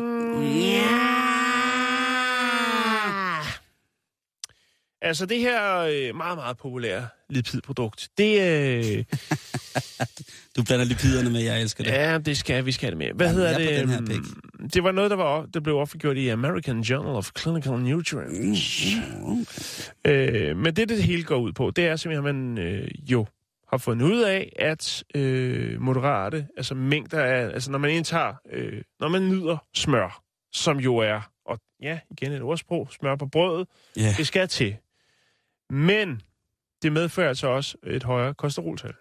Altså 5.02 5.26
det 5.26 5.38
her 5.38 5.78
øh, 5.78 6.16
meget, 6.16 6.38
meget 6.38 6.56
populære 6.58 7.06
lipidprodukt, 7.30 8.08
det, 8.18 8.40
øh, 8.40 9.04
Du 10.56 10.62
blander 10.62 10.84
lipiderne 10.84 11.30
med, 11.30 11.40
jeg 11.40 11.60
elsker 11.62 11.84
det. 11.84 11.90
ja, 11.90 12.18
det 12.18 12.36
skal 12.38 12.66
vi 12.66 12.72
skal 12.72 12.88
det 12.90 12.98
med. 12.98 13.06
Hvad 13.14 13.26
Jamen, 13.26 13.36
hedder 13.40 13.50
er 13.54 13.58
det? 13.58 13.80
den 13.80 13.88
her 13.88 14.00
øhm, 14.10 14.68
Det 14.68 14.84
var 14.84 14.92
noget, 14.92 15.10
der, 15.10 15.16
var, 15.16 15.46
der 15.54 15.60
blev 15.60 15.76
offentliggjort 15.76 16.16
i 16.16 16.28
American 16.28 16.80
Journal 16.80 17.14
of 17.16 17.30
Clinical 17.38 17.72
Nutrients. 17.72 18.84
Øh, 20.04 20.56
men 20.56 20.76
det, 20.76 20.88
det 20.88 21.02
hele 21.02 21.22
går 21.24 21.36
ud 21.36 21.52
på, 21.52 21.70
det 21.76 21.86
er 21.86 21.96
simpelthen, 21.96 22.58
øh, 22.58 22.88
jo 23.12 23.26
har 23.72 23.78
fundet 23.78 24.06
ud 24.06 24.22
af, 24.22 24.52
at 24.56 25.04
øh, 25.14 25.80
moderate, 25.80 26.48
altså 26.56 26.74
mængder 26.74 27.22
af, 27.24 27.44
altså 27.44 27.70
når 27.70 27.78
man 27.78 27.90
indtager, 27.90 28.34
øh, 28.52 28.82
når 29.00 29.08
man 29.08 29.28
nyder 29.28 29.56
smør, 29.74 30.22
som 30.52 30.78
jo 30.80 30.96
er, 30.96 31.20
og 31.46 31.58
ja, 31.82 31.98
igen 32.10 32.32
et 32.32 32.42
ordsprog, 32.42 32.88
smør 32.92 33.16
på 33.16 33.26
brødet, 33.26 33.68
Ja. 33.96 34.14
det 34.16 34.26
skal 34.26 34.48
til. 34.48 34.76
Men 35.70 36.22
det 36.82 36.92
medfører 36.92 37.28
altså 37.28 37.46
også 37.48 37.76
et 37.86 38.02
højere 38.02 38.34
kolesteroltal. 38.34 38.92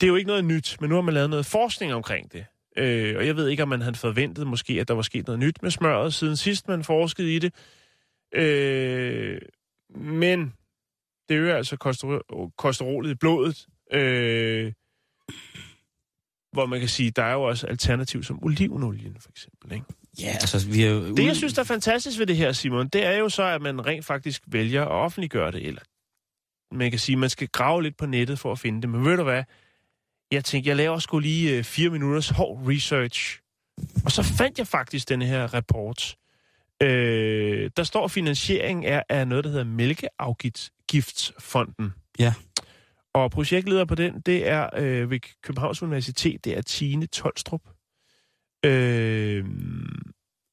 Det 0.00 0.02
er 0.02 0.08
jo 0.08 0.16
ikke 0.16 0.28
noget 0.28 0.44
nyt, 0.44 0.76
men 0.80 0.88
nu 0.90 0.94
har 0.94 1.02
man 1.02 1.14
lavet 1.14 1.30
noget 1.30 1.46
forskning 1.46 1.94
omkring 1.94 2.32
det. 2.32 2.46
Øh, 2.76 3.16
og 3.16 3.26
jeg 3.26 3.36
ved 3.36 3.48
ikke, 3.48 3.62
om 3.62 3.68
man 3.68 3.80
havde 3.80 3.96
forventet 3.96 4.46
måske, 4.46 4.72
at 4.80 4.88
der 4.88 4.94
var 4.94 5.02
sket 5.02 5.26
noget 5.26 5.38
nyt 5.38 5.62
med 5.62 5.70
smøret, 5.70 6.14
siden 6.14 6.36
sidst 6.36 6.68
man 6.68 6.84
forskede 6.84 7.34
i 7.34 7.38
det. 7.38 7.54
Øh, 8.34 9.40
men 9.94 10.54
det 11.30 11.36
øger 11.36 11.56
altså 11.56 11.76
kolesterol- 11.84 12.54
kolesterolet 12.56 13.10
i 13.10 13.14
blodet. 13.14 13.66
Øh, 13.92 14.72
hvor 16.52 16.66
man 16.66 16.80
kan 16.80 16.88
sige, 16.88 17.10
der 17.10 17.22
er 17.22 17.32
jo 17.32 17.42
også 17.42 17.66
alternativ 17.66 18.22
som 18.22 18.44
olivenolien, 18.44 19.16
for 19.20 19.30
eksempel. 19.30 19.72
Ikke? 19.72 19.86
Ja, 20.20 20.30
altså, 20.30 20.68
vi 20.68 20.84
er 20.84 20.90
jo... 20.90 21.14
Det, 21.14 21.24
jeg 21.24 21.36
synes, 21.36 21.52
der 21.54 21.60
er 21.60 21.64
fantastisk 21.66 22.18
ved 22.18 22.26
det 22.26 22.36
her, 22.36 22.52
Simon, 22.52 22.88
det 22.88 23.06
er 23.06 23.16
jo 23.16 23.28
så, 23.28 23.42
at 23.42 23.62
man 23.62 23.86
rent 23.86 24.04
faktisk 24.04 24.42
vælger 24.46 24.82
at 24.82 24.90
offentliggøre 24.90 25.52
det. 25.52 25.66
Eller 25.66 25.82
man 26.72 26.90
kan 26.90 26.98
sige, 26.98 27.16
man 27.16 27.30
skal 27.30 27.48
grave 27.48 27.82
lidt 27.82 27.96
på 27.96 28.06
nettet 28.06 28.38
for 28.38 28.52
at 28.52 28.58
finde 28.58 28.82
det. 28.82 28.90
Men 28.90 29.04
ved 29.04 29.16
du 29.16 29.22
hvad? 29.22 29.44
Jeg 30.30 30.44
tænkte, 30.44 30.68
jeg 30.68 30.76
laver 30.76 30.98
sgu 30.98 31.18
lige 31.18 31.56
øh, 31.58 31.64
fire 31.64 31.90
minutters 31.90 32.28
hård 32.28 32.68
research. 32.68 33.40
Og 34.04 34.12
så 34.12 34.22
fandt 34.22 34.58
jeg 34.58 34.66
faktisk 34.66 35.08
den 35.08 35.22
her 35.22 35.54
rapport. 35.54 36.16
Øh, 36.82 37.70
der 37.76 37.84
står, 37.84 38.04
at 38.04 38.10
finansieringen 38.10 38.84
er 38.84 39.02
af 39.08 39.28
noget, 39.28 39.44
der 39.44 39.50
hedder 39.50 39.64
Mælkeafgiftsfonden. 40.94 41.92
Ja. 42.18 42.34
Og 43.14 43.30
projektleder 43.30 43.84
på 43.84 43.94
den, 43.94 44.20
det 44.20 44.48
er 44.48 44.70
øh, 44.76 45.10
ved 45.10 45.20
Københavns 45.42 45.82
Universitet, 45.82 46.44
det 46.44 46.58
er 46.58 46.62
Tine 46.62 47.06
Tolstrup. 47.06 47.62
Øh, 48.64 49.44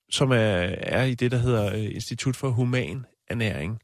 som 0.10 0.32
er, 0.32 0.38
er 0.38 1.04
i 1.04 1.13
det, 1.13 1.32
der 1.32 1.38
hedder 1.38 1.73
øh, 1.73 1.95
Institut 1.95 2.36
for 2.36 2.50
Human 2.50 3.06
Ernæring. 3.28 3.80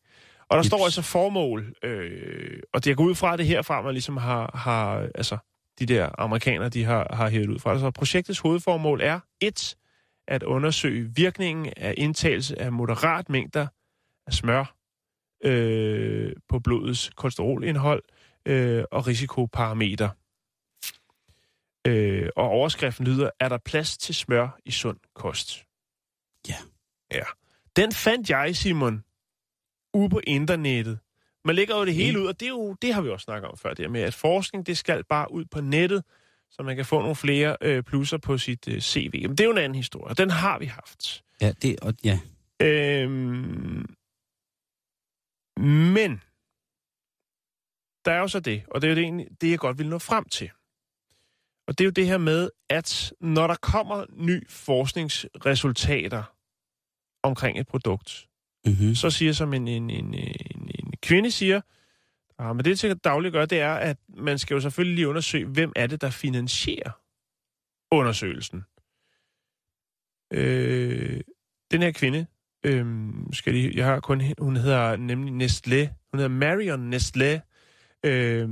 Og 0.49 0.55
der 0.55 0.57
Jeps. 0.57 0.67
står 0.67 0.83
altså 0.83 1.01
formål, 1.01 1.75
øh, 1.83 2.59
og 2.73 2.83
det 2.83 2.89
jeg 2.89 2.97
går 2.97 3.03
ud 3.03 3.15
fra, 3.15 3.37
det 3.37 3.45
herfra, 3.45 3.81
man 3.81 3.93
ligesom 3.93 4.17
har, 4.17 4.51
har 4.57 5.09
altså 5.15 5.37
de 5.79 5.85
der 5.85 6.09
amerikanere, 6.17 6.69
de 6.69 6.83
har, 6.83 7.15
har 7.15 7.29
hævet 7.29 7.49
ud 7.49 7.59
fra. 7.59 7.71
Altså 7.71 7.91
projektets 7.91 8.39
hovedformål 8.39 9.01
er 9.01 9.19
et, 9.41 9.75
at 10.27 10.43
undersøge 10.43 11.11
virkningen 11.15 11.73
af 11.77 11.93
indtagelse 11.97 12.61
af 12.61 12.71
moderat 12.71 13.29
mængder 13.29 13.67
af 14.27 14.33
smør 14.33 14.82
øh, 15.43 16.33
på 16.49 16.59
blodets 16.59 17.11
kolesterolindhold 17.15 18.03
øh, 18.45 18.83
og 18.91 19.07
risikoparameter. 19.07 20.09
Øh, 21.87 22.29
og 22.35 22.49
overskriften 22.49 23.05
lyder, 23.05 23.29
er 23.39 23.49
der 23.49 23.57
plads 23.57 23.97
til 23.97 24.15
smør 24.15 24.59
i 24.65 24.71
sund 24.71 24.97
kost? 25.15 25.63
Ja. 26.49 26.55
Ja. 27.11 27.23
Den 27.75 27.91
fandt 27.91 28.29
jeg, 28.29 28.55
Simon, 28.55 29.03
ude 29.93 30.09
på 30.09 30.21
internettet. 30.27 30.99
Man 31.45 31.55
lægger 31.55 31.77
jo 31.77 31.85
det 31.85 31.93
hele 31.93 32.19
ud, 32.19 32.25
og 32.25 32.39
det, 32.39 32.45
er 32.45 32.49
jo, 32.49 32.73
det 32.73 32.93
har 32.93 33.01
vi 33.01 33.09
også 33.09 33.23
snakket 33.23 33.49
om 33.49 33.57
før, 33.57 33.73
det 33.73 33.91
med, 33.91 34.01
at 34.01 34.13
forskning, 34.13 34.67
det 34.67 34.77
skal 34.77 35.03
bare 35.03 35.31
ud 35.31 35.45
på 35.45 35.61
nettet, 35.61 36.03
så 36.51 36.63
man 36.63 36.75
kan 36.75 36.85
få 36.85 36.99
nogle 36.99 37.15
flere 37.15 37.57
øh, 37.61 37.83
plusser 37.83 38.17
på 38.17 38.37
sit 38.37 38.67
øh, 38.67 38.79
CV. 38.81 39.21
Men 39.21 39.31
det 39.31 39.39
er 39.39 39.45
jo 39.45 39.51
en 39.51 39.57
anden 39.57 39.75
historie, 39.75 40.15
den 40.15 40.29
har 40.29 40.59
vi 40.59 40.65
haft. 40.65 41.23
Ja, 41.41 41.51
det, 41.61 41.79
og, 41.79 41.93
ja. 42.03 42.19
Øhm, 42.59 43.95
men, 45.57 46.21
der 48.05 48.11
er 48.11 48.19
jo 48.19 48.27
så 48.27 48.39
det, 48.39 48.63
og 48.67 48.81
det 48.81 48.87
er 48.87 48.91
jo 48.91 48.95
det, 48.95 49.03
egentlig, 49.03 49.27
det, 49.41 49.51
jeg 49.51 49.59
godt 49.59 49.77
vil 49.77 49.89
nå 49.89 49.99
frem 49.99 50.25
til. 50.25 50.51
Og 51.67 51.77
det 51.77 51.83
er 51.83 51.85
jo 51.85 51.91
det 51.91 52.07
her 52.07 52.17
med, 52.17 52.49
at 52.69 53.13
når 53.19 53.47
der 53.47 53.55
kommer 53.55 54.05
ny 54.09 54.49
forskningsresultater 54.49 56.23
omkring 57.23 57.59
et 57.59 57.67
produkt, 57.67 58.27
Mm-hmm. 58.65 58.95
så 58.95 59.09
siger 59.09 59.33
som 59.33 59.53
en, 59.53 59.67
en, 59.67 59.89
en, 59.89 60.13
en, 60.13 60.71
en 60.79 60.93
kvinde 61.01 61.31
siger, 61.31 61.61
ah, 62.37 62.55
men 62.55 62.65
det 62.65 62.79
til 62.79 62.97
dagligt 62.97 63.31
gøre, 63.31 63.45
det 63.45 63.59
er, 63.59 63.73
at 63.73 63.97
man 64.09 64.39
skal 64.39 64.55
jo 64.55 64.61
selvfølgelig 64.61 64.95
lige 64.95 65.07
undersøge, 65.07 65.45
hvem 65.45 65.71
er 65.75 65.87
det, 65.87 66.01
der 66.01 66.09
finansierer 66.09 66.91
undersøgelsen. 67.91 68.63
Øh, 70.33 71.21
den 71.71 71.81
her 71.81 71.91
kvinde, 71.91 72.25
øh, 72.63 72.85
skal 73.33 73.53
lige, 73.53 73.71
jeg 73.75 73.85
har 73.85 73.99
kun, 73.99 74.21
hun 74.39 74.55
hedder 74.55 74.95
nemlig 74.95 75.33
Nestlé, 75.33 75.87
hun 76.11 76.19
hedder 76.19 76.27
Marion 76.27 76.93
Nestlé, 76.93 77.39
øh, 78.05 78.49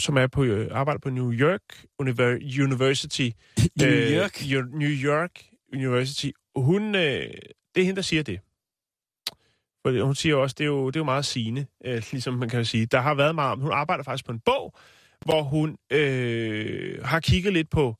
som 0.00 0.16
er 0.16 0.26
på 0.26 0.44
øh, 0.44 0.68
arbejder 0.72 0.98
på 0.98 1.10
New 1.10 1.32
York 1.32 1.60
Univer- 2.02 2.62
University. 2.62 3.28
New 3.80 3.90
York? 3.90 4.42
Øh, 4.54 4.72
New 4.72 4.90
York 4.90 5.44
University. 5.72 6.30
Hun, 6.56 6.94
øh, 6.94 7.30
det 7.74 7.80
er 7.80 7.84
hende, 7.84 7.96
der 7.96 8.02
siger 8.02 8.22
det. 8.22 8.40
For 9.82 10.04
hun 10.04 10.14
siger 10.14 10.34
også, 10.36 10.54
det 10.58 10.64
er 10.64 10.68
jo, 10.68 10.86
det 10.86 10.96
er 10.96 11.00
jo 11.00 11.04
meget 11.04 11.24
sigende, 11.24 11.66
øh, 11.84 12.02
ligesom 12.12 12.34
man 12.34 12.48
kan 12.48 12.64
sige. 12.64 12.86
Der 12.86 13.00
har 13.00 13.14
været 13.14 13.34
meget 13.34 13.52
om, 13.52 13.60
hun 13.60 13.72
arbejder 13.72 14.04
faktisk 14.04 14.26
på 14.26 14.32
en 14.32 14.40
bog, 14.40 14.74
hvor 15.24 15.42
hun 15.42 15.76
øh, 15.92 17.04
har 17.04 17.20
kigget 17.20 17.52
lidt 17.52 17.70
på 17.70 17.96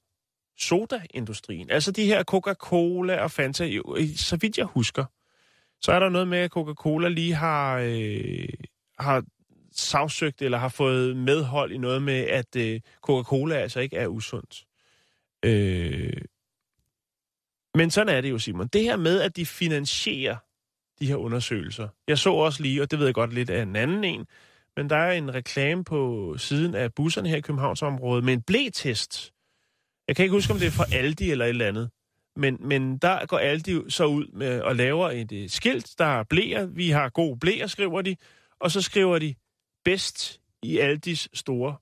sodaindustrien. 0.59 1.71
Altså 1.71 1.93
de 1.93 2.07
her 2.07 2.23
Coca-Cola 2.23 3.21
og 3.23 3.31
Fanta, 3.31 3.65
jo, 3.65 3.97
så 4.17 4.37
vidt 4.37 4.59
jeg 4.59 4.67
husker, 4.67 5.05
så 5.81 5.93
er 5.93 5.99
der 5.99 6.09
noget 6.09 6.29
med, 6.29 6.39
at 6.39 6.51
Coca-Cola 6.51 7.09
lige 7.09 7.35
har, 7.35 7.79
øh, 7.85 8.49
har 8.99 9.25
sagsøgt 9.73 10.43
eller 10.43 10.59
har 10.59 10.69
fået 10.69 11.17
medhold 11.17 11.73
i 11.73 11.79
noget 11.79 12.03
med, 12.03 12.21
at 12.21 12.57
øh, 12.57 12.81
Coca-Cola 13.03 13.55
altså 13.55 13.81
ikke 13.81 13.97
er 13.97 14.07
usundt. 14.07 14.65
Øh, 15.45 16.23
men 17.75 17.91
sådan 17.91 18.17
er 18.17 18.21
det 18.21 18.31
jo, 18.31 18.39
Simon. 18.39 18.67
Det 18.67 18.83
her 18.83 18.97
med, 18.97 19.21
at 19.21 19.37
de 19.37 19.47
finansierer 19.47 20.37
de 21.01 21.07
her 21.07 21.17
undersøgelser. 21.17 21.89
Jeg 22.09 22.19
så 22.19 22.33
også 22.33 22.63
lige, 22.63 22.83
og 22.83 22.91
det 22.91 22.99
ved 22.99 23.07
jeg 23.07 23.15
godt 23.15 23.33
lidt 23.33 23.51
af 23.51 23.63
en 23.63 23.77
anden 23.77 24.05
en, 24.05 24.27
men 24.77 24.91
der 24.91 24.97
er 24.97 25.13
en 25.13 25.35
reklame 25.35 25.85
på 25.85 26.35
siden 26.39 26.75
af 26.75 26.95
busserne 26.95 27.29
her 27.29 27.37
i 27.37 27.41
Københavnsområdet 27.41 28.25
med 28.25 28.33
en 28.33 28.43
blætest. 28.43 29.34
Jeg 30.09 30.17
kan 30.17 30.23
ikke 30.23 30.33
huske, 30.33 30.53
om 30.53 30.59
det 30.59 30.67
er 30.67 30.71
fra 30.71 30.87
Aldi 30.93 31.31
eller 31.31 31.45
et 31.45 31.49
eller 31.49 31.69
andet. 31.69 31.91
Men, 32.37 32.57
men 32.61 32.99
der 32.99 33.27
går 33.27 33.39
Aldi 33.39 33.91
så 33.91 34.05
ud 34.05 34.27
med 34.33 34.61
og 34.61 34.77
laver 34.77 35.11
et, 35.11 35.33
et 35.33 35.53
skilt, 35.53 35.95
der 35.99 36.05
er 36.05 36.23
blæer. 36.23 36.67
Vi 36.67 36.91
har 36.91 37.09
gode 37.09 37.39
blæer, 37.39 37.67
skriver 37.67 38.03
de. 38.03 38.17
Og 38.61 38.71
så 38.71 38.83
skriver 38.83 39.19
de, 39.19 39.35
bedst 39.85 40.41
i 40.63 40.79
Aldis 40.79 41.29
store 41.35 41.77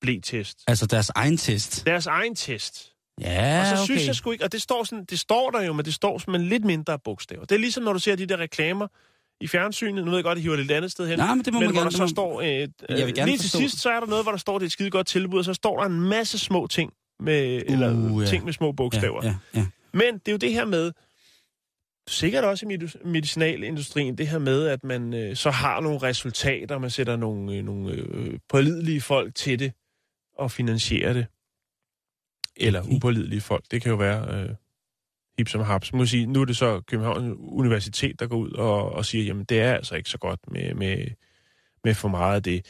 blætest. 0.00 0.64
Altså 0.66 0.86
deres 0.86 1.10
egen 1.10 1.36
test. 1.36 1.86
Deres 1.86 2.06
egen 2.06 2.34
test. 2.34 2.92
Ja, 3.20 3.60
Og 3.60 3.66
så 3.66 3.74
okay. 3.74 3.84
synes 3.84 4.06
jeg 4.06 4.14
sgu 4.14 4.30
ikke, 4.30 4.44
og 4.44 4.52
det 4.52 4.62
står, 4.62 4.84
sådan, 4.84 5.04
det 5.04 5.20
står 5.20 5.50
der 5.50 5.62
jo, 5.62 5.72
men 5.72 5.84
det 5.84 5.94
står 5.94 6.18
som 6.18 6.34
en 6.34 6.48
lidt 6.48 6.64
mindre 6.64 6.98
bogstaver. 6.98 7.44
Det 7.44 7.54
er 7.54 7.58
ligesom, 7.58 7.84
når 7.84 7.92
du 7.92 7.98
ser 7.98 8.16
de 8.16 8.26
der 8.26 8.36
reklamer 8.36 8.88
i 9.40 9.46
fjernsynet. 9.46 10.04
Nu 10.04 10.10
ved 10.10 10.18
jeg 10.18 10.24
godt, 10.24 10.36
at 10.36 10.38
I 10.38 10.42
hiver 10.42 10.56
det 10.56 10.64
et 10.64 10.70
andet 10.70 10.90
sted 10.92 11.08
hen. 11.08 11.18
Nej, 11.18 11.34
men 11.34 11.44
det 11.44 11.52
må 11.52 11.60
men 11.60 11.66
man 11.66 11.74
hvor 11.74 11.80
gerne. 11.80 11.90
der 11.90 11.96
så 11.96 12.02
må- 12.02 12.08
står... 12.08 12.40
Øh, 12.40 12.48
Jeg 12.98 13.06
vil 13.06 13.14
gerne 13.14 13.26
lige 13.30 13.38
til 13.38 13.44
forstå 13.50 13.58
sidst, 13.58 13.78
så 13.78 13.90
er 13.90 14.00
der 14.00 14.06
noget, 14.06 14.24
hvor 14.24 14.32
der 14.32 14.38
står, 14.38 14.58
det 14.58 14.64
er 14.64 14.66
et 14.66 14.72
skide 14.72 14.90
godt 14.90 15.06
tilbud, 15.06 15.38
og 15.38 15.44
så 15.44 15.54
står 15.54 15.78
der 15.80 15.86
en 15.86 16.00
masse 16.00 16.38
små 16.38 16.66
ting 16.66 16.92
med, 17.20 17.62
uh, 17.68 17.72
eller 17.72 18.20
ja. 18.20 18.26
ting 18.26 18.44
med 18.44 18.52
små 18.52 18.72
bogstaver. 18.72 19.20
Ja, 19.26 19.34
ja, 19.54 19.60
ja. 19.60 19.66
Men 19.92 20.14
det 20.14 20.28
er 20.28 20.32
jo 20.32 20.38
det 20.38 20.52
her 20.52 20.64
med, 20.64 20.92
sikkert 22.08 22.44
også 22.44 22.66
i 22.66 22.74
medi- 22.74 23.06
medicinalindustrien, 23.08 24.18
det 24.18 24.28
her 24.28 24.38
med, 24.38 24.66
at 24.66 24.84
man 24.84 25.14
øh, 25.14 25.36
så 25.36 25.50
har 25.50 25.80
nogle 25.80 25.98
resultater, 25.98 26.78
man 26.78 26.90
sætter 26.90 27.16
nogle, 27.16 27.54
øh, 27.56 27.64
nogle 27.64 27.92
øh, 27.92 28.38
pålidelige 28.48 29.00
folk 29.00 29.34
til 29.34 29.58
det 29.58 29.72
og 30.38 30.50
finansierer 30.50 31.12
det. 31.12 31.26
Eller 32.56 32.82
upålidelige 32.96 33.40
folk. 33.40 33.64
Det 33.70 33.82
kan 33.82 33.90
jo 33.90 33.96
være 33.96 34.42
øh, 34.42 34.48
hip 35.38 35.48
som 35.48 35.60
haps. 35.60 35.92
Man 35.92 35.98
må 35.98 36.06
sige, 36.06 36.26
nu 36.26 36.40
er 36.40 36.44
det 36.44 36.56
så 36.56 36.80
Københavns 36.80 37.36
Universitet, 37.38 38.20
der 38.20 38.26
går 38.26 38.36
ud 38.36 38.50
og, 38.50 38.92
og 38.92 39.04
siger, 39.04 39.24
jamen 39.24 39.44
det 39.44 39.60
er 39.60 39.74
altså 39.74 39.94
ikke 39.94 40.10
så 40.10 40.18
godt 40.18 40.40
med, 40.52 40.74
med, 40.74 41.06
med 41.84 41.94
for 41.94 42.08
meget 42.08 42.36
af 42.36 42.42
det. 42.42 42.66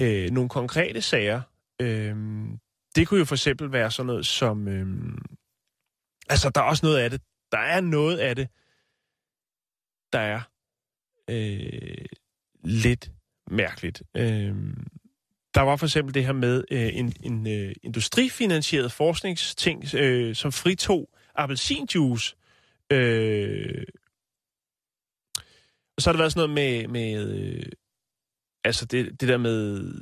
Øh, 0.00 0.30
nogle 0.30 0.48
konkrete 0.48 1.02
sager, 1.02 1.40
øh, 1.80 2.16
det 2.94 3.08
kunne 3.08 3.18
jo 3.18 3.24
for 3.24 3.34
eksempel 3.34 3.72
være 3.72 3.90
sådan 3.90 4.06
noget 4.06 4.26
som... 4.26 4.68
Øh, 4.68 4.86
altså, 6.28 6.50
der 6.50 6.60
er 6.60 6.64
også 6.64 6.86
noget 6.86 6.98
af 6.98 7.10
det. 7.10 7.20
Der 7.52 7.58
er 7.58 7.80
noget 7.80 8.18
af 8.18 8.36
det, 8.36 8.48
der 10.12 10.18
er 10.18 10.40
øh, 11.30 12.04
lidt 12.64 13.10
mærkeligt. 13.50 14.02
Øh, 14.16 14.54
der 15.54 15.60
var 15.60 15.76
for 15.76 15.86
eksempel 15.86 16.14
det 16.14 16.24
her 16.24 16.32
med 16.32 16.64
øh, 16.70 16.96
en, 16.96 17.12
en 17.22 17.46
øh, 17.46 17.74
industrifinansieret 17.82 18.92
forskningsting, 18.92 19.94
øh, 19.94 20.34
som 20.34 20.52
fritog 20.52 21.08
appelsinjuice. 21.34 22.36
Øh, 22.92 23.84
og 25.96 26.02
så 26.02 26.10
har 26.10 26.12
der 26.12 26.18
været 26.18 26.32
sådan 26.32 26.48
noget 26.50 26.54
med, 26.54 26.88
med 26.88 27.38
øh, 27.38 27.66
altså 28.64 28.84
det, 28.84 29.20
det 29.20 29.28
der 29.28 29.38
med 29.38 29.94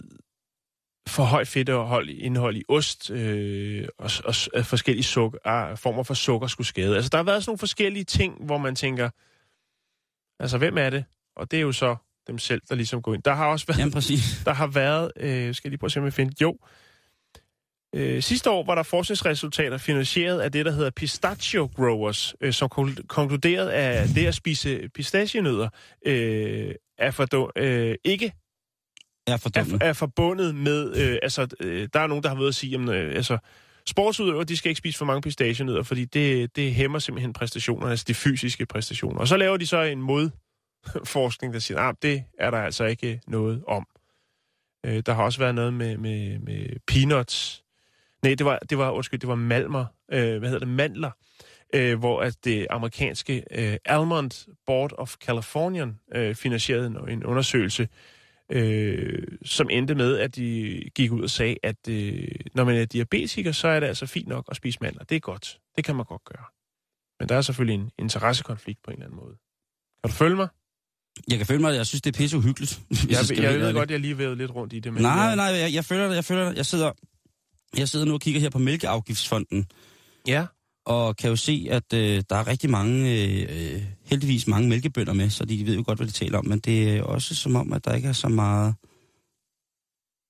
for 1.08 1.22
højt 1.22 1.48
fedtindhold 1.48 2.08
indhold 2.08 2.56
i 2.56 2.62
ost 2.68 3.10
øh, 3.10 3.88
og, 3.98 4.10
og, 4.24 4.34
og 4.54 4.66
forskellige 4.66 5.04
sukker, 5.04 5.38
ah, 5.44 5.78
former 5.78 6.02
for 6.02 6.14
sukker 6.14 6.46
skulle 6.46 6.66
skade. 6.66 6.96
Altså 6.96 7.08
der 7.08 7.18
har 7.18 7.24
været 7.24 7.42
sådan 7.42 7.50
nogle 7.50 7.58
forskellige 7.58 8.04
ting, 8.04 8.44
hvor 8.44 8.58
man 8.58 8.74
tænker, 8.74 9.10
altså 10.42 10.58
hvem 10.58 10.78
er 10.78 10.90
det? 10.90 11.04
Og 11.36 11.50
det 11.50 11.56
er 11.56 11.60
jo 11.60 11.72
så 11.72 11.96
dem 12.26 12.38
selv, 12.38 12.62
der 12.68 12.74
ligesom 12.74 13.02
går 13.02 13.14
ind. 13.14 13.22
Der 13.22 13.34
har 13.34 13.46
også 13.46 13.66
været, 13.66 13.78
Jamen 13.78 13.92
præcis. 13.92 14.22
der 14.46 14.52
har 14.52 14.66
været, 14.66 15.12
øh, 15.16 15.54
skal 15.54 15.68
jeg 15.68 15.70
lige 15.70 15.78
prøve 15.78 15.88
at 15.88 15.92
se, 15.92 16.00
om 16.00 16.04
jeg 16.04 16.12
finder, 16.12 16.34
jo, 16.40 16.58
øh, 17.94 18.22
sidste 18.22 18.50
år 18.50 18.66
var 18.66 18.74
der 18.74 18.82
forskningsresultater 18.82 19.78
finansieret 19.78 20.40
af 20.40 20.52
det, 20.52 20.66
der 20.66 20.72
hedder 20.72 20.90
Pistachio 20.90 21.70
Growers, 21.76 22.34
øh, 22.40 22.52
som 22.52 22.68
kon- 22.74 23.06
konkluderede, 23.06 23.72
at 23.72 24.08
det 24.14 24.26
at 24.26 24.34
spise 24.34 24.88
pistachienødder 24.94 25.68
øh, 26.06 26.74
er 26.98 27.10
for, 27.10 27.52
øh, 27.56 27.94
ikke 28.04 28.32
Er 29.26 29.36
for 29.36 29.50
er, 29.54 29.88
er 29.88 29.92
forbundet 29.92 30.54
med, 30.54 30.96
øh, 30.96 31.18
altså, 31.22 31.46
øh, 31.60 31.88
der 31.92 32.00
er 32.00 32.06
nogen, 32.06 32.22
der 32.22 32.28
har 32.28 32.36
været 32.36 32.48
at 32.48 32.54
sige, 32.54 32.70
jamen, 32.70 32.88
øh, 32.88 33.14
altså, 33.14 33.38
sportsudøvere, 33.86 34.44
de 34.44 34.56
skal 34.56 34.68
ikke 34.68 34.78
spise 34.78 34.98
for 34.98 35.04
mange 35.04 35.22
pistachienødder, 35.22 35.82
fordi 35.82 36.04
det, 36.04 36.56
det 36.56 36.74
hæmmer 36.74 36.98
simpelthen 36.98 37.32
præstationerne, 37.32 37.90
altså 37.90 38.04
de 38.08 38.14
fysiske 38.14 38.66
præstationer. 38.66 39.20
Og 39.20 39.28
så 39.28 39.36
laver 39.36 39.56
de 39.56 39.66
så 39.66 39.82
en 39.82 40.02
modforskning, 40.02 41.54
der 41.54 41.60
siger, 41.60 41.78
ah, 41.80 41.94
det 42.02 42.24
er 42.38 42.50
der 42.50 42.58
altså 42.58 42.84
ikke 42.84 43.20
noget 43.26 43.64
om. 43.68 43.86
Øh, 44.86 45.02
der 45.06 45.12
har 45.14 45.24
også 45.24 45.38
været 45.38 45.54
noget 45.54 45.74
med, 45.74 45.96
med, 45.96 46.38
med 46.38 46.66
peanuts. 46.86 47.61
Nej, 48.22 48.34
det 48.34 48.46
var, 48.46 48.58
det 48.58 48.78
var, 48.78 48.90
undskyld, 48.90 49.20
det 49.20 49.28
var 49.28 49.34
malmer, 49.34 49.84
øh, 50.12 50.38
hvad 50.38 50.48
hedder 50.48 50.58
det, 50.58 50.68
mandler, 50.68 51.10
øh, 51.74 51.98
hvor 51.98 52.22
at 52.22 52.36
det 52.44 52.66
amerikanske 52.70 53.44
øh, 53.50 53.76
Almond 53.84 54.48
Board 54.66 54.92
of 54.98 55.14
California 55.16 55.86
øh, 56.14 56.34
finansierede 56.34 56.86
en, 56.86 57.08
en 57.08 57.24
undersøgelse, 57.24 57.88
øh, 58.52 59.22
som 59.44 59.70
endte 59.70 59.94
med, 59.94 60.18
at 60.18 60.36
de 60.36 60.80
gik 60.94 61.12
ud 61.12 61.22
og 61.22 61.30
sagde, 61.30 61.56
at 61.62 61.88
øh, 61.88 62.28
når 62.54 62.64
man 62.64 62.76
er 62.76 62.84
diabetiker, 62.84 63.52
så 63.52 63.68
er 63.68 63.80
det 63.80 63.86
altså 63.86 64.06
fint 64.06 64.28
nok 64.28 64.44
at 64.50 64.56
spise 64.56 64.78
mandler. 64.80 65.04
Det 65.04 65.16
er 65.16 65.20
godt. 65.20 65.58
Det 65.76 65.84
kan 65.84 65.96
man 65.96 66.04
godt 66.04 66.24
gøre. 66.24 66.44
Men 67.20 67.28
der 67.28 67.36
er 67.36 67.40
selvfølgelig 67.40 67.80
en 67.80 67.90
interessekonflikt 67.98 68.82
på 68.84 68.90
en 68.90 68.94
eller 68.94 69.06
anden 69.06 69.20
måde. 69.24 69.36
Kan 70.04 70.10
du 70.10 70.16
følge 70.16 70.36
mig? 70.36 70.48
Jeg 71.28 71.38
kan 71.38 71.46
føle 71.46 71.60
mig, 71.60 71.74
jeg 71.74 71.86
synes, 71.86 72.02
det 72.02 72.14
er 72.14 72.18
pisse 72.18 72.36
uhyggeligt. 72.36 72.80
Jeg, 73.10 73.18
jeg, 73.30 73.42
jeg 73.42 73.60
ved 73.60 73.72
godt, 73.74 73.90
jeg 73.90 74.00
lige 74.00 74.18
vævet 74.18 74.38
lidt 74.38 74.50
rundt 74.54 74.72
i 74.72 74.80
det. 74.80 74.92
Men 74.92 75.02
Nej, 75.02 75.12
jeg, 75.12 75.36
nej, 75.36 75.46
jeg, 75.46 75.74
jeg 75.74 75.84
føler 75.84 76.08
det, 76.08 76.14
jeg 76.14 76.24
føler 76.24 76.48
det. 76.48 76.56
Jeg 76.56 76.66
sidder, 76.66 76.92
jeg 77.76 77.88
sidder 77.88 78.06
nu 78.06 78.14
og 78.14 78.20
kigger 78.20 78.40
her 78.40 78.50
på 78.50 78.58
Mælkeafgiftsfonden, 78.58 79.66
Ja, 80.28 80.46
og 80.86 81.16
kan 81.16 81.30
jo 81.30 81.36
se, 81.36 81.66
at 81.70 81.92
øh, 81.94 82.22
der 82.30 82.36
er 82.36 82.46
rigtig 82.46 82.70
mange, 82.70 83.12
øh, 83.12 83.82
heldigvis 84.04 84.46
mange 84.46 84.68
mælkebønder 84.68 85.12
med, 85.12 85.30
så 85.30 85.44
de 85.44 85.66
ved 85.66 85.74
jo 85.76 85.82
godt, 85.86 85.98
hvad 85.98 86.06
de 86.06 86.12
taler 86.12 86.38
om, 86.38 86.46
men 86.46 86.58
det 86.58 86.96
er 86.96 87.02
også 87.02 87.34
som 87.34 87.56
om, 87.56 87.72
at 87.72 87.84
der 87.84 87.94
ikke 87.94 88.08
er 88.08 88.12
så 88.12 88.28
meget 88.28 88.74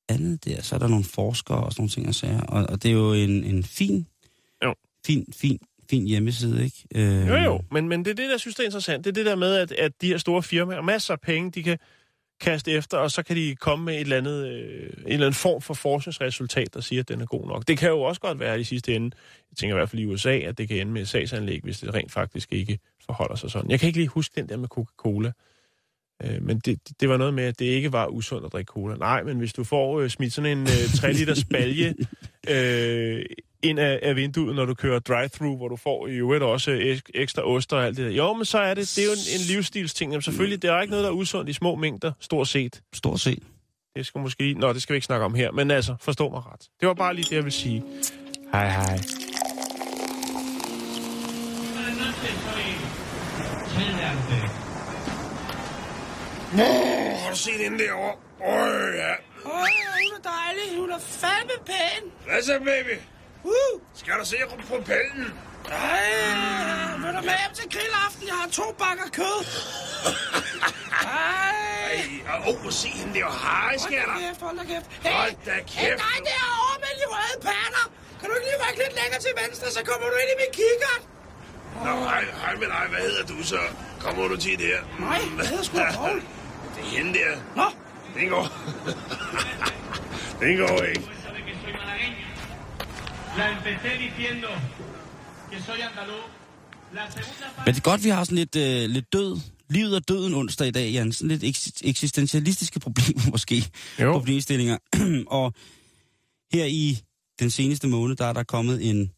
andet 0.08 0.44
der. 0.44 0.62
Så 0.62 0.74
er 0.74 0.78
der 0.78 0.88
nogle 0.88 1.04
forskere 1.04 1.64
og 1.64 1.72
sådan 1.72 1.80
nogle 1.80 1.90
ting 1.90 2.08
og 2.08 2.14
sager, 2.14 2.40
og, 2.40 2.66
og 2.68 2.82
det 2.82 2.88
er 2.88 2.92
jo 2.92 3.12
en, 3.12 3.44
en 3.44 3.64
fin, 3.64 4.06
Jo. 4.64 4.74
fin, 5.06 5.32
fin, 5.32 5.58
fin 5.90 6.06
hjemmeside, 6.06 6.64
ikke? 6.64 6.84
Øh, 6.94 7.28
jo 7.28 7.34
jo, 7.36 7.60
men, 7.70 7.88
men 7.88 8.04
det 8.04 8.10
er 8.10 8.14
det, 8.14 8.30
der 8.30 8.36
synes, 8.36 8.54
det 8.54 8.62
er 8.62 8.66
interessant. 8.66 9.04
Det 9.04 9.10
er 9.10 9.14
det 9.14 9.26
der 9.26 9.36
med, 9.36 9.54
at, 9.54 9.72
at 9.72 9.92
de 10.00 10.06
her 10.06 10.18
store 10.18 10.42
firmaer 10.42 10.76
har 10.76 10.82
masser 10.82 11.14
af 11.14 11.20
penge, 11.20 11.50
de 11.50 11.62
kan 11.62 11.78
kaste 12.40 12.72
efter, 12.72 12.98
og 12.98 13.10
så 13.10 13.22
kan 13.22 13.36
de 13.36 13.56
komme 13.56 13.84
med 13.84 13.94
et 13.94 14.00
eller 14.00 14.16
andet, 14.16 14.48
øh, 14.48 14.82
en 14.82 15.12
eller 15.12 15.26
anden 15.26 15.34
form 15.34 15.62
for 15.62 15.74
forskningsresultat, 15.74 16.74
der 16.74 16.80
siger, 16.80 17.02
at 17.02 17.08
den 17.08 17.20
er 17.20 17.26
god 17.26 17.46
nok. 17.46 17.68
Det 17.68 17.78
kan 17.78 17.88
jo 17.88 18.00
også 18.00 18.20
godt 18.20 18.40
være 18.40 18.60
i 18.60 18.64
sidste 18.64 18.94
ende, 18.94 19.16
jeg 19.50 19.56
tænker 19.56 19.76
i 19.76 19.78
hvert 19.78 19.90
fald 19.90 20.02
i 20.02 20.06
USA, 20.06 20.38
at 20.38 20.58
det 20.58 20.68
kan 20.68 20.76
ende 20.76 20.92
med 20.92 21.02
et 21.02 21.08
sagsanlæg, 21.08 21.60
hvis 21.62 21.80
det 21.80 21.94
rent 21.94 22.12
faktisk 22.12 22.52
ikke 22.52 22.78
forholder 23.06 23.36
sig 23.36 23.50
sådan. 23.50 23.70
Jeg 23.70 23.80
kan 23.80 23.86
ikke 23.86 23.98
lige 23.98 24.08
huske 24.08 24.40
den 24.40 24.48
der 24.48 24.56
med 24.56 24.68
Coca-Cola, 24.68 25.32
øh, 26.22 26.42
men 26.42 26.58
det, 26.58 27.00
det 27.00 27.08
var 27.08 27.16
noget 27.16 27.34
med, 27.34 27.44
at 27.44 27.58
det 27.58 27.64
ikke 27.64 27.92
var 27.92 28.06
usundt 28.06 28.46
at 28.46 28.52
drikke 28.52 28.70
cola. 28.70 28.94
Nej, 28.96 29.22
men 29.22 29.38
hvis 29.38 29.52
du 29.52 29.64
får 29.64 30.00
øh, 30.00 30.10
smidt 30.10 30.32
sådan 30.32 30.58
en 30.58 30.62
øh, 30.62 30.94
3 30.96 31.12
liter 31.12 31.34
spalje 31.34 31.94
øh, 32.54 33.24
ind 33.62 33.78
af, 33.78 33.98
af 34.02 34.16
vinduet, 34.16 34.56
når 34.56 34.64
du 34.64 34.74
kører 34.74 34.98
drive-thru, 34.98 35.56
hvor 35.56 35.68
du 35.68 35.76
får 35.76 36.06
i 36.06 36.10
øvrigt 36.12 36.42
også 36.44 36.70
ek- 36.70 37.10
ekstra 37.14 37.42
oster 37.42 37.76
og 37.76 37.84
alt 37.86 37.96
det 37.96 38.04
der. 38.06 38.12
Jo, 38.16 38.32
men 38.32 38.44
så 38.44 38.58
er 38.58 38.74
det, 38.74 38.92
det 38.96 39.02
er 39.02 39.06
jo 39.06 39.12
en, 39.12 39.40
en 39.40 39.46
livsstilsting. 39.46 40.12
Jamen 40.12 40.22
selvfølgelig, 40.22 40.62
det 40.62 40.70
er 40.70 40.80
ikke 40.80 40.90
noget, 40.90 41.04
der 41.04 41.10
er 41.10 41.14
usundt 41.14 41.48
i 41.50 41.52
små 41.52 41.74
mængder, 41.74 42.12
stort 42.20 42.48
set. 42.48 42.80
Stort 42.94 43.20
set. 43.20 43.42
Det 43.96 44.06
skal 44.06 44.20
måske... 44.20 44.54
Nå, 44.54 44.72
det 44.72 44.82
skal 44.82 44.92
vi 44.92 44.96
ikke 44.96 45.06
snakke 45.06 45.24
om 45.24 45.34
her, 45.34 45.50
men 45.50 45.70
altså, 45.70 45.94
forstå 46.00 46.28
mig 46.30 46.42
ret. 46.52 46.60
Det 46.80 46.88
var 46.88 46.94
bare 46.94 47.14
lige 47.14 47.24
det, 47.30 47.36
jeg 47.36 47.44
vil 47.44 47.52
sige. 47.52 47.82
Hej, 48.52 48.68
hej. 48.70 48.98
Åh, 56.54 57.20
har 57.22 57.30
du 57.30 57.36
set 57.36 57.58
hende 57.64 57.78
derovre? 57.84 58.14
Åh, 58.40 58.94
ja. 59.02 59.12
Åh, 59.44 59.66
hun 60.04 60.12
er 60.18 60.22
dejlig. 60.34 60.80
Hun 60.80 60.90
er 60.90 60.98
fandme 60.98 61.56
pæn. 61.66 62.02
Hvad 62.26 62.42
så, 62.42 62.58
baby? 62.58 62.96
Uh, 63.44 63.80
Skal 63.94 64.14
du 64.20 64.24
se 64.26 64.36
på 64.50 64.56
propellen? 64.68 65.26
ej, 65.70 66.96
vil 67.02 67.08
du 67.16 67.20
med 67.30 67.36
hjem 67.42 67.54
til 67.60 67.66
grillaften? 67.74 68.24
Jeg 68.30 68.34
har 68.42 68.48
to 68.60 68.66
bakker 68.82 69.08
kød. 69.18 69.38
Ej. 71.02 71.96
Ej, 72.28 72.38
åh, 72.48 72.64
oh, 72.66 72.70
se 72.70 72.88
hende 72.88 73.14
der. 73.18 73.30
Hej, 73.44 73.68
Hold 73.68 73.78
skatter. 73.78 74.14
da 74.14 74.20
kæft, 74.26 74.40
hold 74.46 74.56
da 74.58 74.64
kæft. 74.72 74.86
Hey, 75.04 75.12
Hold 75.20 75.34
da 75.46 75.52
hey, 75.52 75.62
kæft. 75.74 75.98
dig 76.04 76.16
derovre 76.30 76.76
med 76.84 76.92
de 77.00 77.04
røde 77.14 77.38
patter. 77.48 77.84
Kan 78.20 78.26
du 78.28 78.34
ikke 78.38 78.46
lige 78.50 78.58
rykke 78.64 78.78
lidt 78.84 78.94
længere 79.00 79.20
til 79.26 79.32
venstre, 79.42 79.66
så 79.76 79.80
kommer 79.90 80.06
du 80.12 80.16
ind 80.22 80.30
i 80.34 80.36
min 80.42 80.52
kikkert? 80.60 81.02
Nå, 81.86 81.92
hej, 82.10 82.24
hej 82.42 82.54
med 82.62 82.66
dig. 82.74 82.84
Hvad 82.92 83.00
hedder 83.08 83.24
du 83.32 83.36
så? 83.52 83.60
Kommer 84.04 84.28
du 84.28 84.36
til 84.36 84.58
der? 84.58 84.78
Nej, 85.06 85.20
jeg 85.38 85.46
hedder 85.48 85.64
sgu 85.68 85.76
da. 85.82 85.88
Det 86.74 86.82
er 86.84 86.90
hende 86.96 87.12
der. 87.18 87.32
Nå, 87.60 87.66
Den 88.16 88.28
går. 88.28 88.44
Den 90.42 90.52
går 90.62 90.76
ikke. 90.90 91.02
sabe 91.24 91.40
que 91.46 91.54
soy 91.62 91.72
malagueño. 91.78 92.24
La 93.36 93.50
empecé 93.50 93.90
diciendo 93.98 94.48
que 95.50 95.62
soy 95.62 95.80
andaluz. 95.80 96.24
La 96.92 97.10
segunda 97.10 97.46
parte... 97.56 97.62
Men 97.66 97.74
det 97.74 97.80
er 97.80 97.90
godt, 97.90 98.04
vi 98.04 98.08
har 98.08 98.24
sådan 98.24 98.38
lidt, 98.38 98.56
øh, 98.56 98.90
lidt 98.90 99.12
død, 99.12 99.40
livet 99.68 99.96
og 99.96 100.08
døden 100.08 100.34
onsdag 100.34 100.68
i 100.68 100.70
dag, 100.70 100.90
Jan. 100.92 101.12
Sådan 101.12 101.28
lidt 101.28 101.44
eks- 101.56 101.80
eksistentialistiske 101.84 102.80
problemer 102.80 103.30
måske. 103.34 103.70
Jo. 104.00 104.12
Problemstillinger. 104.12 104.78
og 105.38 105.54
her 106.52 106.64
i 106.64 106.98
den 107.40 107.50
seneste 107.50 107.88
måned, 107.88 108.16
der 108.16 108.26
er 108.26 108.32
der 108.32 108.42
kommet 108.42 108.90
en, 108.90 109.12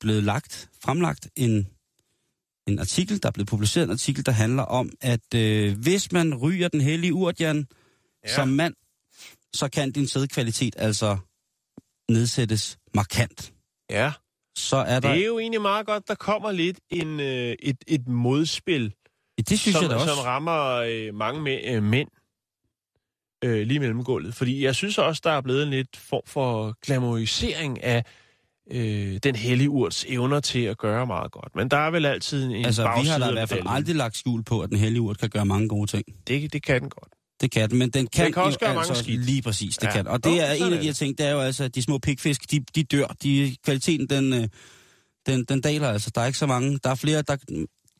blevet 0.00 0.24
lagt, 0.24 0.68
fremlagt 0.84 1.28
en, 1.36 1.68
en 2.66 2.78
artikel, 2.78 3.22
der 3.22 3.28
er 3.28 3.32
blevet 3.32 3.48
publiceret 3.48 3.84
en 3.84 3.90
artikel, 3.90 4.26
der 4.26 4.32
handler 4.32 4.62
om, 4.62 4.90
at 5.00 5.34
øh, 5.34 5.78
hvis 5.78 6.12
man 6.12 6.34
ryger 6.34 6.68
den 6.68 6.80
hellige 6.80 7.14
urt, 7.14 7.40
Jan, 7.40 7.66
ja. 8.24 8.34
som 8.34 8.48
mand, 8.48 8.74
så 9.54 9.68
kan 9.68 9.92
din 9.92 10.08
sædkvalitet 10.08 10.74
altså 10.78 11.18
nedsættes 12.08 12.78
markant. 12.94 13.52
Ja, 13.90 14.12
Så 14.56 14.76
er 14.76 15.00
der... 15.00 15.12
det 15.12 15.22
er 15.22 15.26
jo 15.26 15.38
egentlig 15.38 15.62
meget 15.62 15.86
godt, 15.86 16.08
der 16.08 16.14
kommer 16.14 16.52
lidt 16.52 16.80
en, 16.90 17.20
øh, 17.20 17.54
et, 17.62 17.76
et 17.88 18.08
modspil, 18.08 18.94
det 19.48 19.60
synes 19.60 19.74
som, 19.76 19.82
jeg 19.82 19.90
da 19.90 19.94
også. 19.94 20.06
som 20.14 20.18
rammer 20.24 20.74
øh, 20.88 21.14
mange 21.14 21.40
mæ- 21.56 21.70
øh, 21.72 21.82
mænd. 21.82 22.08
øh, 23.44 23.66
lige 23.66 23.80
mellem 23.80 24.04
gulvet. 24.04 24.34
Fordi 24.34 24.64
jeg 24.64 24.74
synes 24.74 24.98
også, 24.98 25.20
der 25.24 25.30
er 25.30 25.40
blevet 25.40 25.62
en 25.62 25.70
lidt 25.70 25.96
form 25.96 26.22
for 26.26 26.74
glamorisering 26.86 27.82
af 27.84 28.04
øh, 28.70 29.16
den 29.22 29.34
hellige 29.36 29.70
urts 29.70 30.04
evner 30.08 30.40
til 30.40 30.60
at 30.64 30.78
gøre 30.78 31.06
meget 31.06 31.32
godt. 31.32 31.56
Men 31.56 31.68
der 31.68 31.76
er 31.76 31.90
vel 31.90 32.06
altid 32.06 32.44
en 32.50 32.64
Altså, 32.64 32.82
vi 33.02 33.08
har 33.08 33.18
da 33.18 33.28
i 33.28 33.32
hvert 33.32 33.48
fald 33.48 33.62
aldrig 33.66 33.96
lagt 33.96 34.16
skjul 34.16 34.44
på, 34.44 34.60
at 34.60 34.70
den 34.70 34.78
hellige 34.78 35.00
urt 35.02 35.18
kan 35.18 35.30
gøre 35.30 35.46
mange 35.46 35.68
gode 35.68 35.86
ting. 35.90 36.04
Det, 36.26 36.52
det 36.52 36.62
kan 36.62 36.80
den 36.80 36.90
godt. 36.90 37.12
Det 37.40 37.50
kan 37.50 37.70
den, 37.70 37.78
men 37.78 37.90
den 37.90 38.06
kan, 38.06 38.32
kan 38.32 38.42
også 38.42 38.58
gøre 38.58 38.74
mange 38.74 38.88
altså 38.90 39.02
skidt. 39.04 39.24
lige 39.24 39.42
præcis, 39.42 39.76
det 39.76 39.86
Ja. 39.86 39.92
kan. 39.92 40.06
Og 40.06 40.24
det 40.24 40.32
Nå, 40.32 40.38
er 40.38 40.52
en 40.52 40.72
af 40.72 40.78
de 40.80 40.86
her 40.86 40.92
ting, 40.92 41.18
det 41.18 41.26
er 41.26 41.30
jo 41.30 41.40
altså, 41.40 41.64
at 41.64 41.74
de 41.74 41.82
små 41.82 41.98
pigfisk, 41.98 42.50
de, 42.50 42.64
de 42.74 42.82
dør. 42.84 43.06
De, 43.22 43.56
kvaliteten, 43.64 44.06
den, 44.08 44.32
øh, 44.32 44.48
den, 45.26 45.44
den 45.44 45.60
daler 45.60 45.88
altså. 45.88 46.10
Der 46.14 46.20
er 46.20 46.26
ikke 46.26 46.38
så 46.38 46.46
mange. 46.46 46.78
Der 46.84 46.90
er 46.90 46.94
flere, 46.94 47.22
der... 47.22 47.36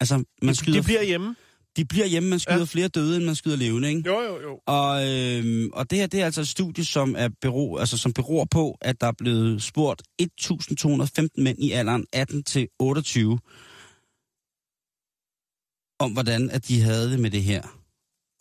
Altså, 0.01 0.24
man 0.43 0.55
skyder, 0.55 0.78
De 0.80 0.84
bliver 0.84 1.03
hjemme. 1.03 1.34
de 1.76 1.84
bliver 1.84 2.07
hjemme, 2.07 2.28
man 2.28 2.38
skyder 2.38 2.59
Ja. 2.59 2.64
flere 2.64 2.88
døde, 2.88 3.16
end 3.16 3.24
man 3.24 3.34
skyder 3.34 3.57
levende, 3.57 3.88
ikke? 3.88 4.03
Jo, 4.07 4.20
jo, 4.20 4.41
jo. 4.43 4.59
Og, 4.66 5.09
øh, 5.09 5.68
og 5.72 5.91
det 5.91 5.99
her, 5.99 6.07
det 6.07 6.20
er 6.20 6.24
altså 6.24 6.41
et 6.41 6.49
studie, 6.49 6.84
som, 6.84 7.14
er 7.18 7.28
bero, 7.41 7.76
altså, 7.76 7.97
som 7.99 8.12
beror 8.12 8.45
på, 8.51 8.76
at 8.80 9.01
der 9.01 9.07
er 9.07 9.12
blevet 9.18 9.62
spurgt 9.62 10.03
1.215 10.22 11.26
mænd 11.43 11.59
i 11.64 11.70
alderen 11.72 12.07
18 12.12 12.45
til 12.45 12.68
28 12.78 13.38
om, 15.99 16.12
hvordan 16.12 16.51
at 16.51 16.68
de 16.68 16.80
havde 16.80 17.11
det 17.12 17.20
med 17.20 17.30
det 17.30 17.43
her. 17.43 17.80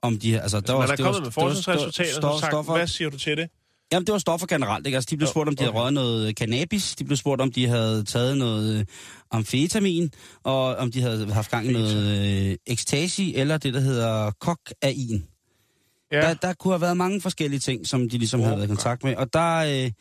Om 0.02 0.20
de 0.20 0.32
her, 0.32 0.41
altså, 0.41 0.60
der 0.60 0.74
var, 0.74 0.80
Man 0.80 0.89
er 1.00 1.04
var- 1.04 1.12
kommet 1.12 1.24
med 1.24 1.32
forskningsresultater, 1.32 2.28
og 2.28 2.34
så 2.36 2.39
sagt, 2.39 2.52
stoffer- 2.54 2.76
hvad 2.78 2.88
siger 2.88 3.10
du 3.10 3.18
til 3.18 3.38
det? 3.38 3.50
Jamen, 3.91 4.06
det 4.08 4.14
var 4.14 4.20
stoffer 4.20 4.47
generelt, 4.47 4.88
ikke? 4.88 4.95
Altså, 4.95 5.08
de 5.12 5.18
blev 5.18 5.28
spurgt, 5.28 5.47
om 5.50 5.56
de 5.56 5.64
havde 5.64 5.72
okay. 5.72 5.80
røget 5.80 5.93
noget 5.93 6.38
cannabis, 6.38 6.95
de 6.95 7.04
blev 7.06 7.18
spurgt, 7.18 7.41
om 7.41 7.52
de 7.52 7.68
havde 7.68 8.04
taget 8.04 8.38
noget 8.38 8.80
øh, 8.80 8.86
amfetamin, 9.32 10.12
og 10.43 10.76
om 10.76 10.91
de 10.91 11.02
havde 11.02 11.34
haft 11.34 11.52
gang 11.52 11.68
i 11.68 11.72
noget 11.74 12.50
øh, 12.52 12.56
ecstasy, 12.68 13.22
eller 13.36 13.58
det, 13.58 13.74
der 13.74 13.80
hedder 13.80 14.32
kokain. 14.39 15.26
Ja, 16.12 16.22
Der, 16.22 16.34
der 16.34 16.54
kunne 16.54 16.74
have 16.74 16.82
været 16.82 16.97
mange 16.97 17.22
forskellige 17.22 17.60
ting, 17.60 17.88
som 17.88 18.10
de 18.10 18.18
ligesom 18.18 18.39
havde 18.39 18.56
været 18.56 18.66
i 18.66 18.68
kontakt 18.68 19.04
med. 19.04 19.16
Og 19.16 19.34
der, 19.34 19.56
øh, 19.58 19.91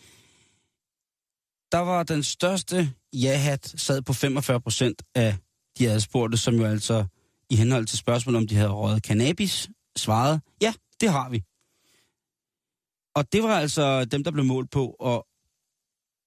der 1.72 1.78
var 1.78 2.03
den 2.03 2.22
største 2.22 2.90
ja-hat 3.12 3.74
sad 3.76 4.03
på 4.03 4.12
45 4.12 4.61
procent 4.61 5.03
af 5.14 5.36
de 5.78 5.90
adspurgte, 5.90 6.38
som 6.38 6.55
jo 6.55 6.64
altså 6.64 7.05
i 7.51 7.57
henhold 7.57 7.86
til 7.86 7.99
spørgsmål, 7.99 8.36
om 8.36 8.46
de 8.46 8.55
havde 8.57 8.68
røget 8.68 9.03
cannabis, 9.05 9.68
svarede, 9.97 10.41
ja, 10.62 10.74
det 11.01 11.11
har 11.11 11.30
vi. 11.30 11.43
Og 13.14 13.32
det 13.32 13.43
var 13.43 13.59
altså 13.59 14.05
dem, 14.05 14.24
der 14.24 14.30
blev 14.30 14.45
målt 14.45 14.70
på, 14.70 14.97
og, 15.01 15.26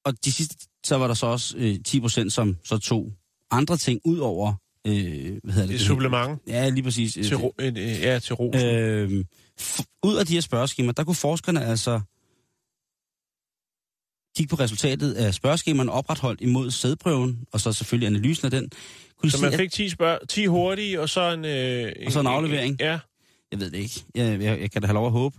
og 0.06 0.14
de 0.26 0.32
sidste, 0.32 0.56
så 0.84 0.96
var 0.98 1.08
der 1.08 1.14
så 1.14 1.26
også 1.26 1.58
øh, 1.58 1.76
10 1.86 2.00
procent, 2.00 2.34
som 2.34 2.58
så 2.64 2.78
tog 2.78 3.14
andre 3.52 3.78
ting 3.78 4.02
ud 4.06 4.18
over, 4.18 4.54
øh, 4.88 4.94
hvad 5.44 5.54
hedder 5.54 5.68
det? 5.68 5.76
et 5.76 5.82
supplement 5.82 6.42
Ja, 6.48 6.70
lige 6.70 6.84
præcis. 6.84 7.14
til, 7.14 7.38
ro, 7.38 7.54
øh, 7.60 7.78
ja, 7.78 8.20
til 8.20 8.36
ro. 8.36 8.52
Øh, 8.56 9.26
ud 10.04 10.16
af 10.16 10.26
de 10.26 10.34
her 10.34 10.42
spørgeskemaer, 10.42 10.92
der 10.94 11.04
kunne 11.04 11.16
forskerne 11.16 11.66
altså 11.66 12.02
kigge 14.38 14.50
på 14.56 14.64
resultatet 14.64 15.14
af 15.14 15.34
spørgeskemaerne 15.34 15.92
opretholdt 15.92 16.42
imod 16.42 16.72
sædprøven, 16.72 17.46
og 17.52 17.60
så 17.60 17.74
selvfølgelig 17.74 18.08
analysen 18.08 18.46
af 18.46 18.52
den. 18.52 18.72
Kunne 19.18 19.32
så 19.32 19.38
se, 19.38 19.44
man 19.44 19.54
fik 19.54 19.72
10, 19.72 19.90
spørg 19.90 20.20
10 20.30 20.46
hurtige, 20.46 21.02
og 21.02 21.10
så 21.10 21.32
en... 21.32 21.46
Øh, 21.46 21.94
Og 22.06 22.12
så 22.12 22.20
en 22.20 22.28
aflevering. 22.28 22.78
Ja, 22.80 23.00
Jeg 23.52 23.60
ved 23.60 23.72
det 23.72 23.78
ikke. 23.78 24.04
Jeg, 24.16 24.42
jeg, 24.42 24.60
jeg 24.62 24.72
kan 24.72 24.82
da 24.82 24.88
have 24.88 24.94
lov 24.96 25.06
at 25.06 25.12
håbe. 25.12 25.38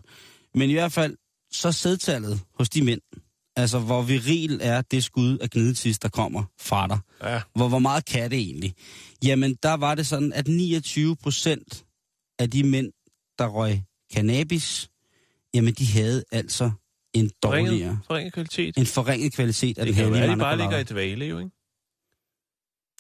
Men 0.55 0.71
i 0.71 0.73
hvert 0.73 0.93
fald, 0.93 1.17
så 1.53 1.73
sædtallet 1.73 2.41
hos 2.55 2.69
de 2.71 2.83
mænd, 2.85 3.01
altså 3.57 3.79
hvor 3.79 4.03
viril 4.03 4.59
er 4.63 4.83
det 4.83 5.05
skud 5.05 5.39
af 5.39 5.51
gnidetis, 5.51 5.99
der 5.99 6.09
kommer 6.09 6.45
fra 6.61 6.89
dig. 6.89 6.99
ja. 7.23 7.41
Hvor, 7.55 7.69
hvor 7.69 7.79
meget 7.79 8.05
kan 8.05 8.31
det 8.31 8.39
egentlig? 8.39 8.75
Jamen, 9.25 9.57
der 9.63 9.75
var 9.75 9.95
det 9.95 10.07
sådan, 10.07 10.33
at 10.33 10.49
29 10.49 11.17
procent 11.17 11.85
af 12.39 12.51
de 12.51 12.63
mænd, 12.65 12.93
der 13.39 13.47
røg 13.47 13.83
cannabis, 14.15 14.91
jamen, 15.55 15.75
de 15.75 15.87
havde 15.87 16.25
altså 16.33 16.71
en 17.15 17.31
dårligere, 17.43 18.01
Forringet, 18.07 18.33
kvalitet. 18.33 18.77
en 18.77 18.87
forringet 18.87 19.33
kvalitet 19.33 19.79
af 19.79 19.87
Det 19.87 19.95
den 19.95 19.95
kan 19.95 20.05
jo 20.05 20.15
hellige 20.15 20.29
være, 20.29 20.37
de 20.37 20.41
bare 20.41 20.57
ligger 20.57 20.79
i 20.79 20.85
dvale, 20.85 21.25
jo, 21.27 21.39
ikke? 21.39 21.51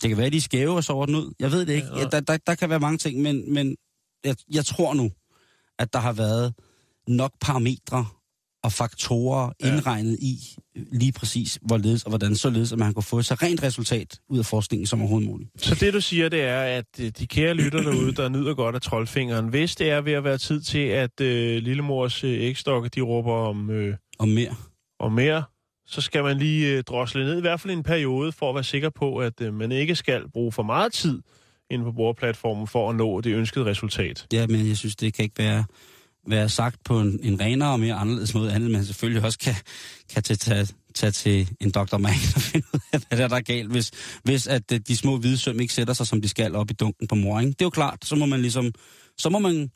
Det 0.03 0.09
kan 0.09 0.19
være, 0.19 0.31
de 0.31 0.37
er 0.37 0.41
skæve 0.41 0.73
og 0.77 0.85
sover 0.85 1.07
den 1.07 1.15
ud. 1.15 1.35
Jeg 1.39 1.51
ved 1.53 1.67
det 1.67 1.73
ikke. 1.75 1.87
Ja, 1.87 1.99
Ja, 1.99 2.05
der, 2.05 2.21
der, 2.21 2.37
der 2.37 2.55
kan 2.55 2.71
være 2.71 2.81
mange 2.81 2.99
ting, 2.99 3.23
men, 3.23 3.55
men 3.55 3.77
jeg, 4.25 4.37
jeg 4.53 4.65
tror 4.65 4.95
nu, 4.95 5.11
at 5.79 5.93
der 5.93 5.99
har 5.99 6.13
været 6.13 6.55
nok 7.09 7.33
parametre 7.41 8.07
og 8.65 8.73
faktorer 8.73 9.51
Ja. 9.63 9.75
indregnet 9.75 10.19
i 10.21 10.39
lige 10.93 11.13
præcis, 11.13 11.59
hvorledes 11.63 12.03
og 12.05 12.09
hvordan 12.09 12.37
således, 12.37 12.73
at 12.73 12.79
man 12.79 12.95
kan 12.95 13.03
få 13.03 13.23
så 13.23 13.35
rent 13.35 13.63
resultat 13.63 14.21
ud 14.29 14.39
af 14.39 14.47
forskningen 14.47 14.87
som 14.87 15.01
overhovedet 15.01 15.29
muligt. 15.29 15.51
Så 15.63 15.75
det, 15.75 15.95
du 15.95 16.01
siger, 16.01 16.29
det 16.29 16.43
er, 16.43 16.63
at 16.63 16.85
øh, 17.01 17.09
de 17.19 17.27
kære 17.27 17.55
lytter 17.55 17.83
derude, 17.83 18.13
der 18.15 18.29
nyder 18.29 18.55
godt 18.55 18.75
af 18.75 18.81
troldfingeren, 18.81 19.49
hvis 19.49 19.77
det 19.77 19.91
er 19.91 20.01
ved 20.01 20.13
at 20.13 20.25
være 20.25 20.39
tid 20.39 20.61
til, 20.61 20.79
at 20.79 21.21
øh, 21.21 21.63
lillemors 21.63 22.25
øh, 22.25 22.31
ægstokke, 22.41 22.89
de 22.89 23.01
råber 23.01 23.33
om, 23.33 23.71
øh, 23.71 23.97
Og 24.19 24.29
mere. 24.29 24.55
om 25.01 25.13
mere, 25.13 25.45
så 25.87 26.01
skal 26.01 26.23
man 26.23 26.39
lige 26.39 26.77
øh, 26.77 26.83
drosle 26.83 27.25
ned, 27.25 27.39
i 27.39 27.41
hvert 27.41 27.61
fald 27.61 27.71
i 27.71 27.77
en 27.77 27.83
periode, 27.83 28.33
for 28.33 28.49
at 28.49 28.55
være 28.55 28.65
sikker 28.65 28.91
på, 28.91 29.17
at 29.17 29.41
øh, 29.41 29.55
man 29.55 29.73
ikke 29.73 29.95
skal 29.97 30.31
bruge 30.33 30.53
for 30.53 30.63
meget 30.63 30.93
tid 30.93 31.23
inde 31.71 31.85
på 31.85 31.93
brugerplatformen 31.93 32.67
for 32.67 32.91
at 32.91 32.97
nå 32.97 33.21
det 33.21 33.35
ønskede 33.35 33.65
resultat. 33.65 34.27
Ja, 34.33 34.47
men 34.47 34.69
jeg 34.69 34.77
synes, 34.77 34.97
det 34.97 35.15
kan 35.15 35.23
ikke 35.23 35.39
være, 35.39 35.65
være 36.29 36.49
sagt 36.49 36.85
på 36.85 37.01
en, 37.01 37.21
en 37.23 37.41
renere 37.41 37.73
og 37.73 37.81
mere 37.81 37.95
anderledes 37.95 38.35
måde, 38.35 38.53
andet, 38.53 38.71
men 38.71 38.85
selvfølgelig 38.85 39.25
også 39.25 39.39
kan, 39.39 39.55
kan 40.15 40.23
tage, 40.23 40.37
tage, 40.37 40.69
tage 40.95 41.11
til 41.11 41.49
en 41.61 41.71
doktor 41.71 41.99
Mang 41.99 42.17
og 42.37 42.41
finde 42.41 42.67
ud 42.75 42.81
af, 42.93 43.01
hvad 43.09 43.19
der 43.19 43.25
er, 43.25 43.29
der 43.29 43.37
er 43.37 43.41
galt, 43.41 43.71
hvis, 43.71 43.91
hvis 44.25 44.47
at 44.47 44.73
øh, 44.73 44.81
de 44.89 44.97
små 44.97 45.17
hvide 45.17 45.39
søm 45.39 45.61
ikke 45.61 45.75
sætter 45.75 45.95
sig, 45.95 46.07
som 46.07 46.23
de 46.23 46.29
skal, 46.29 46.55
op 46.55 46.71
i 46.71 46.75
dunken 46.75 47.09
på 47.09 47.15
mor. 47.15 47.41
Ikke? 47.41 47.51
Det 47.51 47.61
er 47.61 47.67
jo 47.67 47.71
klart, 47.71 48.05
så 48.05 48.17
må 48.17 48.27
man 48.27 48.41
ligesom, 48.41 48.73
så 49.19 49.29
må 49.29 49.39
man 49.39 49.71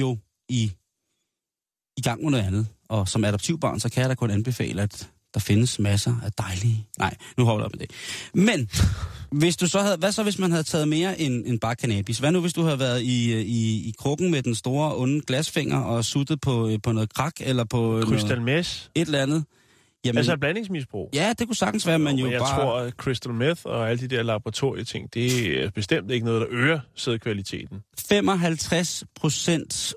jo 0.00 0.18
i, 0.48 0.72
i 1.96 2.00
gang 2.02 2.22
med 2.22 2.30
noget 2.30 2.44
andet. 2.44 2.66
Og 2.88 3.08
som 3.08 3.24
adoptivbarn, 3.24 3.80
så 3.80 3.90
kan 3.90 4.00
jeg 4.00 4.08
da 4.08 4.14
kun 4.14 4.30
anbefale, 4.30 4.82
at 4.82 5.10
der 5.36 5.40
findes 5.40 5.78
masser 5.78 6.14
af 6.24 6.32
dejlige... 6.32 6.86
Nej, 6.98 7.16
nu 7.36 7.44
holder 7.44 7.60
jeg 7.60 7.66
op 7.66 7.72
med 7.72 7.86
det. 7.86 7.90
Men, 8.34 8.68
hvis 9.40 9.56
du 9.56 9.68
så 9.68 9.80
havde, 9.80 9.96
hvad 9.96 10.12
så 10.12 10.22
hvis 10.22 10.38
man 10.38 10.50
havde 10.50 10.62
taget 10.62 10.88
mere 10.88 11.20
end, 11.20 11.46
end 11.46 11.60
bare 11.60 11.74
cannabis? 11.74 12.18
Hvad 12.18 12.32
nu 12.32 12.40
hvis 12.40 12.52
du 12.52 12.62
havde 12.62 12.78
været 12.78 13.02
i, 13.02 13.40
i, 13.40 13.88
i 13.88 13.94
krukken 13.98 14.30
med 14.30 14.42
den 14.42 14.54
store 14.54 14.96
onde 14.96 15.20
glasfinger 15.20 15.78
og 15.78 16.04
suttet 16.04 16.40
på, 16.40 16.68
øh, 16.68 16.78
på 16.82 16.92
noget 16.92 17.14
krak 17.14 17.32
eller 17.40 17.64
på 17.64 18.02
Crystal 18.02 18.42
Meth, 18.42 18.70
et 18.94 19.06
eller 19.06 19.22
andet? 19.22 19.44
Jamen, 20.04 20.18
altså 20.18 20.32
et 20.32 20.40
blandingsmisbrug. 20.40 21.10
ja, 21.14 21.32
det 21.38 21.46
kunne 21.46 21.56
sagtens 21.56 21.86
være, 21.86 21.98
men 21.98 22.16
jo 22.16 22.24
men 22.24 22.32
jeg 22.32 22.40
bare... 22.40 22.60
tror, 22.60 22.78
at 22.78 22.92
Crystal 22.92 23.32
Meth 23.32 23.60
og 23.64 23.90
alle 23.90 24.08
de 24.08 24.16
der 24.16 24.22
laboratorieting, 24.22 25.14
det 25.14 25.62
er 25.64 25.70
bestemt 25.70 26.10
ikke 26.10 26.26
noget, 26.26 26.40
der 26.40 26.46
øger 26.50 26.80
sædkvaliteten. 26.94 27.78
55 28.08 29.04
procent, 29.14 29.94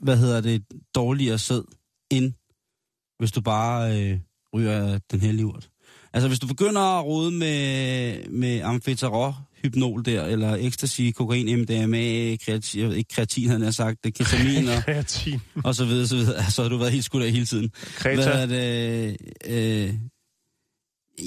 hvad 0.00 0.16
hedder 0.16 0.40
det, 0.40 0.64
dårligere 0.94 1.38
sæd, 1.38 1.62
end 2.10 2.32
hvis 3.18 3.32
du 3.32 3.40
bare 3.40 4.00
øh, 4.00 4.18
ryger 4.54 4.98
den 5.10 5.20
hellige 5.20 5.46
urt. 5.46 5.68
Altså, 6.12 6.28
hvis 6.28 6.38
du 6.38 6.46
begynder 6.46 6.98
at 6.98 7.04
rode 7.04 7.30
med, 7.30 8.28
med 8.28 8.60
amfetaron, 8.60 9.34
hypnol 9.62 10.04
der, 10.04 10.24
eller 10.24 10.56
ecstasy, 10.60 11.10
kokain, 11.16 11.60
MDMA, 11.60 12.36
kreatin, 12.36 12.80
jeg 12.80 12.88
ved 12.88 12.96
ikke 12.96 13.14
kreatin, 13.14 13.48
havde 13.48 13.64
jeg 13.64 13.74
sagt, 13.74 14.04
det 14.04 14.14
ketamin 14.14 14.68
og, 14.68 14.82
Kreatin. 14.84 15.40
og 15.64 15.74
så 15.74 15.84
videre, 15.84 16.06
så 16.06 16.16
videre. 16.16 16.50
Så 16.50 16.62
har 16.62 16.68
du 16.68 16.76
været 16.76 16.92
helt 16.92 17.04
skudt 17.04 17.22
af 17.22 17.30
hele 17.30 17.46
tiden. 17.46 17.70
Hvad 18.02 18.16
Kreta. 18.16 18.30
er 18.30 18.46
det? 18.46 19.16
Øh, 19.46 19.94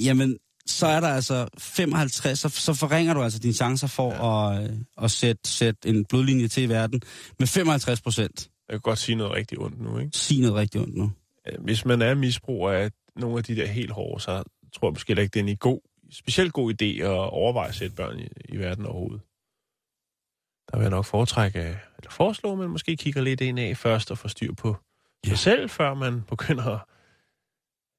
jamen, 0.04 0.36
så 0.66 0.86
er 0.86 1.00
der 1.00 1.08
altså 1.08 1.48
55, 1.58 2.38
så, 2.38 2.48
så 2.48 2.74
forringer 2.74 3.14
du 3.14 3.22
altså 3.22 3.38
dine 3.38 3.54
chancer 3.54 3.86
for 3.86 4.12
ja. 4.12 4.56
at, 4.56 4.70
øh, 4.70 4.76
at 5.02 5.10
sætte, 5.10 5.48
sætte 5.48 5.88
en 5.88 6.04
blodlinje 6.04 6.48
til 6.48 6.62
i 6.62 6.68
verden 6.68 7.00
med 7.38 7.46
55 7.46 8.00
procent. 8.00 8.50
Jeg 8.68 8.74
kan 8.74 8.80
godt 8.80 8.98
sige 8.98 9.16
noget 9.16 9.32
rigtig 9.32 9.58
ondt 9.58 9.80
nu, 9.80 9.98
ikke? 9.98 10.18
Sig 10.18 10.40
noget 10.40 10.54
rigtig 10.54 10.80
ondt 10.80 10.96
nu. 10.96 11.10
Øh, 11.46 11.64
Hvis 11.64 11.84
man 11.84 12.02
er 12.02 12.14
misbruger 12.14 12.70
af 12.72 12.90
nogle 13.16 13.38
af 13.38 13.44
de 13.44 13.56
der 13.56 13.66
helt 13.66 13.90
hårde, 13.90 14.20
så 14.22 14.42
tror 14.74 14.88
jeg 14.88 14.92
måske 14.92 15.08
heller 15.08 15.22
ikke, 15.22 15.34
det 15.34 15.40
er 15.40 15.50
en 15.50 15.56
god, 15.56 15.80
specielt 16.12 16.52
god 16.52 16.72
idé 16.82 16.84
at 17.02 17.10
overveje 17.30 17.68
at 17.68 17.74
sætte 17.74 17.96
børn 17.96 18.18
i, 18.18 18.28
i 18.48 18.56
verden 18.56 18.86
overhovedet. 18.86 19.20
Der 20.70 20.76
vil 20.76 20.82
jeg 20.84 20.90
nok 20.90 21.04
foretrække, 21.04 21.58
eller 21.98 22.10
foreslå, 22.10 22.52
at 22.52 22.58
man 22.58 22.68
måske 22.70 22.96
kigger 22.96 23.22
lidt 23.22 23.40
ind 23.40 23.58
af 23.58 23.76
først 23.76 24.10
og 24.10 24.18
får 24.18 24.28
styr 24.28 24.52
på 24.54 24.76
sig 25.24 25.30
Ja. 25.32 25.36
selv, 25.36 25.68
før 25.70 25.94
man 25.94 26.22
begynder 26.22 26.64
at 26.66 26.80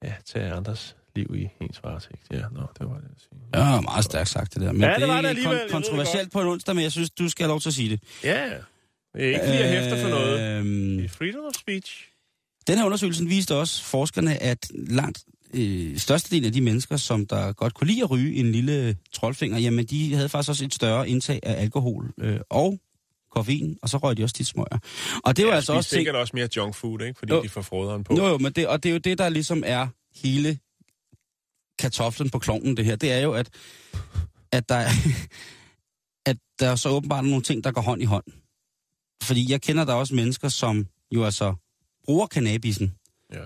ja, 0.03 0.13
tage 0.25 0.53
andres 0.53 0.97
liv 1.15 1.35
i 1.35 1.49
ens 1.63 1.83
varetægt. 1.83 2.27
Ja, 2.31 2.43
nå, 2.51 2.61
det 2.79 2.87
var 2.89 2.95
det, 2.95 3.03
jeg 3.03 3.09
sige. 3.17 3.39
Ja, 3.73 3.81
meget 3.81 4.05
stærkt 4.05 4.29
sagt 4.29 4.53
det 4.53 4.61
der. 4.61 4.71
Men 4.71 4.81
Ja, 4.81 4.89
det 4.93 4.99
det 4.99 5.07
var 5.07 5.17
er 5.17 5.21
det 5.21 5.29
alligevel, 5.29 5.59
det 5.59 5.71
kontroversielt 5.71 6.31
på 6.31 6.41
en 6.41 6.47
onsdag, 6.47 6.75
men 6.75 6.83
jeg 6.83 6.91
synes, 6.91 7.09
du 7.11 7.29
skal 7.29 7.43
have 7.43 7.49
lov 7.51 7.59
til 7.59 7.69
at 7.69 7.73
sige 7.73 7.89
det. 7.89 8.03
Ja, 8.23 8.43
det 9.15 9.23
er 9.23 9.27
ikke 9.27 9.45
lige 9.45 9.63
at 9.63 9.69
hæfte 9.69 10.01
for 10.01 10.09
noget. 10.09 10.39
Det 10.99 11.05
er 11.05 11.09
freedom 11.09 11.45
of 11.45 11.53
speech. 11.53 12.11
Den 12.67 12.77
her 12.77 12.85
undersøgelse 12.85 13.25
viste 13.25 13.55
også 13.55 13.83
forskerne, 13.83 14.43
at 14.43 14.71
langt 14.73 15.23
øh, 15.53 15.97
størstedelen 15.97 16.45
af 16.45 16.51
de 16.51 16.61
mennesker, 16.61 16.97
som 16.97 17.25
der 17.25 17.53
godt 17.53 17.73
kunne 17.73 17.87
lide 17.87 18.03
at 18.03 18.11
ryge 18.11 18.35
en 18.35 18.51
lille 18.51 18.97
troldfinger, 19.13 19.57
jamen 19.57 19.85
de 19.85 20.13
havde 20.13 20.29
faktisk 20.29 20.49
også 20.49 20.65
et 20.65 20.73
større 20.73 21.09
indtag 21.09 21.39
af 21.43 21.61
alkohol 21.61 22.13
øh, 22.17 22.39
og 22.49 22.79
koffein, 23.31 23.77
og 23.81 23.89
så 23.89 23.97
røg 23.97 24.17
de 24.17 24.23
også 24.23 24.35
tit 24.35 24.47
smøger. 24.47 24.77
Og 25.23 25.37
det 25.37 25.45
var 25.45 25.51
ja, 25.51 25.55
altså 25.55 25.73
også 25.73 25.89
ting... 25.89 25.97
sikkert 25.97 26.15
også 26.15 26.31
mere 26.35 26.49
junk 26.55 26.75
food, 26.75 27.01
ikke? 27.01 27.19
Fordi 27.19 27.33
Jo. 27.33 27.43
de 27.43 27.49
får 27.49 27.61
froderen 27.61 28.03
på. 28.03 28.15
Jo, 28.17 28.27
jo, 28.27 28.37
men 28.37 28.51
det, 28.51 28.67
og 28.67 28.83
det 28.83 28.89
er 28.89 28.93
jo 28.93 28.99
det, 28.99 29.17
der 29.17 29.29
ligesom 29.29 29.63
er 29.65 29.87
hele 30.15 30.59
kartoflen 31.79 32.29
på 32.29 32.39
kloven, 32.39 32.77
det 32.77 32.85
her. 32.85 32.95
Det 32.95 33.11
er 33.11 33.19
jo, 33.19 33.33
at, 33.33 33.49
at, 34.51 34.69
der, 34.69 34.75
er, 34.75 34.89
at 36.29 36.37
der 36.59 36.69
er 36.69 36.75
så 36.75 36.89
åbenbart 36.89 37.25
nogle 37.25 37.41
ting, 37.41 37.63
der 37.63 37.71
går 37.71 37.81
hånd 37.81 38.01
i 38.01 38.05
hånd. 38.05 38.23
fordi 39.23 39.51
jeg 39.51 39.61
kender 39.61 39.85
der 39.85 39.93
også 39.93 40.15
mennesker, 40.15 40.49
som 40.49 40.87
jo 41.11 41.25
altså 41.25 41.55
bruger 42.07 42.27
cannabisen 42.27 42.93
Ja. 43.33 43.45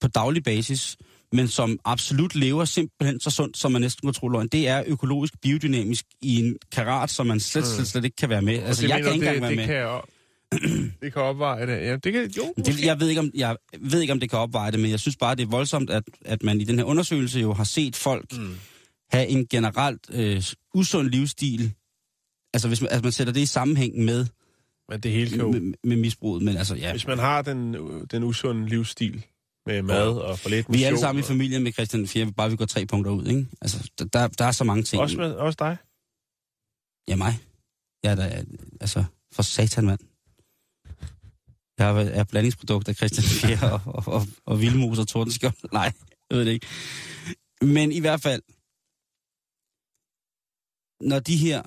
på 0.00 0.08
daglig 0.08 0.44
basis, 0.44 0.96
men 1.32 1.48
som 1.48 1.78
absolut 1.84 2.34
lever 2.34 2.64
simpelthen 2.64 3.20
så 3.20 3.30
sundt, 3.30 3.56
som 3.56 3.72
man 3.72 3.80
næsten 3.80 4.06
kunne 4.06 4.12
tro 4.12 4.28
løgn. 4.28 4.48
Det 4.48 4.68
er 4.68 4.82
økologisk 4.86 5.34
biodynamisk 5.42 6.04
i 6.22 6.36
en 6.40 6.56
karat, 6.72 7.10
som 7.10 7.26
man 7.26 7.40
slet, 7.40 7.66
slet, 7.66 7.86
slet 7.88 8.04
ikke 8.04 8.16
kan 8.16 8.28
være 8.28 8.42
med. 8.42 8.54
Altså, 8.54 8.82
det 8.82 8.88
jeg 8.88 8.98
mener 8.98 9.10
kan 9.10 9.14
ikke 9.14 9.26
engang 9.26 9.34
det, 9.34 9.42
være 9.42 9.50
det 9.50 9.68
med. 9.68 10.00
Kan 10.00 10.92
det 11.02 11.12
kan 11.12 11.22
opveje 11.22 11.66
det. 11.66 11.86
Ja, 11.86 11.96
det 11.96 12.12
kan, 12.12 12.30
jo, 12.36 12.54
Det, 12.56 12.84
jeg, 12.84 13.00
ved 13.00 13.08
ikke, 13.08 13.20
om, 13.20 13.30
jeg 13.34 13.56
ved 13.80 14.00
ikke, 14.00 14.12
om 14.12 14.20
det 14.20 14.30
kan 14.30 14.38
opveje 14.38 14.70
det, 14.70 14.80
men 14.80 14.90
jeg 14.90 15.00
synes 15.00 15.16
bare, 15.16 15.34
det 15.34 15.42
er 15.42 15.46
voldsomt, 15.46 15.90
at, 15.90 16.02
at 16.24 16.42
man 16.42 16.60
i 16.60 16.64
den 16.64 16.78
her 16.78 16.84
undersøgelse 16.84 17.40
jo 17.40 17.52
har 17.52 17.64
set 17.64 17.96
folk 17.96 18.32
mm. 18.32 18.54
have 19.10 19.26
en 19.26 19.46
generelt 19.46 20.00
øh, 20.12 20.42
usund 20.74 21.08
livsstil. 21.08 21.72
Altså 22.54 22.68
hvis 22.68 22.80
man, 22.80 22.90
altså 22.90 23.02
man 23.02 23.12
sætter 23.12 23.32
det 23.32 23.40
i 23.40 23.46
sammenhæng 23.46 24.04
med, 24.04 24.26
Men 24.88 25.00
det 25.00 25.10
hele 25.12 25.30
kan 25.30 25.38
jo... 25.40 25.50
med, 25.52 25.74
med 25.84 25.96
misbruget. 25.96 26.42
Men 26.42 26.56
altså, 26.56 26.74
ja, 26.74 26.90
Hvis 26.90 27.06
man 27.06 27.18
har 27.18 27.42
den, 27.42 27.74
den 28.06 28.22
usunde 28.24 28.68
livsstil 28.68 29.26
med 29.66 29.82
mad 29.82 30.08
og 30.18 30.38
for 30.38 30.48
lidt 30.48 30.66
vi 30.72 30.82
er 30.82 30.86
alle 30.86 30.98
sammen 30.98 31.20
i 31.20 31.22
og- 31.22 31.28
familie 31.28 31.60
med 31.60 31.72
Christian 31.72 32.06
4, 32.06 32.32
bare 32.32 32.50
vi 32.50 32.56
går 32.56 32.64
tre 32.66 32.86
punkter 32.86 33.12
ud, 33.12 33.26
ikke? 33.26 33.46
Altså, 33.60 33.90
der- 33.98 34.28
der, 34.28 34.44
er 34.44 34.52
så 34.52 34.64
mange 34.64 34.82
ting. 34.82 35.02
Også, 35.02 35.16
med, 35.16 35.32
også 35.34 35.56
dig? 35.58 35.76
Ja, 37.08 37.16
mig. 37.16 37.38
Jeg 38.02 38.10
er 38.12 38.16
da, 38.16 38.44
altså, 38.80 39.04
for 39.32 39.42
satan, 39.42 39.84
mand. 39.86 40.00
Jeg 41.78 41.88
er, 41.90 42.10
er 42.20 42.24
blandingsprodukt 42.24 42.88
af 42.88 42.94
Christian 42.94 43.24
Fjer 43.24 43.70
og, 43.70 43.80
og, 43.94 44.02
og, 44.14 44.22
og 44.46 44.60
Vildmus 44.60 44.98
og 44.98 45.08
Tordenskjold. 45.08 45.54
Nej, 45.72 45.92
jeg 46.30 46.38
ved 46.38 46.44
det 46.46 46.52
ikke. 46.52 46.66
Men 47.62 47.92
i 47.92 48.00
hvert 48.00 48.20
fald, 48.22 48.42
når 51.08 51.18
de 51.20 51.36
her 51.36 51.62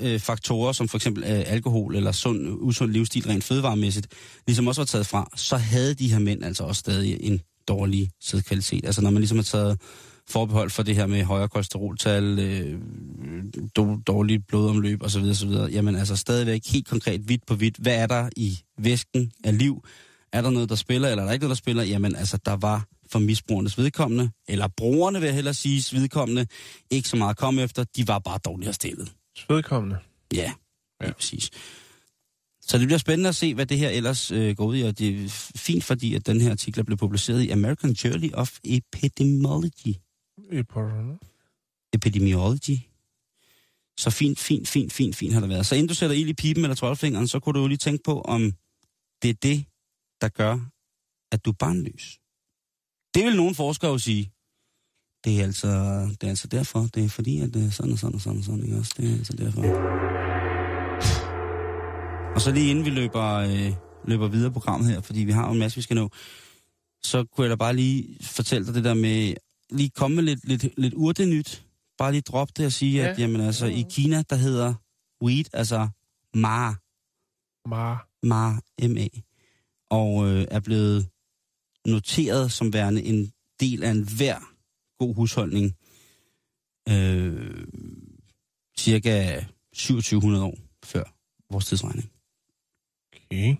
øh, 0.00 0.20
faktorer, 0.20 0.72
som 0.72 0.88
for 0.88 0.98
eksempel 0.98 1.22
øh, 1.22 1.42
alkohol 1.46 1.96
eller 1.96 2.12
sund, 2.12 2.48
usund 2.48 2.92
livsstil 2.92 3.26
rent 3.26 3.44
fødevaremæssigt, 3.44 4.06
ligesom 4.46 4.66
også 4.66 4.80
var 4.80 4.86
taget 4.86 5.06
fra, 5.06 5.30
så 5.36 5.56
havde 5.56 5.94
de 5.94 6.12
her 6.12 6.18
mænd 6.18 6.44
altså 6.44 6.64
også 6.64 6.78
stadig 6.78 7.18
en 7.20 7.40
dårlig 7.68 8.10
sædkvalitet. 8.20 8.84
Altså 8.84 9.02
når 9.02 9.10
man 9.10 9.20
ligesom 9.20 9.38
har 9.38 9.42
taget 9.42 9.80
forbehold 10.28 10.70
for 10.70 10.82
det 10.82 10.94
her 10.94 11.06
med 11.06 11.24
højere 11.24 11.48
kolesteroltal, 11.48 12.38
øh, 12.38 12.80
dårligt 14.06 14.46
blodomløb 14.46 15.02
osv., 15.02 15.22
osv., 15.22 15.50
jamen 15.50 15.96
altså 15.96 16.16
stadigvæk 16.16 16.66
helt 16.66 16.88
konkret 16.88 17.20
hvidt 17.20 17.46
på 17.46 17.54
hvidt, 17.54 17.76
hvad 17.76 17.96
er 17.96 18.06
der 18.06 18.28
i 18.36 18.58
væsken 18.78 19.32
af 19.44 19.58
liv? 19.58 19.84
Er 20.32 20.42
der 20.42 20.50
noget, 20.50 20.68
der 20.68 20.74
spiller, 20.74 21.08
eller 21.08 21.22
er 21.22 21.26
der 21.26 21.32
ikke 21.32 21.42
noget, 21.42 21.56
der 21.56 21.62
spiller? 21.62 21.82
Jamen 21.82 22.16
altså, 22.16 22.38
der 22.44 22.56
var 22.56 22.86
for 23.12 23.18
misbrugernes 23.18 23.78
vedkommende, 23.78 24.30
eller 24.48 24.68
brugerne 24.76 25.20
vil 25.20 25.26
jeg 25.26 25.34
hellere 25.34 25.54
sige, 25.54 26.00
vedkommende, 26.00 26.46
ikke 26.90 27.08
så 27.08 27.16
meget 27.16 27.30
at 27.30 27.36
komme 27.36 27.62
efter, 27.62 27.84
de 27.96 28.08
var 28.08 28.18
bare 28.18 28.38
dårligere 28.44 28.72
stillet. 28.72 29.12
Vedkommende. 29.48 29.98
Ja, 30.34 30.52
ja. 31.02 31.12
præcis. 31.12 31.50
Så 32.60 32.78
det 32.78 32.86
bliver 32.86 32.98
spændende 32.98 33.28
at 33.28 33.36
se, 33.36 33.54
hvad 33.54 33.66
det 33.66 33.78
her 33.78 33.88
ellers 33.88 34.30
øh, 34.30 34.56
går 34.56 34.66
ud 34.66 34.76
i, 34.76 34.82
og 34.82 34.98
det 34.98 35.24
er 35.24 35.28
fint, 35.56 35.84
fordi 35.84 36.14
at 36.14 36.26
den 36.26 36.40
her 36.40 36.50
artikel 36.50 36.84
blevet 36.84 36.98
publiceret 36.98 37.42
i 37.42 37.50
American 37.50 37.90
Journal 37.90 38.34
of 38.34 38.58
Epidemiology. 38.64 39.94
Epidemiology. 41.92 42.78
Så 43.98 44.10
fint, 44.10 44.38
fint, 44.38 44.68
fint, 44.68 44.92
fint, 44.92 45.16
fint 45.16 45.32
har 45.32 45.40
det 45.40 45.48
været. 45.48 45.66
Så 45.66 45.74
inden 45.74 45.88
du 45.88 45.94
sætter 45.94 46.16
ild 46.16 46.28
i 46.28 46.34
pipen 46.34 46.64
eller 46.64 46.74
troldfingeren, 46.74 47.28
så 47.28 47.40
kunne 47.40 47.52
du 47.52 47.60
jo 47.60 47.66
lige 47.66 47.78
tænke 47.78 48.02
på, 48.04 48.20
om 48.20 48.52
det 49.22 49.30
er 49.30 49.34
det, 49.42 49.64
der 50.20 50.28
gør, 50.28 50.58
at 51.32 51.44
du 51.44 51.50
er 51.50 51.54
barnløs. 51.58 52.18
Det 53.14 53.24
vil 53.24 53.36
nogle 53.36 53.54
forskere 53.54 53.90
jo 53.90 53.98
sige. 53.98 54.32
Det 55.26 55.40
er 55.40 55.44
altså, 55.44 55.68
det 56.20 56.22
er 56.22 56.28
altså 56.28 56.48
derfor. 56.48 56.88
Det 56.94 57.04
er 57.04 57.08
fordi, 57.08 57.40
at 57.40 57.54
det 57.54 57.66
er 57.66 57.70
sådan 57.70 57.92
og 57.92 57.98
sådan 57.98 58.14
og 58.14 58.20
sådan 58.20 58.38
og 58.38 58.44
sådan, 58.44 58.64
ikke 58.64 58.76
også? 58.76 58.94
Det 58.96 59.10
er 59.10 59.14
altså 59.14 59.32
derfor. 59.32 59.62
Og 62.34 62.40
så 62.40 62.52
lige 62.52 62.70
inden 62.70 62.84
vi 62.84 62.90
løber, 62.90 63.24
øh, 63.24 63.72
løber 64.04 64.28
videre 64.28 64.50
på 64.50 64.60
programmet 64.60 64.90
her, 64.90 65.00
fordi 65.00 65.20
vi 65.20 65.32
har 65.32 65.46
jo 65.46 65.52
en 65.52 65.58
masse, 65.58 65.76
vi 65.76 65.82
skal 65.82 65.96
nå, 65.96 66.10
så 67.02 67.24
kunne 67.24 67.44
jeg 67.44 67.50
da 67.50 67.56
bare 67.56 67.76
lige 67.76 68.18
fortælle 68.22 68.66
dig 68.66 68.74
det 68.74 68.84
der 68.84 68.94
med, 68.94 69.34
lige 69.70 69.90
komme 69.90 70.14
med 70.14 70.24
lidt, 70.24 70.48
lidt, 70.48 70.66
lidt 70.78 70.94
urtenyt. 70.94 71.64
Bare 71.98 72.12
lige 72.12 72.20
droppe 72.22 72.52
det 72.56 72.66
og 72.66 72.72
sige, 72.72 73.02
ja. 73.02 73.08
at 73.08 73.18
Ja. 73.18 73.22
jamen, 73.22 73.40
altså, 73.40 73.66
i 73.66 73.84
Kina, 73.90 74.22
der 74.30 74.36
hedder 74.36 74.74
weed, 75.22 75.44
altså 75.52 75.88
ma, 76.34 76.74
Mar. 77.68 78.08
ma, 78.22 78.50
M-A, 78.88 79.06
og 79.90 80.28
øh, 80.28 80.46
er 80.50 80.60
blevet 80.60 81.08
noteret 81.86 82.52
som 82.52 82.72
værende 82.72 83.02
en 83.02 83.32
del 83.60 83.82
af 83.84 83.90
en 83.90 84.08
hver 84.16 84.55
god 84.98 85.14
husholdning 85.14 85.76
øh, 86.88 87.66
cirka 88.78 89.44
2700 89.74 90.44
år 90.44 90.58
før 90.84 91.04
vores 91.50 91.66
tidsregning. 91.66 92.10
Okay. 93.30 93.56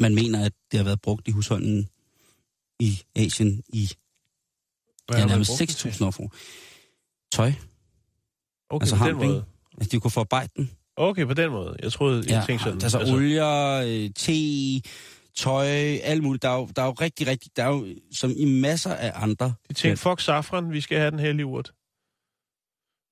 Man 0.00 0.14
mener, 0.14 0.44
at 0.44 0.52
det 0.70 0.78
har 0.78 0.84
været 0.84 1.00
brugt 1.00 1.28
i 1.28 1.30
husholdningen 1.30 1.88
i 2.80 3.02
Asien 3.16 3.62
i 3.68 3.90
Hvad 5.06 5.18
ja, 5.18 5.26
nærmest 5.26 5.50
brugt 5.50 5.60
det 5.60 5.68
til? 5.68 5.88
6.000 5.88 6.04
år 6.04 6.10
for. 6.10 6.32
Tøj. 7.32 7.52
Okay, 8.70 8.82
altså 8.84 8.96
på 8.96 9.06
den 9.08 9.16
måde. 9.16 9.44
Altså, 9.78 9.90
de 9.92 10.00
kunne 10.00 10.10
forarbejde 10.10 10.52
den. 10.56 10.70
Okay, 10.96 11.24
på 11.26 11.34
den 11.34 11.50
måde. 11.50 11.76
Jeg 11.82 11.92
troede, 11.92 12.18
jeg 12.18 12.30
Ja, 12.30 12.44
tænkte 12.46 12.64
sådan. 12.64 12.82
altså, 12.82 12.98
altså 12.98 13.14
olier, 13.14 13.82
øh, 13.86 14.10
te, 14.14 14.32
tøj, 15.38 15.66
alt 16.02 16.22
muligt. 16.22 16.42
Der 16.42 16.48
er, 16.48 16.56
jo, 16.56 16.68
der 16.76 16.82
er 16.82 16.86
jo 16.86 16.92
rigtig, 16.92 17.26
rigtig, 17.26 17.50
der 17.56 17.64
er 17.64 17.68
jo 17.68 17.86
som 18.12 18.32
i 18.36 18.44
masser 18.44 18.94
af 18.94 19.12
andre. 19.14 19.52
De 19.68 19.74
tænkte, 19.74 20.02
fuck 20.02 20.20
safran, 20.20 20.72
vi 20.72 20.80
skal 20.80 20.98
have 20.98 21.10
den 21.10 21.18
her 21.18 21.44
urt. 21.44 21.72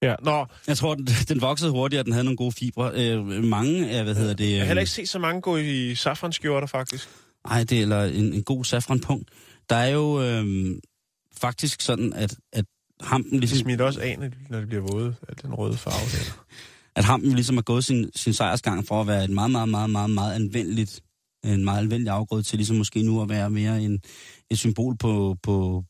Ja, 0.03 0.15
nå, 0.23 0.47
Jeg 0.67 0.77
tror, 0.77 0.95
den, 0.95 1.07
den 1.29 1.41
voksede 1.41 1.71
hurtigere, 1.71 2.05
den 2.05 2.13
havde 2.13 2.25
nogle 2.25 2.37
gode 2.37 2.53
fibre. 2.53 2.91
Øh, 2.95 3.27
mange 3.45 3.91
af, 3.91 4.05
hvad 4.05 4.15
hedder 4.15 4.35
det? 4.35 4.51
jeg 4.51 4.57
har 4.57 4.63
Øh, 4.63 4.67
heller 4.67 4.81
ikke 4.81 4.93
set 4.93 5.09
så 5.09 5.19
mange 5.19 5.41
gå 5.41 5.57
i 5.57 5.95
safranskjorter, 5.95 6.67
faktisk. 6.67 7.09
Ej, 7.51 7.65
det 7.65 7.79
er 7.79 7.83
eller 7.83 8.05
en, 8.05 8.33
en 8.35 8.43
god 8.43 8.65
safranpunkt. 8.65 9.31
Der 9.71 9.77
er 9.77 9.89
jo 9.89 10.23
øh, 10.23 10.45
faktisk 11.37 11.81
sådan, 11.81 12.13
at, 12.13 12.37
at 12.53 12.65
hampen 13.01 13.33
De 13.33 13.39
ligesom, 13.41 13.59
smitter 13.59 13.85
også 13.85 14.01
af, 14.01 14.17
når 14.19 14.29
de- 14.29 14.37
når 14.51 14.61
de 14.61 14.67
bliver 14.67 14.83
våde 14.93 15.15
af 15.29 15.37
den 15.37 15.55
røde 15.55 15.77
farve 15.77 16.19
der. 16.19 16.45
at 16.99 17.05
hampen 17.05 17.33
ligesom 17.33 17.57
har 17.57 17.63
gået 17.63 17.85
sin, 17.85 18.11
sin 18.17 18.33
sejrsgang 18.33 18.87
for 18.87 19.01
at 19.01 19.07
være 19.07 19.25
et 19.25 19.31
meget, 19.31 19.51
meget, 19.51 19.69
meget, 19.69 19.91
meget, 19.91 20.11
meget 20.11 20.35
anvendeligt, 20.35 21.01
en 21.55 21.65
meget 21.65 21.79
anvendelig 21.79 22.13
afgrøde 22.13 22.43
til 22.43 22.59
ligesom 22.59 22.77
måske 22.77 23.03
nu 23.03 23.23
at 23.23 23.29
være 23.29 23.51
mere 23.51 23.83
en, 23.83 24.03
et 24.51 24.59
symbol 24.59 24.97
på, 24.97 25.37
på, 25.43 25.85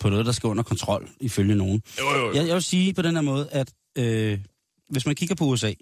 på 0.00 0.08
noget, 0.08 0.26
der 0.26 0.32
skal 0.32 0.46
under 0.46 0.62
kontrol, 0.62 1.08
ifølge 1.20 1.54
nogen. 1.54 1.82
Jo, 2.00 2.04
jo, 2.04 2.26
jo. 2.26 2.32
Jeg, 2.34 2.46
jeg 2.46 2.54
vil 2.54 2.62
sige 2.62 2.94
på 2.94 3.02
den 3.02 3.14
her 3.14 3.22
måde, 3.22 3.48
at 3.50 3.72
øh, 3.98 4.38
hvis 4.88 5.06
man 5.06 5.14
kigger 5.14 5.34
på 5.34 5.44
USA, 5.44 5.72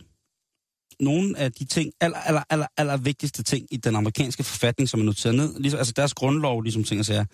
nogle 1.00 1.38
af 1.38 1.52
de 1.52 1.64
ting, 1.64 1.92
aller, 2.00 2.18
aller, 2.18 2.42
aller, 2.50 2.66
aller 2.76 2.96
vigtigste 2.96 3.42
ting 3.42 3.66
i 3.70 3.76
den 3.76 3.96
amerikanske 3.96 4.44
forfatning, 4.44 4.88
som 4.88 5.00
er 5.00 5.04
noteret 5.04 5.34
ned, 5.34 5.60
ligesom, 5.60 5.78
altså 5.78 5.92
deres 5.92 6.14
grundlov, 6.14 6.62
ligesom 6.62 6.84
ting 6.84 6.98
og 7.00 7.06
sager, 7.06 7.24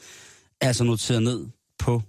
er 0.60 0.66
altså 0.66 0.84
noteret 0.84 1.22
ned 1.22 1.46
på 1.78 2.02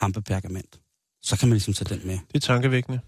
hampepergament. 0.00 0.80
Så 1.22 1.38
kan 1.38 1.48
man 1.48 1.54
ligesom 1.54 1.74
tage 1.74 1.94
den 1.98 2.06
med. 2.06 2.18
Det 2.28 2.34
er 2.34 2.46
tankevækkende. 2.46 3.00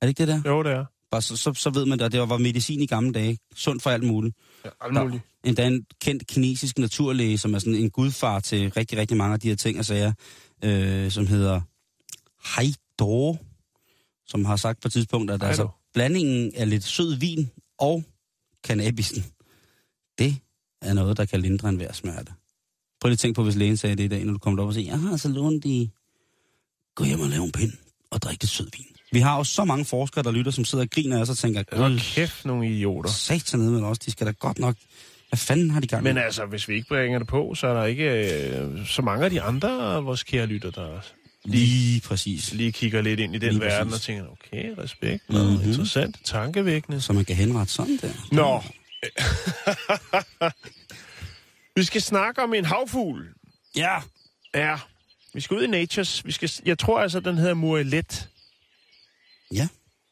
Er 0.00 0.06
det 0.06 0.08
ikke 0.08 0.18
det 0.18 0.28
der? 0.28 0.50
Jo, 0.50 0.62
det 0.62 0.72
er. 0.72 0.84
Bare 1.10 1.22
så, 1.22 1.36
så, 1.36 1.54
så 1.54 1.70
ved 1.70 1.86
man, 1.86 2.00
at 2.00 2.12
det 2.12 2.20
var 2.20 2.38
medicin 2.38 2.80
i 2.80 2.86
gamle 2.86 3.12
dage. 3.12 3.38
Sundt 3.54 3.82
for 3.82 3.90
alt 3.90 4.04
muligt. 4.04 4.36
Ja, 4.64 4.70
alt 4.80 4.94
Der- 4.94 5.02
muligt. 5.02 5.22
Endda 5.44 5.66
en 5.66 5.84
kendt 6.00 6.26
kinesisk 6.26 6.78
naturlæge, 6.78 7.38
som 7.38 7.54
er 7.54 7.58
sådan 7.58 7.74
en 7.74 7.90
gudfar 7.90 8.40
til 8.40 8.70
rigtig, 8.70 8.98
rigtig 8.98 9.16
mange 9.16 9.34
af 9.34 9.40
de 9.40 9.48
her 9.48 9.56
ting 9.56 9.78
og 9.78 9.84
sager, 9.84 10.12
øh, 10.64 11.10
som 11.10 11.26
hedder 11.26 11.60
Haido, 12.44 13.36
som 14.26 14.44
har 14.44 14.56
sagt 14.56 14.80
på 14.80 14.88
et 14.88 14.92
tidspunkt, 14.92 15.30
at 15.30 15.42
altså, 15.42 15.68
blandingen 15.94 16.52
af 16.54 16.70
lidt 16.70 16.84
sød 16.84 17.14
vin 17.14 17.50
og 17.78 18.04
cannabisen, 18.66 19.24
det 20.18 20.36
er 20.82 20.92
noget, 20.92 21.16
der 21.16 21.24
kan 21.24 21.40
lindre 21.40 21.68
en 21.68 21.76
hver 21.76 21.92
smerte. 21.92 22.32
Prøv 23.00 23.08
lige 23.08 23.12
at 23.14 23.18
tænke 23.18 23.36
på, 23.36 23.42
hvis 23.44 23.56
lægen 23.56 23.76
sagde 23.76 23.96
det 23.96 24.04
i 24.04 24.08
dag, 24.08 24.24
når 24.24 24.32
du 24.32 24.38
kommer 24.38 24.62
op 24.62 24.68
og 24.68 24.74
siger, 24.74 24.90
jeg 24.90 25.00
har 25.00 25.10
altså 25.10 25.28
lånt 25.28 25.64
i, 25.64 25.90
gå 26.94 27.04
hjem 27.04 27.20
og 27.20 27.28
lave 27.28 27.44
en 27.44 27.52
pind 27.52 27.72
og 28.10 28.22
drikke 28.22 28.42
lidt 28.44 28.50
sød 28.50 28.68
vin. 28.76 28.89
Vi 29.12 29.20
har 29.20 29.36
jo 29.36 29.44
så 29.44 29.64
mange 29.64 29.84
forskere, 29.84 30.24
der 30.24 30.30
lytter, 30.30 30.52
som 30.52 30.64
sidder 30.64 30.84
og 30.84 30.90
griner 30.90 31.16
af 31.16 31.20
os 31.20 31.28
og 31.30 31.38
tænker, 31.38 31.62
gud, 31.62 31.98
kæft, 32.14 32.44
nogle 32.44 32.70
idioter. 32.70 33.10
satan 33.10 33.60
med 33.60 33.82
os, 33.82 33.98
de 33.98 34.10
skal 34.10 34.26
da 34.26 34.32
godt 34.32 34.58
nok, 34.58 34.76
hvad 35.28 35.38
fanden 35.38 35.70
har 35.70 35.80
de 35.80 35.86
gang 35.86 36.02
med? 36.02 36.14
Men 36.14 36.22
altså, 36.22 36.46
hvis 36.46 36.68
vi 36.68 36.74
ikke 36.74 36.88
bringer 36.88 37.18
det 37.18 37.28
på, 37.28 37.54
så 37.54 37.66
er 37.66 37.74
der 37.74 37.84
ikke 37.84 38.04
øh, 38.58 38.86
så 38.86 39.02
mange 39.02 39.24
af 39.24 39.30
de 39.30 39.42
andre 39.42 40.02
vores 40.04 40.22
kære 40.22 40.46
lytter, 40.46 40.70
der 40.70 41.00
Lige 41.44 42.00
præcis. 42.00 42.52
lige 42.52 42.72
kigger 42.72 43.00
lidt 43.02 43.20
ind 43.20 43.34
i 43.34 43.38
den 43.38 43.52
Lige 43.52 43.60
verden 43.64 43.90
præcis. 43.92 44.08
og 44.08 44.14
tænker, 44.14 44.24
okay, 44.32 44.74
respekt, 44.78 45.28
noget 45.30 45.46
Mhm. 45.46 45.54
mm-hmm. 45.54 45.70
interessant, 45.70 46.16
tankevækkende. 46.24 47.00
Så 47.00 47.12
man 47.12 47.24
kan 47.24 47.36
henrette 47.36 47.72
sådan 47.72 47.98
der. 48.02 48.12
Nå. 48.32 48.62
vi 51.76 51.84
skal 51.84 52.02
snakke 52.02 52.42
om 52.42 52.54
en 52.54 52.64
havfugl. 52.64 53.28
Ja. 53.76 53.96
Ja. 54.54 54.76
Vi 55.34 55.40
skal 55.40 55.56
ud 55.56 55.62
i 55.62 55.66
Natures. 55.66 56.26
Vi 56.26 56.32
skal, 56.32 56.50
jeg 56.66 56.78
tror 56.78 57.00
altså, 57.00 57.20
den 57.20 57.38
hedder 57.38 57.54
Murelet. 57.54 58.28
Ja. 59.54 59.68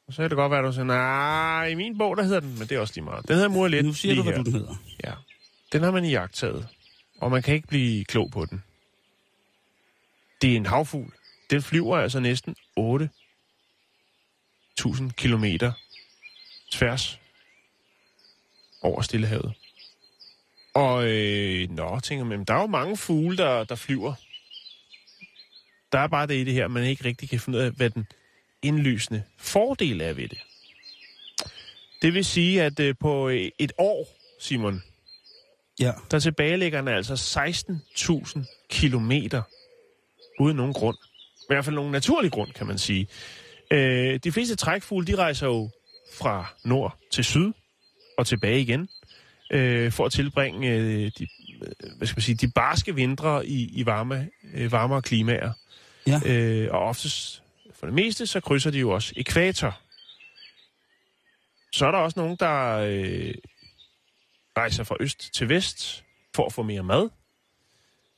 Og 0.07 0.13
så 0.15 0.23
kan 0.23 0.31
det 0.31 0.37
godt 0.37 0.51
være, 0.51 0.61
at 0.61 0.65
du 0.65 0.73
siger, 0.73 0.85
nej, 0.85 1.67
i 1.67 1.75
min 1.75 1.99
bog, 1.99 2.17
der 2.17 2.23
hedder 2.23 2.41
den, 2.41 2.59
men 2.59 2.69
det 2.69 2.73
er 2.73 2.81
også 2.81 2.95
lige 2.95 3.05
meget. 3.05 3.29
Den 3.29 3.35
hedder 3.35 3.49
Murelet. 3.49 3.85
Nu 3.85 3.93
siger 3.93 4.15
du, 4.15 4.23
hvad 4.23 4.33
du 4.33 4.43
den 4.43 4.53
hedder. 4.53 4.75
Ja. 5.05 5.13
Den 5.73 5.83
har 5.83 5.91
man 5.91 6.05
i 6.05 6.11
jagttaget. 6.11 6.69
Og 7.21 7.31
man 7.31 7.43
kan 7.43 7.55
ikke 7.55 7.69
blive 7.69 8.05
klog 8.05 8.31
på 8.31 8.45
den. 8.45 8.63
Det 10.43 10.53
er 10.53 10.57
en 10.57 10.67
havfugl. 10.67 11.13
Den 11.51 11.63
flyver 11.63 11.97
altså 11.97 12.21
næsten 12.21 12.57
8.000 12.81 15.11
kilometer 15.11 15.73
tværs. 16.71 17.19
over 18.83 19.03
Stillehavet. 19.03 19.53
Og 20.75 21.07
øh, 21.09 21.71
nå, 21.71 22.01
tænker 22.01 22.25
man, 22.25 22.45
der 22.45 22.55
er 22.55 22.61
jo 22.61 22.67
mange 22.67 22.97
fugle, 22.97 23.37
der, 23.37 23.65
der 23.65 23.75
flyver. 23.75 24.15
Der 25.93 25.99
er 25.99 26.07
bare 26.07 26.27
det 26.27 26.35
i 26.35 26.45
det 26.45 26.55
her, 26.55 26.69
man 26.69 26.85
ikke 26.85 27.05
rigtig 27.05 27.31
kan 27.31 27.41
finde 27.41 27.59
ud 27.59 27.63
af, 27.65 27.71
hvad 27.71 27.91
den 27.91 28.07
indlysende 28.63 29.23
fordel 29.39 30.01
er 30.01 30.13
ved 30.13 30.29
det. 30.29 30.39
Det 32.03 32.15
vil 32.15 32.25
sige, 32.25 32.63
at 32.63 32.81
øh, 32.81 32.95
på 33.01 33.29
øh, 33.29 33.51
et 33.59 33.73
år, 33.79 34.09
Simon, 34.41 34.83
Ja. 35.81 35.93
der 36.11 36.19
tilbagelægger 36.19 36.79
den 36.81 36.89
altså 36.89 37.15
16.000 38.39 38.67
kilometer 38.71 39.43
uden 40.41 40.57
nogen 40.57 40.73
grund. 40.73 40.97
I 41.41 41.45
hvert 41.49 41.65
fald 41.65 41.75
nogen 41.77 41.93
naturlig 41.93 42.33
grund, 42.33 42.53
kan 42.53 42.67
man 42.67 42.79
sige. 42.79 43.09
Øh, 43.71 44.21
de 44.25 44.33
fleste 44.33 44.57
trækfugle, 44.57 45.07
de 45.07 45.17
rejser 45.17 45.47
jo 45.47 45.71
fra 46.13 46.55
nord 46.65 46.99
til 47.11 47.25
syd 47.25 47.53
og 48.19 48.27
tilbage 48.27 48.61
igen, 48.61 48.89
øh, 49.51 49.93
for 49.93 50.07
at 50.07 50.13
tilbringe 50.13 50.71
øh, 50.71 51.11
de, 51.19 51.27
hvad 51.97 52.07
skal 52.07 52.17
man 52.17 52.23
sige, 52.23 52.35
de 52.35 52.51
barske 52.55 52.95
vintre 52.95 53.47
i, 53.47 53.81
i 53.81 53.87
varme, 53.87 54.29
øh, 54.55 54.73
varmere 54.73 55.03
klimaer. 55.03 55.53
Ja. 56.07 56.21
Øh, 56.27 56.69
og 56.75 56.81
oftest, 56.81 57.43
for 57.79 57.87
det 57.87 57.95
meste, 57.95 58.27
så 58.27 58.41
krydser 58.41 58.71
de 58.71 58.79
jo 58.79 58.91
også 58.91 59.13
ekvator. 59.17 59.81
Så 61.73 61.87
er 61.87 61.91
der 61.91 61.99
også 61.99 62.21
nogen, 62.21 62.37
der 62.41 62.77
øh, 62.77 63.35
rejser 64.57 64.85
fra 64.85 64.97
øst 65.01 65.35
til 65.35 65.49
vest 65.49 66.05
for 66.35 66.47
at 66.47 66.53
få 66.53 66.63
mere 66.63 66.83
mad. 66.83 67.09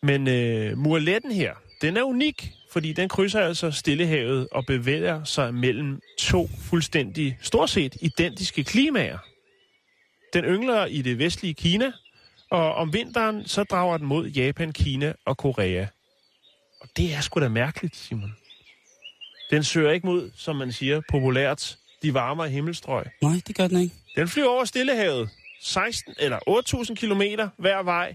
Men 0.03 0.29
øh, 0.29 0.79
murletten 0.79 1.33
her, 1.33 1.55
den 1.81 1.97
er 1.97 2.03
unik, 2.03 2.53
fordi 2.73 2.93
den 2.93 3.09
krydser 3.09 3.41
altså 3.41 3.71
Stillehavet 3.71 4.49
og 4.53 4.67
bevæger 4.67 5.25
sig 5.25 5.55
mellem 5.55 6.01
to 6.19 6.49
fuldstændig, 6.71 7.39
stort 7.41 7.71
set 7.71 7.97
identiske 8.01 8.65
klimaer. 8.65 9.19
Den 10.33 10.45
yngler 10.45 10.87
i 10.87 11.03
det 11.03 11.19
vestlige 11.19 11.55
Kina, 11.55 11.93
og 12.51 12.75
om 12.75 12.93
vinteren 12.93 13.49
så 13.49 13.65
drager 13.65 13.99
den 13.99 14.07
mod 14.07 14.29
Japan, 14.29 14.73
Kina 14.73 15.13
og 15.25 15.37
Korea. 15.37 15.87
Og 16.81 16.89
det 16.97 17.15
er 17.15 17.21
sgu 17.21 17.41
da 17.41 17.49
mærkeligt, 17.49 17.97
Simon. 17.97 18.40
Den 19.51 19.65
søger 19.65 19.91
ikke 19.91 20.07
mod, 20.07 20.31
som 20.37 20.57
man 20.57 20.73
siger 20.73 21.01
populært, 21.11 21.79
de 22.03 22.15
varmere 22.15 22.49
himmelstrøg. 22.49 23.05
Nej, 23.23 23.41
det 23.47 23.57
gør 23.57 23.69
den 23.69 23.81
ikke. 23.81 23.95
Den 24.17 24.29
flyver 24.29 24.49
over 24.49 24.65
Stillehavet. 24.65 25.31
16 25.63 26.15
eller 26.19 26.39
8.000 26.89 26.95
kilometer 26.95 27.49
hver 27.57 27.83
vej, 27.83 28.15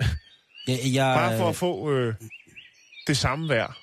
Jeg, 0.68 0.78
jeg, 0.94 1.16
bare 1.16 1.38
for 1.38 1.48
at 1.48 1.56
få 1.56 1.92
øh, 1.92 2.14
det 3.06 3.16
samme 3.16 3.48
vejr. 3.48 3.78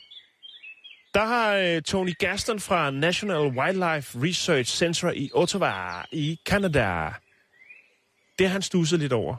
Der 1.14 1.26
har 1.26 1.54
øh, 1.54 1.82
Tony 1.82 2.18
Gaston 2.18 2.60
fra 2.60 2.92
National 2.92 3.38
Wildlife 3.38 4.24
Research 4.24 4.76
Center 4.76 5.12
i 5.12 5.30
Ottawa 5.34 6.06
i 6.12 6.40
Canada. 6.46 7.10
Det 8.40 8.48
har 8.48 8.54
han 8.54 8.62
stusset 8.62 9.00
lidt 9.00 9.14
over. 9.14 9.36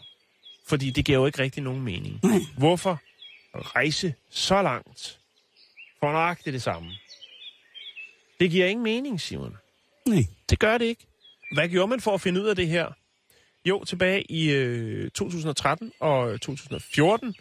Fordi 0.67 0.91
det 0.91 1.05
giver 1.05 1.19
jo 1.19 1.27
ikke 1.27 1.43
rigtig 1.43 1.63
nogen 1.63 1.83
mening. 1.83 2.21
Nej. 2.23 2.39
Hvorfor 2.57 3.01
rejse 3.55 4.15
så 4.31 4.63
langt 4.63 5.18
for 6.01 6.13
nøjagtigt 6.13 6.55
det 6.55 6.63
samme? 6.63 6.91
Det 8.41 8.51
giver 8.51 8.67
ingen 8.67 8.85
mening, 8.85 9.21
Simon. 9.21 9.57
Nej. 10.07 10.27
Det 10.51 10.59
gør 10.59 10.79
det 10.79 10.85
ikke. 10.85 11.07
Hvad 11.55 11.69
gjorde 11.69 11.89
man 11.89 12.01
for 12.01 12.15
at 12.15 12.21
finde 12.21 12.43
ud 12.43 12.47
af 12.47 12.57
det 12.57 12.69
her? 12.69 12.93
Jo, 13.65 13.85
tilbage 13.85 14.33
i 14.33 14.51
øh, 14.51 15.11
2013 15.11 15.93
og 16.01 16.41
2014, 16.41 17.35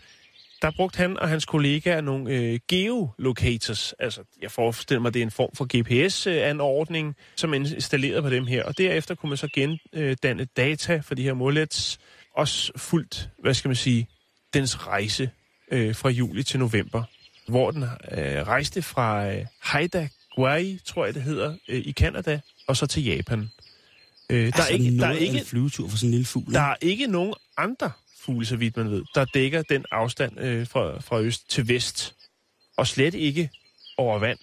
der 0.62 0.72
brugte 0.72 0.98
han 0.98 1.20
og 1.20 1.30
hans 1.30 1.46
kollegaer 1.46 2.02
nogle 2.02 2.34
øh, 2.34 2.60
geolocators. 2.68 3.94
Altså, 4.00 4.24
jeg 4.42 4.52
forestiller 4.52 5.02
mig, 5.02 5.14
det 5.14 5.20
er 5.20 5.24
en 5.24 5.32
form 5.32 5.50
for 5.56 5.66
GPS-anordning, 5.78 7.16
som 7.36 7.54
er 7.54 7.58
installeret 7.58 8.24
på 8.24 8.30
dem 8.30 8.46
her. 8.46 8.64
Og 8.64 8.78
derefter 8.78 9.16
kunne 9.16 9.30
man 9.30 9.38
så 9.38 9.48
gendanne 9.54 10.46
data 10.46 10.98
for 10.98 11.16
de 11.16 11.24
her 11.24 11.34
målets, 11.34 12.00
også 12.34 12.72
fuldt, 12.76 13.30
hvad 13.40 13.54
skal 13.54 13.70
man 13.70 13.76
sige, 13.76 14.08
dens 14.54 14.88
rejse 14.88 15.30
øh, 15.72 15.96
fra 15.96 16.10
juli 16.10 16.44
til 16.44 16.60
november, 16.60 17.04
hvor 17.48 17.72
den 17.72 17.84
øh, 17.84 18.48
rejste 18.48 18.82
fra 18.82 19.34
øh, 19.34 19.46
Haida 19.60 20.10
Gwaii, 20.36 20.80
tror 20.86 21.06
jeg 21.06 21.14
det 21.14 21.24
hedder, 21.24 21.56
øh, 21.68 21.82
i 21.86 21.92
Kanada, 21.92 22.40
og 22.68 22.78
så 22.78 22.86
til 22.88 23.04
Japan. 23.06 23.50
Øh, 24.30 24.40
der, 24.40 24.46
Altså, 24.46 24.62
er 24.62 24.68
ikke, 24.68 24.98
der, 24.98 25.08
er 25.08 25.12
ikke, 25.12 25.40
en 25.40 25.46
flyvetur 25.46 25.90
for 25.90 25.98
sådan 25.98 26.08
en 26.08 26.12
lille 26.12 26.26
fugl. 26.26 26.54
der 26.54 26.62
er 26.62 26.76
ikke 26.82 27.08
nogen 27.08 27.34
andre 27.58 27.92
fugle, 28.20 28.46
så 28.46 28.56
vidt 28.56 28.78
man 28.78 28.92
ved, 28.92 29.04
der 29.16 29.26
dækker 29.26 29.62
den 29.62 29.86
afstand 29.92 30.40
øh, 30.40 30.68
fra, 30.68 31.00
fra 31.00 31.20
øst 31.20 31.50
til 31.50 31.68
vest. 31.68 32.16
Og 32.78 32.88
slet 32.88 33.14
ikke 33.14 33.50
over 33.98 34.20
vand. 34.20 34.38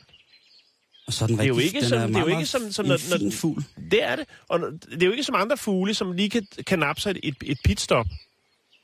Og 1.07 1.13
så 1.13 1.25
er 1.25 1.27
den 1.27 1.37
Det 1.39 1.45
er 1.45 1.49
jo 1.49 1.55
rigtig, 1.55 1.67
ikke 1.67 1.81
den 1.81 1.89
som, 1.89 2.01
er 2.01 2.07
det 2.07 2.17
er 2.17 2.21
jo 2.21 2.27
ikke 2.27 2.47
som, 2.47 2.73
som 2.73 2.85
en 2.85 2.89
når, 2.89 2.97
fin 2.97 3.25
når, 3.25 3.31
fugl. 3.31 3.65
Det 3.91 4.05
er 4.05 4.17
det. 4.17 4.29
Og 4.49 4.61
det 4.91 5.03
er 5.03 5.07
jo 5.07 5.13
ikke 5.13 5.25
som 5.25 5.35
andre 5.35 5.57
fugle, 5.57 5.95
som 5.95 6.13
lige 6.13 6.31
kan, 6.31 6.47
kan 6.67 6.79
nappe 6.79 7.01
sig 7.01 7.17
et, 7.23 7.37
et 7.43 7.59
pitstop. 7.65 8.07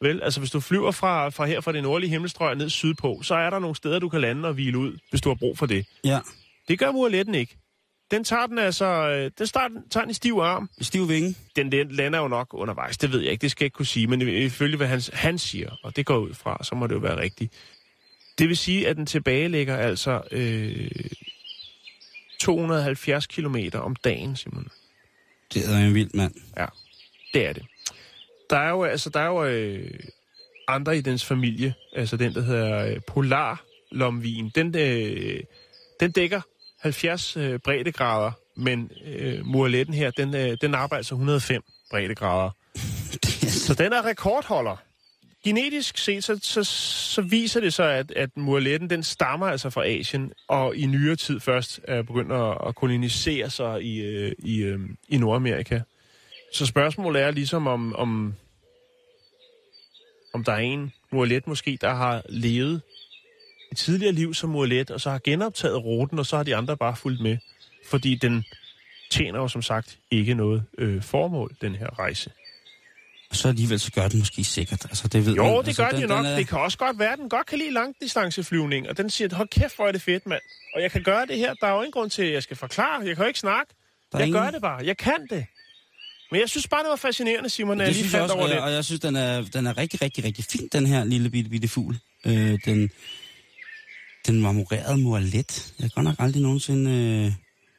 Vel, 0.03 0.23
altså 0.23 0.41
hvis 0.41 0.51
du 0.51 0.61
flyver 0.61 0.91
fra, 0.91 1.29
fra 1.29 1.47
her 1.47 1.61
fra 1.61 1.73
det 1.73 1.83
nordlige 1.83 2.11
himmelstrøg 2.11 2.57
ned 2.57 2.71
sydpå, 2.71 3.21
så 3.23 3.35
er 3.35 3.51
der 3.51 3.59
nogle 3.59 3.77
steder, 3.77 3.99
du 3.99 4.09
kan 4.09 4.21
lande 4.21 4.49
og 4.49 4.55
hvile 4.55 4.79
ud, 4.79 4.99
hvis 5.11 5.21
du 5.21 5.29
har 5.29 5.35
brug 5.35 5.59
for 5.59 5.67
det. 5.67 5.87
Ja, 6.05 6.19
Det 6.69 6.79
gør 6.79 6.93
murletten 6.93 7.35
ikke. 7.35 7.57
Den 8.11 8.25
tager 8.25 8.47
den 8.47 8.59
altså, 8.59 8.85
øh, 8.87 9.31
den 9.39 9.47
starter, 9.47 9.75
tager 9.91 10.05
den 10.05 10.11
i 10.11 10.15
stiv 10.15 10.35
arm. 10.35 10.71
stiv 10.81 11.09
vinge. 11.09 11.35
Den, 11.57 11.73
den 11.73 11.91
lander 11.93 12.19
jo 12.19 12.29
nok 12.29 12.49
undervejs, 12.55 12.99
det 12.99 13.13
ved 13.13 13.21
jeg 13.21 13.33
ikke, 13.33 13.43
det 13.43 13.51
skal 13.51 13.65
jeg 13.65 13.67
ikke 13.67 13.75
kunne 13.75 13.87
sige, 13.87 14.07
men 14.07 14.21
ifølge 14.29 14.77
hvad 14.77 14.87
han, 14.87 15.01
han 15.13 15.39
siger, 15.39 15.71
og 15.83 15.97
det 15.97 16.07
går 16.07 16.19
ud 16.19 16.35
fra, 16.35 16.65
så 16.65 16.75
må 16.75 16.87
det 16.87 16.95
jo 16.95 16.99
være 17.01 17.17
rigtigt. 17.21 17.53
Det 18.39 18.49
vil 18.49 18.57
sige, 18.57 18.89
at 18.89 18.97
den 18.97 19.07
tilbagelægger 19.07 19.77
altså 19.77 20.23
øh, 20.31 20.91
270 22.41 23.27
kilometer 23.27 23.79
om 23.79 23.97
dagen, 23.97 24.37
Simon. 24.37 24.69
Det 25.55 25.69
er 25.69 25.77
en 25.77 25.95
vild 25.95 26.11
mand. 26.15 26.35
Ja, 26.57 26.67
det 27.35 27.47
er 27.47 27.53
det. 27.53 27.63
Der 28.51 28.59
er 28.59 28.71
jo, 28.71 28.85
altså, 28.85 29.11
der 29.11 29.21
er 29.21 29.27
jo 29.27 29.45
øh, 29.45 29.91
andre 30.69 30.99
i 30.99 31.01
dens 31.01 31.25
familie, 31.25 31.75
altså 31.93 32.17
den, 32.17 32.35
der 32.35 32.41
hedder 32.41 32.87
øh, 32.87 33.01
Polarlomvin. 33.07 34.51
Den, 34.55 34.77
øh, 34.77 35.41
den 36.01 36.11
dækker 36.11 36.41
70 36.81 37.37
øh, 37.37 37.59
breddegrader, 37.59 38.33
men 38.57 38.91
øh, 39.05 39.47
murletten 39.47 39.95
her, 39.95 40.11
den, 40.11 40.35
øh, 40.35 40.57
den 40.61 40.75
arbejder 40.75 41.05
så 41.05 41.15
105 41.15 41.63
breddegrader. 41.91 42.51
Så 43.67 43.75
den 43.75 43.93
er 43.93 44.05
rekordholder. 44.07 44.77
Genetisk 45.45 45.99
set, 45.99 46.25
så, 46.25 46.39
så, 46.43 46.65
så 47.15 47.23
viser 47.23 47.61
det 47.61 47.75
sig, 47.75 47.95
at, 47.95 48.11
at 48.11 48.31
murletten, 48.37 48.91
den 48.91 49.03
stammer 49.03 49.47
altså 49.47 49.71
fra 49.71 49.87
Asien, 49.87 50.33
og 50.49 50.77
i 50.77 50.87
nyere 50.87 51.17
tid 51.17 51.41
først 51.41 51.81
er 51.85 52.03
begyndt 52.03 52.33
at, 52.33 52.59
at 52.67 52.75
kolonisere 52.75 53.51
sig 53.51 53.83
i, 53.83 54.01
øh, 54.01 54.33
i, 54.39 54.63
øh, 54.63 54.81
i 55.09 55.19
Nordamerika. 55.19 55.81
Så 56.53 56.67
spørgsmålet 56.67 57.23
er 57.23 57.31
ligesom, 57.31 57.67
om, 57.67 57.95
om, 57.97 58.35
om 60.33 60.45
der 60.45 60.53
er 60.53 60.59
en 60.59 60.93
murlet 61.13 61.47
måske, 61.47 61.79
der 61.81 61.95
har 61.95 62.23
levet 62.29 62.83
et 63.73 63.79
tidligere 63.79 64.13
liv 64.13 64.35
som 64.35 64.51
murlet, 64.51 64.91
og 64.91 65.01
så 65.01 65.11
har 65.11 65.21
genoptaget 65.25 65.85
ruten, 65.85 66.19
og 66.19 66.27
så 66.27 66.37
har 66.37 66.43
de 66.43 66.57
andre 66.57 66.77
bare 66.77 66.97
fulgt 66.97 67.21
med. 67.21 67.39
Fordi 67.87 68.15
den 68.15 68.45
tjener 69.11 69.39
jo 69.39 69.49
som 69.49 69.63
sagt 69.63 69.99
ikke 70.11 70.35
noget 70.35 70.65
øh, 70.79 71.03
formål, 71.03 71.57
den 71.61 71.75
her 71.75 71.99
rejse. 71.99 72.31
Og 73.31 73.37
så 73.37 73.49
alligevel 73.49 73.81
så 73.81 73.93
gør 73.93 74.09
den 74.09 74.19
måske 74.19 74.45
sikkert. 74.45 74.85
Altså, 74.85 75.09
det 75.09 75.27
ved 75.27 75.35
Jo, 75.35 75.45
man. 75.45 75.53
det 75.53 75.67
altså, 75.67 75.83
gør 75.83 75.91
den 75.91 76.01
jo 76.01 76.07
nok. 76.07 76.27
er- 76.27 76.37
Det 76.37 76.49
kan 76.49 76.59
også 76.59 76.79
godt 76.79 76.99
være, 76.99 77.13
at 77.13 77.19
den 77.19 77.29
godt 77.29 77.47
kan 77.47 77.59
lide 77.59 77.71
langdistanceflyvning, 77.71 78.89
og 78.89 78.97
den 78.97 79.11
siger, 79.11 79.35
hold 79.37 79.49
kæft, 79.49 79.77
hvor 79.77 79.87
er 79.89 79.93
det 79.93 80.03
fedt, 80.03 80.27
mand. 80.27 80.43
Og 80.75 80.83
jeg 80.83 80.91
kan 80.91 81.03
gøre 81.03 81.27
det 81.27 81.37
her. 81.39 81.55
Der 81.55 81.67
er 81.67 81.73
jo 81.75 81.81
ingen 81.81 81.93
grund 81.93 82.11
til, 82.11 82.23
at 82.23 82.33
jeg 82.33 82.43
skal 82.43 82.57
forklare. 82.57 83.01
Jeg 83.07 83.17
kan 83.17 83.25
jo 83.25 83.29
ikke 83.29 83.39
snakke. 83.41 83.75
Der 84.13 84.19
er 84.19 84.21
Jeg 84.21 84.29
ingen- 84.29 84.43
gør 84.43 84.51
det 84.51 84.63
bare. 84.63 84.85
Jeg 84.87 84.97
kan 84.97 85.27
det. 85.31 85.47
Men 86.31 86.41
jeg 86.41 86.49
synes 86.49 86.69
bare, 86.69 86.83
det 86.83 86.91
var 86.91 86.97
fascinerende, 86.97 87.49
Simon, 87.49 87.79
jeg 87.79 87.87
det 87.87 87.95
lige 87.95 88.05
jeg 88.05 88.11
faldt 88.11 88.23
også, 88.23 88.35
over 88.35 88.43
og, 88.43 88.49
det. 88.49 88.55
jeg, 88.55 88.63
og 88.63 88.73
jeg 88.73 88.85
synes, 88.85 89.01
den 89.01 89.17
er, 89.17 89.45
den 89.55 89.67
er 89.67 89.79
rigtig, 89.79 90.03
rigtig, 90.03 90.25
rigtig 90.25 90.45
fin, 90.45 90.69
den 90.73 90.87
her 90.87 91.05
lille 91.05 91.31
bitte, 91.31 91.51
bitte 91.51 91.69
fugl. 91.69 91.99
Øh, 92.27 92.59
den, 92.65 92.91
den 94.27 94.41
marmorerede 94.41 94.99
moalet. 94.99 95.75
Jeg 95.79 95.85
har 95.85 95.89
godt 95.89 96.05
nok 96.05 96.15
aldrig 96.19 96.43
nogensinde... 96.43 96.91
Øh... 97.27 97.33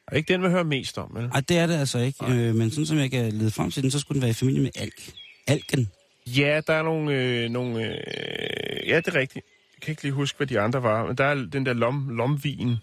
Og 0.07 0.17
ikke 0.17 0.33
den, 0.33 0.43
vi 0.43 0.47
hører 0.47 0.63
mest 0.63 0.97
om, 0.97 1.11
vel? 1.13 1.29
Ej, 1.33 1.39
det 1.39 1.57
er 1.57 1.67
det 1.67 1.75
altså 1.75 1.99
ikke. 1.99 2.25
Øh, 2.25 2.55
men 2.55 2.71
sådan 2.71 2.85
som 2.85 2.97
jeg 2.97 3.11
kan 3.11 3.33
lede 3.33 3.51
frem 3.51 3.71
til 3.71 3.83
den, 3.83 3.91
så 3.91 3.99
skulle 3.99 4.15
den 4.15 4.21
være 4.21 4.29
i 4.29 4.33
familie 4.33 4.61
med 4.61 4.71
alk. 4.75 5.11
Alken. 5.47 5.89
Ja, 6.27 6.61
der 6.67 6.73
er 6.73 6.83
nogle... 6.83 7.13
Øh, 7.15 7.49
nogle 7.49 7.85
øh, 7.85 8.89
ja, 8.89 8.97
det 8.97 9.07
er 9.07 9.15
rigtigt. 9.15 9.45
Jeg 9.75 9.81
kan 9.81 9.91
ikke 9.91 10.03
lige 10.03 10.13
huske, 10.13 10.37
hvad 10.37 10.47
de 10.47 10.59
andre 10.59 10.83
var, 10.83 11.07
men 11.07 11.17
der 11.17 11.25
er 11.25 11.35
den 11.35 11.65
der 11.65 11.73
lom, 11.73 12.09
lomvin. 12.09 12.75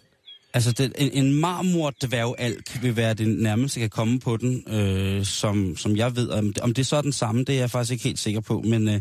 Altså, 0.55 0.73
den, 0.73 0.93
en, 0.99 1.11
en 1.13 1.35
marmordværgalk 1.35 2.83
vil 2.83 2.97
være 2.97 3.15
det 3.15 3.29
nærmeste, 3.29 3.81
kan 3.81 3.91
komme 3.91 4.21
på 4.21 4.37
den, 4.37 4.65
øh, 4.75 5.25
som, 5.25 5.77
som 5.77 5.97
jeg 5.97 6.17
ved. 6.17 6.29
Om 6.31 6.47
det, 6.53 6.59
om 6.63 6.75
det 6.75 6.87
så 6.87 6.97
er 6.97 7.01
den 7.03 7.13
samme, 7.13 7.45
det 7.45 7.55
er 7.55 7.59
jeg 7.59 7.71
faktisk 7.71 7.93
ikke 7.93 8.05
helt 8.05 8.19
sikker 8.19 8.41
på. 8.41 8.61
Men 8.67 8.89
øh, 8.89 9.01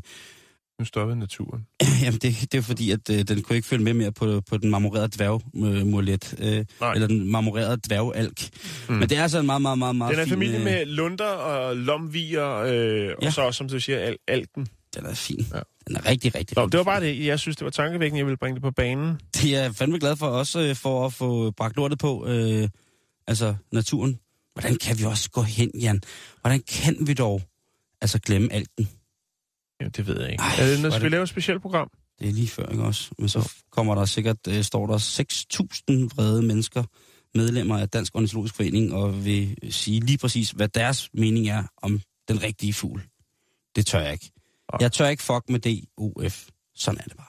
Nu 0.79 0.85
stoppede 0.85 1.19
naturen. 1.19 1.65
jamen, 2.03 2.19
det, 2.19 2.35
det 2.51 2.57
er 2.57 2.61
fordi, 2.61 2.91
at 2.91 3.09
øh, 3.11 3.19
den 3.27 3.41
kunne 3.41 3.55
ikke 3.55 3.67
følge 3.67 3.83
med 3.83 3.93
mere 3.93 4.11
på, 4.11 4.41
på 4.49 4.57
den 4.57 4.69
marmorerede 4.69 5.07
dværgmulet. 5.17 6.35
Øh, 6.39 6.65
Nej. 6.81 6.93
eller 6.93 7.07
den 7.07 7.31
marmorerede 7.31 7.77
dværgalk. 7.89 8.49
Mm. 8.89 8.95
Men 8.95 9.09
det 9.09 9.17
er 9.17 9.21
altså 9.23 9.39
en 9.39 9.45
meget, 9.45 9.61
meget, 9.61 9.77
meget, 9.77 9.95
meget 9.95 10.11
Den 10.11 10.19
er 10.19 10.23
fin... 10.23 10.33
familie 10.33 10.57
øh, 10.57 10.63
med 10.63 10.85
lunder 10.85 11.25
og 11.25 11.75
lomvier, 11.77 12.55
øh, 12.55 13.05
Ja. 13.21 13.27
og 13.27 13.33
så 13.33 13.41
også, 13.41 13.57
som 13.57 13.69
du 13.69 13.79
siger, 13.79 13.99
al- 13.99 14.17
alken. 14.27 14.67
Den 14.95 15.05
er 15.05 15.13
fin. 15.13 15.47
Ja. 15.53 15.59
Ja. 15.89 15.93
Den 15.93 15.95
er 16.05 16.09
rigtig, 16.09 16.35
rigtig, 16.35 16.55
Nå, 16.57 16.61
rigtig 16.61 16.71
det 16.71 16.77
var 16.77 16.83
bare 16.83 17.01
det. 17.01 17.25
Jeg 17.25 17.39
synes, 17.39 17.57
det 17.57 17.65
var 17.65 17.71
tankevækkende, 17.71 18.17
jeg 18.19 18.25
ville 18.25 18.37
bringe 18.37 18.55
det 18.55 18.61
på 18.63 18.71
banen. 18.71 19.19
Det 19.33 19.55
er 19.55 19.61
jeg 19.61 19.75
fandme 19.75 19.99
glad 19.99 20.15
for, 20.15 20.27
også 20.27 20.59
øh, 20.59 20.75
for 20.75 21.05
at 21.05 21.13
få 21.13 21.51
bragt 21.51 21.75
lortet 21.75 21.99
på, 21.99 22.25
øh, 22.27 22.69
altså 23.27 23.55
naturen. 23.73 24.19
hvordan 24.53 24.77
kan 24.77 24.99
vi 24.99 25.03
også 25.03 25.29
gå 25.29 25.41
hen, 25.41 25.71
Jan? 25.81 26.01
Hvordan 26.41 26.61
kan 26.67 26.95
vi 27.07 27.13
dog 27.13 27.41
altså 28.01 28.19
glemme 28.19 28.53
alten? 28.53 28.89
Jamen, 29.79 29.91
det 29.91 30.07
ved 30.07 30.21
jeg 30.21 30.31
ikke. 30.31 30.41
Ej, 30.41 30.47
Ej, 30.57 30.63
er 30.63 30.67
det, 30.67 30.81
når 30.81 30.89
vi 30.89 31.03
det- 31.03 31.11
laver 31.11 31.23
et 31.23 31.29
specielt 31.29 31.61
program? 31.61 31.89
Det 32.19 32.27
er 32.27 32.31
lige 32.33 32.47
før, 32.47 32.65
ikke 32.71 32.83
også? 32.83 33.11
Men 33.19 33.29
så 33.29 33.51
kommer 33.71 33.95
der 33.95 34.05
sikkert, 34.05 34.37
øh, 34.47 34.63
står 34.63 34.87
der 34.87 34.97
6.000 34.97 36.09
vrede 36.15 36.41
mennesker, 36.41 36.83
medlemmer 37.35 37.77
af 37.77 37.89
Dansk 37.89 38.15
Ornitologisk 38.15 38.55
Forening, 38.55 38.93
og 38.93 39.25
vil 39.25 39.57
sige 39.69 39.99
lige 39.99 40.17
præcis, 40.17 40.51
hvad 40.51 40.67
deres 40.67 41.09
mening 41.13 41.47
er 41.49 41.63
om 41.81 42.01
den 42.27 42.43
rigtige 42.43 42.73
fugl. 42.73 43.01
Det 43.75 43.85
tør 43.85 43.99
jeg 43.99 44.13
ikke. 44.13 44.31
Jeg 44.79 44.91
tør 44.91 45.07
ikke 45.07 45.23
fuck 45.23 45.49
med 45.49 45.59
DOF. 45.59 46.43
Sådan 46.75 46.99
er 46.99 47.03
det 47.03 47.17
bare. 47.17 47.27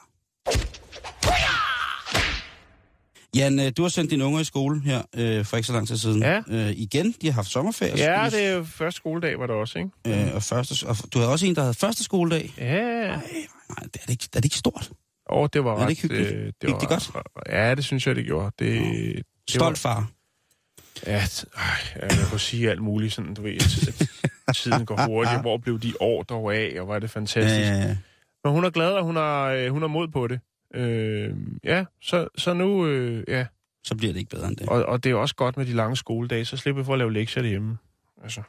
Jan, 3.37 3.61
øh, 3.61 3.73
du 3.77 3.83
har 3.83 3.89
sendt 3.89 4.11
dine 4.11 4.25
unger 4.25 4.41
i 4.41 4.45
skole 4.45 4.81
her 4.83 5.03
øh, 5.15 5.45
for 5.45 5.57
ikke 5.57 5.67
så 5.67 5.73
lang 5.73 5.89
tid 5.89 5.97
siden. 5.97 6.23
Ja. 6.23 6.41
Øh, 6.49 6.71
igen, 6.71 7.15
de 7.23 7.27
har 7.27 7.33
haft 7.33 7.49
sommerferie. 7.49 7.97
Ja, 7.97 8.31
det 8.31 8.45
er 8.45 8.51
jo 8.53 8.65
første 8.65 8.97
skoledag, 8.97 9.39
var 9.39 9.47
det 9.47 9.57
også, 9.57 9.79
ikke? 9.79 10.27
Øh, 10.29 10.35
og, 10.35 10.43
første, 10.43 10.87
og 10.87 10.97
du 11.13 11.19
havde 11.19 11.33
også 11.33 11.47
en, 11.47 11.55
der 11.55 11.61
havde 11.61 11.75
første 11.75 12.05
skoledag. 12.05 12.53
Ja, 12.59 13.07
Nej, 13.09 13.19
det 13.85 13.97
er 13.97 14.07
det 14.07 14.11
ikke, 14.11 14.25
er 14.33 14.41
det 14.41 14.45
ikke 14.45 14.57
stort. 14.57 14.91
og 15.27 15.53
det 15.53 15.65
var 15.65 15.71
Er 15.73 15.77
det 15.77 15.85
ret... 15.85 15.91
ikke 15.91 16.03
hyggeligt? 16.03 16.33
øh, 16.33 16.53
Gik 16.61 16.71
var, 16.71 16.79
det 16.79 16.89
godt? 16.89 17.11
Ja, 17.49 17.75
det 17.75 17.85
synes 17.85 18.07
jeg, 18.07 18.17
det 18.17 18.25
gjorde. 18.25 18.51
Det, 18.59 18.83
det 19.17 19.23
Stolt 19.51 19.79
far. 19.79 20.11
Ja, 21.07 21.23
ej, 21.57 21.99
jeg 22.03 22.27
kunne 22.31 22.41
sige 22.41 22.71
alt 22.71 22.83
muligt, 22.83 23.13
sådan, 23.15 23.35
du 23.35 23.43
ved, 23.43 23.55
at 23.55 24.09
tiden 24.55 24.87
går 24.87 25.07
hurtigt. 25.07 25.41
Hvor 25.41 25.57
blev 25.59 25.81
de 25.81 25.93
år 26.01 26.23
dog 26.23 26.55
af, 26.55 26.77
og 26.79 26.85
hvor 26.85 26.95
er 26.95 26.99
det 26.99 27.11
fantastisk. 27.11 27.61
Ja, 27.71 27.75
ja, 27.77 27.87
ja. 27.89 27.97
Men 28.45 28.53
hun 28.53 28.65
er 28.65 28.71
glad, 28.71 28.91
og 28.93 29.05
hun 29.05 29.17
har, 29.17 29.45
øh, 29.51 29.71
hun 29.71 29.83
har 29.83 29.89
mod 29.89 30.09
på 30.09 30.27
det. 30.27 30.41
Øh, 30.75 31.31
ja, 31.65 31.85
så, 32.03 32.29
så 32.39 32.53
nu, 32.55 32.87
øh, 32.87 33.25
ja. 33.29 33.47
Så 33.85 33.95
bliver 33.97 34.13
det 34.13 34.21
ikke 34.21 34.31
bedre 34.31 34.49
end 34.49 34.57
det. 34.57 34.69
Og, 34.69 34.85
og 34.85 35.05
det 35.05 35.11
er 35.13 35.17
også 35.17 35.35
godt 35.35 35.57
med 35.57 35.67
de 35.67 35.73
lange 35.73 35.97
skoledage, 35.97 36.45
så 36.45 36.57
slipper 36.57 36.83
vi 36.83 36.87
for 36.87 36.93
at 36.93 36.99
lave 36.99 37.13
lektier 37.13 37.43
derhjemme. 37.43 37.79
Altså, 38.23 38.43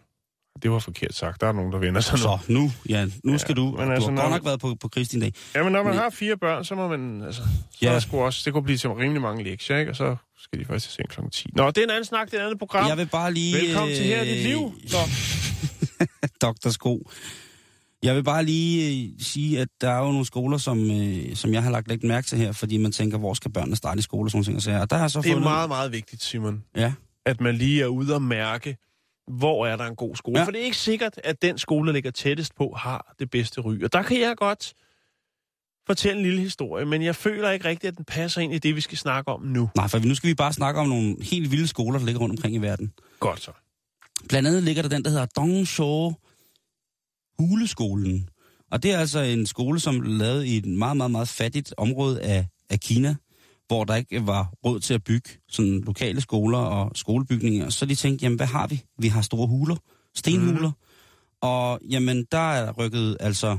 det 0.64 0.72
var 0.72 0.80
forkert 0.80 1.14
sagt. 1.14 1.41
Der 1.41 1.47
er 1.47 1.52
nogen, 1.52 1.72
der 1.74 1.78
vender 1.80 2.02
sig 2.02 2.14
nu. 2.14 2.18
Så 2.18 2.38
nu, 2.47 2.72
ja, 2.89 3.06
nu 3.24 3.38
skal 3.38 3.56
du. 3.56 3.66
men 3.66 3.88
du 3.88 3.91
altså, 3.93 4.12
har 4.12 4.18
godt 4.22 4.32
nok 4.32 4.45
været 4.45 4.60
på, 4.60 4.76
på 4.82 4.88
Kristin 4.88 5.20
dag. 5.20 5.34
Jamen, 5.56 5.72
når 5.72 5.84
man 5.84 5.91
Men- 5.93 6.00
har 6.02 6.10
fire 6.10 6.38
børn, 6.38 6.64
så 6.66 6.76
må 6.76 6.88
man, 6.88 7.22
altså, 7.24 7.41
så 7.41 7.47
Ja. 7.82 7.89
ja. 7.89 7.95
er 7.95 8.00
sgu 8.00 8.20
også, 8.22 8.41
det 8.45 8.54
kunne 8.54 8.64
blive 8.64 8.78
til 8.78 8.89
rimelig 8.89 9.22
mange 9.22 9.43
lektier, 9.43 9.78
ikke? 9.78 9.91
Og 9.91 9.95
så 9.95 10.16
skal 10.39 10.60
de 10.60 10.66
først 10.66 10.84
til 10.86 10.93
seng 10.93 11.10
kl. 11.10 11.20
10. 11.32 11.47
Nå, 11.56 11.68
det 11.68 11.78
er 11.78 11.84
en 11.84 11.89
anden 11.89 12.06
snak, 12.06 12.28
det 12.32 12.34
er 12.34 12.39
et 12.41 12.45
andet 12.45 12.60
program. 12.60 12.88
Jeg 12.89 12.97
vil 12.97 13.06
bare 13.12 13.34
lige... 13.34 13.56
Velkommen 13.58 13.95
til 13.95 14.06
her 14.06 14.22
i 14.22 14.28
dit 14.30 14.43
liv. 14.43 14.60
Nå. 14.91 14.97
Dr. 16.41 16.70
Sko. 16.70 17.10
Jeg 18.04 18.16
vil 18.16 18.24
bare 18.24 18.43
lige 18.45 19.04
øh, 19.08 19.10
sige, 19.20 19.60
at 19.60 19.68
der 19.82 19.89
er 19.89 19.97
jo 20.00 20.12
nogle 20.12 20.26
skoler, 20.26 20.58
som, 20.58 20.91
øh, 20.91 21.36
som 21.36 21.54
jeg 21.54 21.64
har 21.64 21.72
lagt 21.72 21.88
lidt 21.88 22.04
mærke 22.04 22.28
til 22.28 22.38
her, 22.38 22.52
fordi 22.52 22.78
man 22.78 22.91
tænker, 22.91 23.18
hvor 23.18 23.34
skal 23.34 23.52
børnene 23.52 23.76
starte 23.76 24.00
i 24.00 24.02
skole 24.02 24.28
og 24.28 24.32
sådan 24.32 24.43
ting. 24.43 24.56
og 24.56 24.62
sager. 24.62 24.80
Og 24.82 24.89
der 24.89 24.97
har 24.97 25.08
så 25.08 25.22
Det 25.22 25.30
er 25.30 25.34
fundet... 25.34 25.50
meget, 25.50 25.70
meget 25.70 25.91
vigtigt, 25.91 26.24
Simon, 26.24 26.64
Ja, 26.76 26.93
at 27.26 27.41
man 27.41 27.56
lige 27.56 27.82
er 27.84 27.88
ude 27.88 28.16
og 28.16 28.22
mærke, 28.22 28.78
hvor 29.28 29.68
er 29.68 29.76
der 29.78 29.86
en 29.86 29.95
god 29.95 30.16
skole. 30.16 30.39
Ja. 30.39 30.45
For 30.45 30.52
det 30.52 30.62
er 30.62 30.66
ikke 30.66 30.78
sikkert, 30.78 31.20
at 31.24 31.41
den 31.41 31.58
skole, 31.58 31.88
der 31.88 31.93
ligger 31.93 32.12
tættest 32.12 32.56
på, 32.56 32.74
har 32.78 33.16
det 33.20 33.30
bedste 33.30 33.62
ry. 33.62 33.84
Og 33.84 33.93
der 33.93 34.02
kan 34.04 34.20
jeg 34.20 34.36
godt 34.38 34.74
fortælle 35.88 36.18
en 36.18 36.26
lille 36.26 36.41
historie, 36.41 36.86
men 36.86 37.02
jeg 37.04 37.16
føler 37.16 37.50
ikke 37.52 37.66
rigtigt, 37.66 37.91
at 37.91 37.97
den 37.97 38.06
passer 38.06 38.41
ind 38.41 38.54
i 38.54 38.58
det, 38.58 38.76
vi 38.76 38.82
skal 38.82 38.97
snakke 38.97 39.32
om 39.32 39.41
nu. 39.41 39.70
nej, 39.76 39.88
for 39.88 40.00
nu 40.00 40.16
skal 40.16 40.28
vi 40.30 40.34
bare 40.34 40.54
snakke 40.54 40.80
om 40.80 40.88
nogle 40.88 41.16
helt 41.22 41.52
vilde 41.52 41.68
skoler, 41.68 42.00
der 42.00 42.06
ligger 42.06 42.22
rundt 42.22 42.34
omkring 42.34 42.56
i 42.56 42.58
verden. 42.58 42.93
Godt 43.20 43.41
så. 43.41 43.52
Blandt 44.28 44.47
andet 44.47 44.63
ligger 44.63 44.82
der 44.82 44.89
den, 44.89 45.03
der 45.03 45.09
hedder 45.09 45.26
Dongshaw 45.26 46.13
Huleskolen. 47.39 48.30
Og 48.72 48.84
det 48.84 48.91
er 48.91 48.97
altså 48.97 49.20
en 49.20 49.45
skole, 49.45 49.80
som 49.80 50.01
lavet 50.01 50.45
i 50.45 50.57
et 50.57 50.65
meget, 50.65 50.97
meget, 50.97 51.11
meget 51.11 51.28
fattigt 51.28 51.74
område 51.78 52.22
af, 52.22 52.47
af 52.70 52.80
Kina, 52.80 53.15
hvor 53.67 53.84
der 53.84 53.95
ikke 53.95 54.28
var 54.28 54.53
råd 54.65 54.80
til 54.80 54.93
at 54.93 55.03
bygge 55.03 55.30
sådan 55.49 55.82
lokale 55.82 56.22
skoler 56.22 56.57
og 56.57 56.91
skolebygninger. 56.95 57.70
Så 57.70 57.86
de 57.86 57.95
tænkte, 57.95 58.24
jamen 58.24 58.36
hvad 58.36 58.47
har 58.47 58.67
vi? 58.67 58.84
Vi 58.99 59.07
har 59.07 59.22
store 59.22 59.47
huler, 59.47 59.76
stenhuler. 60.15 60.70
Mm. 60.70 61.39
Og 61.41 61.80
jamen, 61.89 62.26
der 62.32 62.51
er 62.51 62.72
rykket 62.72 63.17
altså 63.20 63.57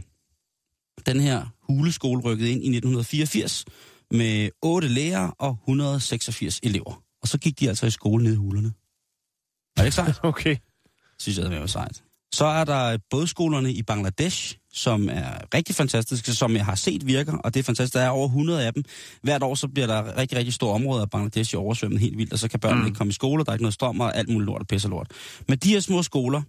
den 1.07 1.21
her 1.21 1.47
huleskole 1.63 2.23
rykket 2.23 2.47
ind 2.47 2.65
i 2.65 2.69
1984 2.69 3.65
med 4.11 4.51
8 4.63 4.89
lærere 4.89 5.33
og 5.39 5.59
186 5.63 6.61
elever. 6.63 7.03
Og 7.23 7.29
så 7.29 7.39
gik 7.39 7.61
de 7.61 7.69
altså 7.69 7.87
i 7.87 7.91
skole 7.91 8.25
nede 8.25 8.35
i 8.35 8.37
hulerne. 8.37 8.73
Det 9.81 9.87
ikke 9.87 9.95
sejt? 9.95 10.21
Okay. 10.33 10.57
synes 11.19 11.39
jeg, 11.39 11.51
det 11.51 11.61
var 11.61 11.67
sejt. 11.67 12.03
Så 12.33 12.45
er 12.45 12.65
der 12.65 12.99
bådskolerne 13.11 13.73
i 13.73 13.83
Bangladesh, 13.83 14.57
som 14.73 15.09
er 15.09 15.55
rigtig 15.55 15.75
fantastiske, 15.75 16.33
som 16.33 16.57
jeg 16.57 16.65
har 16.65 16.75
set 16.75 17.07
virker, 17.07 17.37
og 17.37 17.55
det 17.55 17.61
er 17.61 17.65
fantastisk. 17.65 17.95
Der 17.95 18.01
er 18.01 18.09
over 18.09 18.27
100 18.27 18.67
af 18.67 18.75
dem. 18.75 18.85
Hvert 19.23 19.43
år 19.43 19.55
så 19.55 19.69
bliver 19.69 19.87
der 19.87 20.17
rigtig, 20.17 20.39
rigtig 20.39 20.55
store 20.55 20.75
områder 20.75 21.03
af 21.03 21.11
Bangladesh 21.11 21.55
oversvømmet 21.59 22.01
helt 22.01 22.19
vildt, 22.19 22.33
og 22.33 22.39
så 22.39 22.49
kan 22.49 22.61
børnene 22.61 22.81
mm. 22.81 22.87
ikke 22.87 22.97
komme 22.97 23.11
i 23.11 23.15
skole, 23.15 23.45
der 23.45 23.51
er 23.51 23.55
ikke 23.55 23.63
noget 23.63 23.75
strøm 23.75 24.01
og 24.01 24.17
alt 24.17 24.29
muligt 24.29 24.47
lort 24.47 24.61
og 24.61 24.67
pisse 24.67 24.89
lort. 24.89 25.11
Men 25.49 25.59
de 25.59 25.69
her 25.69 25.81
små 25.81 26.03
skoler 26.03 26.43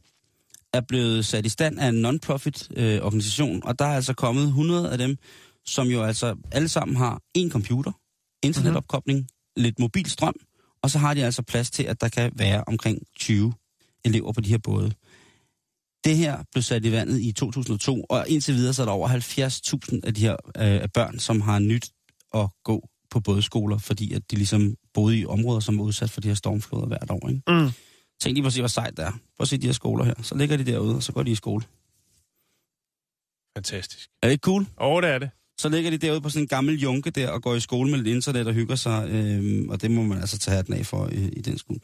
er 0.74 0.82
blevet 0.82 1.26
sat 1.26 1.46
i 1.46 1.50
stand 1.50 1.80
af 1.80 1.88
en 1.88 2.02
non-profit 2.02 2.70
øh, 2.76 3.02
organisation, 3.02 3.62
og 3.64 3.80
der 3.80 3.86
er 3.86 3.96
altså 3.96 4.14
kommet 4.14 4.44
100 4.44 4.92
af 4.92 4.98
dem, 4.98 5.18
som 5.66 5.88
jo 5.88 6.04
altså 6.04 6.36
alle 6.52 6.68
sammen 6.68 6.98
har 6.98 7.22
en 7.34 7.52
computer, 7.52 7.92
internetopkobling, 8.44 9.20
mm-hmm. 9.20 9.64
lidt 9.64 9.80
mobil 9.80 10.10
strøm, 10.10 10.36
og 10.84 10.90
så 10.90 11.00
har 11.00 11.14
de 11.14 11.26
altså 11.26 11.42
plads 11.42 11.72
til, 11.72 11.84
at 11.84 12.02
der 12.02 12.10
kan 12.10 12.32
være 12.36 12.64
omkring 12.68 13.08
20 13.20 13.54
elever 14.06 14.32
på 14.32 14.42
de 14.42 14.50
her 14.50 14.58
både. 14.58 14.92
Det 16.04 16.18
her 16.18 16.44
blev 16.52 16.62
sat 16.62 16.86
i 16.86 16.92
vandet 16.92 17.22
i 17.22 17.32
2002, 17.32 18.06
og 18.10 18.30
indtil 18.30 18.56
videre 18.56 18.74
så 18.74 18.82
er 18.82 18.86
der 18.86 18.94
over 18.94 19.10
70.000 19.10 20.00
af 20.04 20.14
de 20.14 20.22
her 20.22 20.36
øh, 20.58 20.90
børn, 20.94 21.20
som 21.20 21.42
har 21.42 21.60
nyt 21.60 21.90
at 22.34 22.50
gå 22.64 22.88
på 23.10 23.20
bådskoler, 23.20 23.78
fordi 23.78 24.14
at 24.14 24.32
de 24.32 24.36
ligesom 24.36 24.76
boede 24.94 25.20
i 25.20 25.26
områder, 25.26 25.60
som 25.60 25.80
er 25.80 25.84
udsat 25.84 26.10
for 26.10 26.22
de 26.22 26.28
her 26.28 26.36
stormfloder 26.36 26.88
hvert 26.88 27.12
år. 27.12 27.30
Ikke? 27.30 27.42
Mm. 27.48 27.70
Tænk 28.22 28.34
lige 28.36 28.44
på 28.44 28.48
at 28.48 28.54
se, 28.54 28.62
hvor 28.62 28.68
sejt 28.68 28.98
det 28.98 29.06
er. 29.06 29.12
Prøv 29.12 29.42
at 29.42 29.48
se 29.48 29.58
de 29.58 29.66
her 29.66 29.74
skoler 29.74 30.06
her. 30.06 30.14
Så 30.22 30.36
ligger 30.36 30.58
de 30.58 30.66
derude, 30.66 30.96
og 30.96 31.04
så 31.04 31.12
går 31.12 31.24
de 31.24 31.32
i 31.32 31.36
skole. 31.36 31.64
Fantastisk. 33.58 34.10
Er 34.22 34.28
det 34.28 34.32
ikke 34.32 34.44
cool? 34.44 34.66
Og 34.78 35.02
det 35.02 35.10
er 35.10 35.20
det. 35.20 35.30
Så 35.62 35.70
ligger 35.70 35.92
de 35.92 35.98
derude 35.98 36.22
på 36.22 36.30
sådan 36.30 36.44
en 36.44 36.48
gammel 36.48 36.80
junke 36.80 37.10
der 37.10 37.30
og 37.30 37.42
går 37.42 37.56
i 37.56 37.60
skole 37.60 37.92
med 37.92 37.98
lidt 37.98 38.16
internet 38.16 38.48
og 38.48 38.54
hygger 38.54 38.76
sig, 38.76 39.10
øh, 39.10 39.66
og 39.70 39.82
det 39.82 39.92
må 39.92 40.04
man 40.04 40.18
altså 40.18 40.38
tage 40.38 40.56
hatten 40.56 40.74
af 40.74 40.86
for 40.86 41.10
øh, 41.12 41.30
i 41.34 41.42
den 41.42 41.58
skole. 41.58 41.80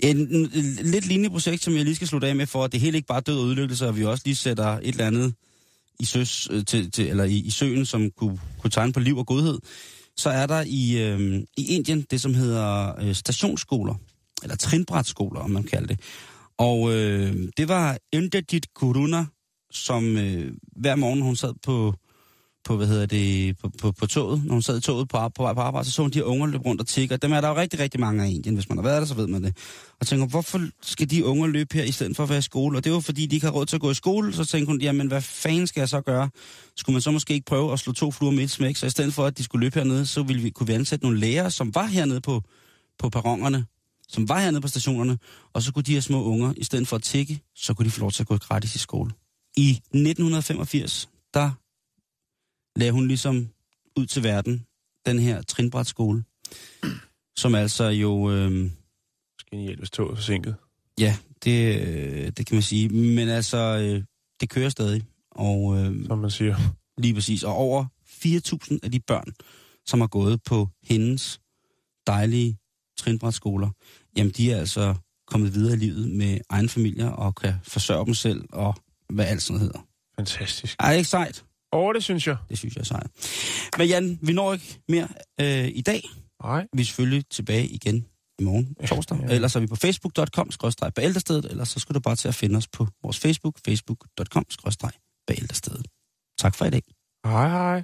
En, 0.00 0.16
en, 0.16 0.50
en 0.54 0.90
lidt 0.90 1.06
lignende 1.06 1.30
projekt, 1.30 1.62
som 1.62 1.76
jeg 1.76 1.84
lige 1.84 1.94
skal 1.94 2.08
slutte 2.08 2.28
af 2.28 2.36
med 2.36 2.46
for, 2.46 2.64
at 2.64 2.72
det 2.72 2.80
hele 2.80 2.96
ikke 2.96 3.06
bare 3.06 3.20
død 3.20 3.38
og 3.38 3.44
udlykkelse, 3.44 3.86
og 3.86 3.96
vi 3.96 4.04
også 4.04 4.22
lige 4.24 4.36
sætter 4.36 4.66
et 4.66 4.88
eller 4.88 5.06
andet 5.06 5.34
i, 6.00 6.04
søs, 6.04 6.48
øh, 6.50 6.64
til, 6.64 6.90
til, 6.90 7.08
eller 7.08 7.24
i, 7.24 7.38
i 7.38 7.50
søen, 7.50 7.86
som 7.86 8.10
kunne, 8.10 8.40
kunne 8.60 8.70
tegne 8.70 8.92
på 8.92 9.00
liv 9.00 9.18
og 9.18 9.26
godhed, 9.26 9.58
så 10.16 10.30
er 10.30 10.46
der 10.46 10.64
i, 10.66 11.02
øh, 11.02 11.42
i 11.56 11.74
Indien 11.74 12.06
det, 12.10 12.20
som 12.20 12.34
hedder 12.34 13.00
øh, 13.00 13.14
stationsskoler, 13.14 13.94
eller 14.42 14.56
trinbrætskoler, 14.56 15.40
om 15.40 15.50
man 15.50 15.64
kalder 15.64 15.86
det. 15.86 16.00
Og 16.58 16.92
øh, 16.92 17.48
det 17.56 17.68
var 17.68 17.98
Indrajit 18.12 18.74
Kuruna, 18.74 19.26
som 19.70 20.16
øh, 20.16 20.52
hver 20.76 20.96
morgen, 20.96 21.22
hun 21.22 21.36
sad 21.36 21.54
på, 21.62 21.94
på, 22.64 22.76
hvad 22.76 22.86
hedder 22.86 23.06
det, 23.06 23.58
på, 23.58 23.70
på, 23.80 23.92
på 23.92 24.06
toget, 24.06 24.44
når 24.44 24.52
hun 24.52 24.62
sad 24.62 24.78
i 24.78 24.80
toget 24.80 25.08
på, 25.08 25.28
på 25.28 25.42
vej 25.42 25.54
på 25.54 25.60
arbejde, 25.60 25.86
så 25.86 25.92
så 25.92 26.02
hun 26.02 26.10
de 26.10 26.18
her 26.18 26.24
unger 26.24 26.46
løbe 26.46 26.64
rundt 26.64 26.80
og 26.80 26.86
tigger. 26.86 27.16
Dem 27.16 27.32
er 27.32 27.40
der 27.40 27.48
jo 27.48 27.56
rigtig, 27.56 27.80
rigtig 27.80 28.00
mange 28.00 28.24
af 28.24 28.28
i 28.28 28.34
Indien. 28.34 28.54
Hvis 28.54 28.68
man 28.68 28.78
har 28.78 28.82
været 28.82 29.00
der, 29.00 29.06
så 29.06 29.14
ved 29.14 29.26
man 29.26 29.44
det. 29.44 29.56
Og 30.00 30.06
tænker, 30.06 30.26
hvorfor 30.26 30.60
skal 30.82 31.10
de 31.10 31.24
unger 31.24 31.46
løbe 31.46 31.74
her, 31.74 31.84
i 31.84 31.92
stedet 31.92 32.16
for 32.16 32.22
at 32.22 32.28
være 32.28 32.38
i 32.38 32.42
skole? 32.42 32.78
Og 32.78 32.84
det 32.84 32.92
var 32.92 33.00
fordi, 33.00 33.26
de 33.26 33.36
ikke 33.36 33.46
har 33.46 33.52
råd 33.52 33.66
til 33.66 33.76
at 33.76 33.80
gå 33.80 33.90
i 33.90 33.94
skole. 33.94 34.32
Så 34.32 34.44
tænkte 34.44 34.70
hun, 34.70 34.80
jamen 34.80 35.06
hvad 35.06 35.22
fanden 35.22 35.66
skal 35.66 35.80
jeg 35.80 35.88
så 35.88 36.00
gøre? 36.00 36.30
Skulle 36.76 36.94
man 36.94 37.02
så 37.02 37.10
måske 37.10 37.34
ikke 37.34 37.46
prøve 37.46 37.72
at 37.72 37.78
slå 37.78 37.92
to 37.92 38.10
fluer 38.10 38.30
med 38.30 38.44
et 38.44 38.50
smæk? 38.50 38.76
Så 38.76 38.86
i 38.86 38.90
stedet 38.90 39.14
for, 39.14 39.26
at 39.26 39.38
de 39.38 39.44
skulle 39.44 39.66
løbe 39.66 39.78
hernede, 39.78 40.06
så 40.06 40.22
ville 40.22 40.42
vi, 40.42 40.50
kunne 40.50 40.66
vi 40.66 40.72
ansætte 40.72 41.04
nogle 41.04 41.20
lærere, 41.20 41.50
som 41.50 41.74
var 41.74 41.86
hernede 41.86 42.20
på, 42.20 42.42
på 42.98 43.08
perronerne, 43.08 43.64
som 44.08 44.28
var 44.28 44.40
hernede 44.40 44.60
på 44.60 44.68
stationerne, 44.68 45.18
og 45.52 45.62
så 45.62 45.72
kunne 45.72 45.82
de 45.82 45.94
her 45.94 46.00
små 46.00 46.24
unger, 46.24 46.52
i 46.56 46.64
stedet 46.64 46.88
for 46.88 46.96
at 46.96 47.02
tikke, 47.02 47.40
så 47.56 47.74
kunne 47.74 47.86
de 47.86 47.90
få 47.90 48.00
lov 48.00 48.10
til 48.10 48.22
at 48.22 48.26
gå 48.26 48.36
gratis 48.36 48.74
i 48.74 48.78
skole. 48.78 49.10
I 49.56 49.70
1985, 49.70 51.08
der 51.34 51.50
lagde 52.76 52.92
hun 52.92 53.08
ligesom 53.08 53.48
ud 53.96 54.06
til 54.06 54.22
verden 54.22 54.66
den 55.06 55.18
her 55.18 55.42
trinbrætskole, 55.42 56.24
som 57.36 57.54
altså 57.54 57.84
jo, 57.84 58.30
øh, 58.32 58.70
Genialt, 59.50 59.78
hvis 59.78 59.90
toget 59.90 60.10
er 60.10 60.14
forsinket. 60.14 60.56
ja, 60.98 61.16
det, 61.44 61.80
øh, 61.80 62.32
det 62.36 62.46
kan 62.46 62.54
man 62.56 62.62
sige, 62.62 62.88
men 62.88 63.28
altså, 63.28 63.58
øh, 63.58 64.04
det 64.40 64.50
kører 64.50 64.68
stadig, 64.68 65.02
og 65.30 65.76
øh, 65.78 66.06
Som 66.06 66.18
man 66.18 66.30
siger. 66.30 66.56
lige 66.98 67.14
præcis, 67.14 67.42
og 67.42 67.54
over 67.54 67.84
4.000 68.06 68.78
af 68.82 68.90
de 68.92 69.00
børn, 69.00 69.32
som 69.86 70.00
har 70.00 70.06
gået 70.08 70.42
på 70.42 70.68
hendes 70.82 71.40
dejlige 72.06 72.58
trinbrætskoler, 72.98 73.70
jamen 74.16 74.32
de 74.32 74.52
er 74.52 74.58
altså 74.58 74.94
kommet 75.26 75.54
videre 75.54 75.72
i 75.74 75.76
livet 75.76 76.10
med 76.10 76.38
egen 76.48 76.68
familier 76.68 77.08
og 77.08 77.34
kan 77.34 77.54
forsørge 77.62 78.06
dem 78.06 78.14
selv 78.14 78.44
og 78.52 78.74
hvad 79.08 79.24
alt 79.26 79.42
sådan 79.42 79.60
hedder. 79.60 79.86
Fantastisk. 80.16 80.76
Er 80.80 80.90
det 80.90 80.96
ikke 80.96 81.10
sejt? 81.10 81.44
Og 81.72 81.94
det 81.94 82.04
synes 82.04 82.26
jeg. 82.26 82.36
Det 82.48 82.58
synes 82.58 82.74
jeg 82.76 82.80
er 82.80 82.84
sejt. 82.84 83.06
Men 83.78 83.88
Jan, 83.88 84.18
vi 84.22 84.32
når 84.32 84.52
ikke 84.52 84.80
mere 84.88 85.08
øh, 85.40 85.68
i 85.68 85.82
dag. 85.82 86.02
Nej. 86.42 86.66
Vi 86.72 86.80
er 86.82 86.86
selvfølgelig 86.86 87.24
tilbage 87.30 87.66
igen 87.66 88.06
i 88.38 88.44
morgen, 88.44 88.74
torsdag. 88.86 89.18
ja. 89.20 89.26
Ja. 89.26 89.34
Ellers 89.34 89.56
er 89.56 89.60
vi 89.60 89.66
på 89.66 89.76
facebook.com 89.76 90.50
bæltestedet, 90.96 91.44
eller 91.44 91.64
så 91.64 91.80
skal 91.80 91.94
du 91.94 92.00
bare 92.00 92.16
til 92.16 92.28
at 92.28 92.34
finde 92.34 92.56
os 92.56 92.68
på 92.68 92.86
vores 93.02 93.18
Facebook, 93.18 93.58
facebook.com 93.64 94.44
bæltestedet. 95.26 95.86
Tak 96.38 96.54
for 96.54 96.64
i 96.64 96.70
dag. 96.70 96.82
Hej, 97.26 97.48
hej. 97.48 97.82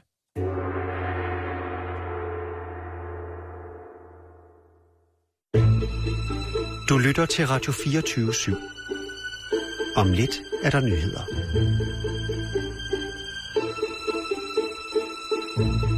Du 6.89 6.99
lytter 6.99 7.27
til 7.27 7.47
Radio 7.47 7.73
24 7.73 8.33
/7. 8.33 8.55
Om 9.97 10.13
lidt 10.13 10.41
er 10.63 10.71
der 10.71 10.81
nyheder. 10.81 11.23
Thank 15.59 15.83
you. 15.83 15.98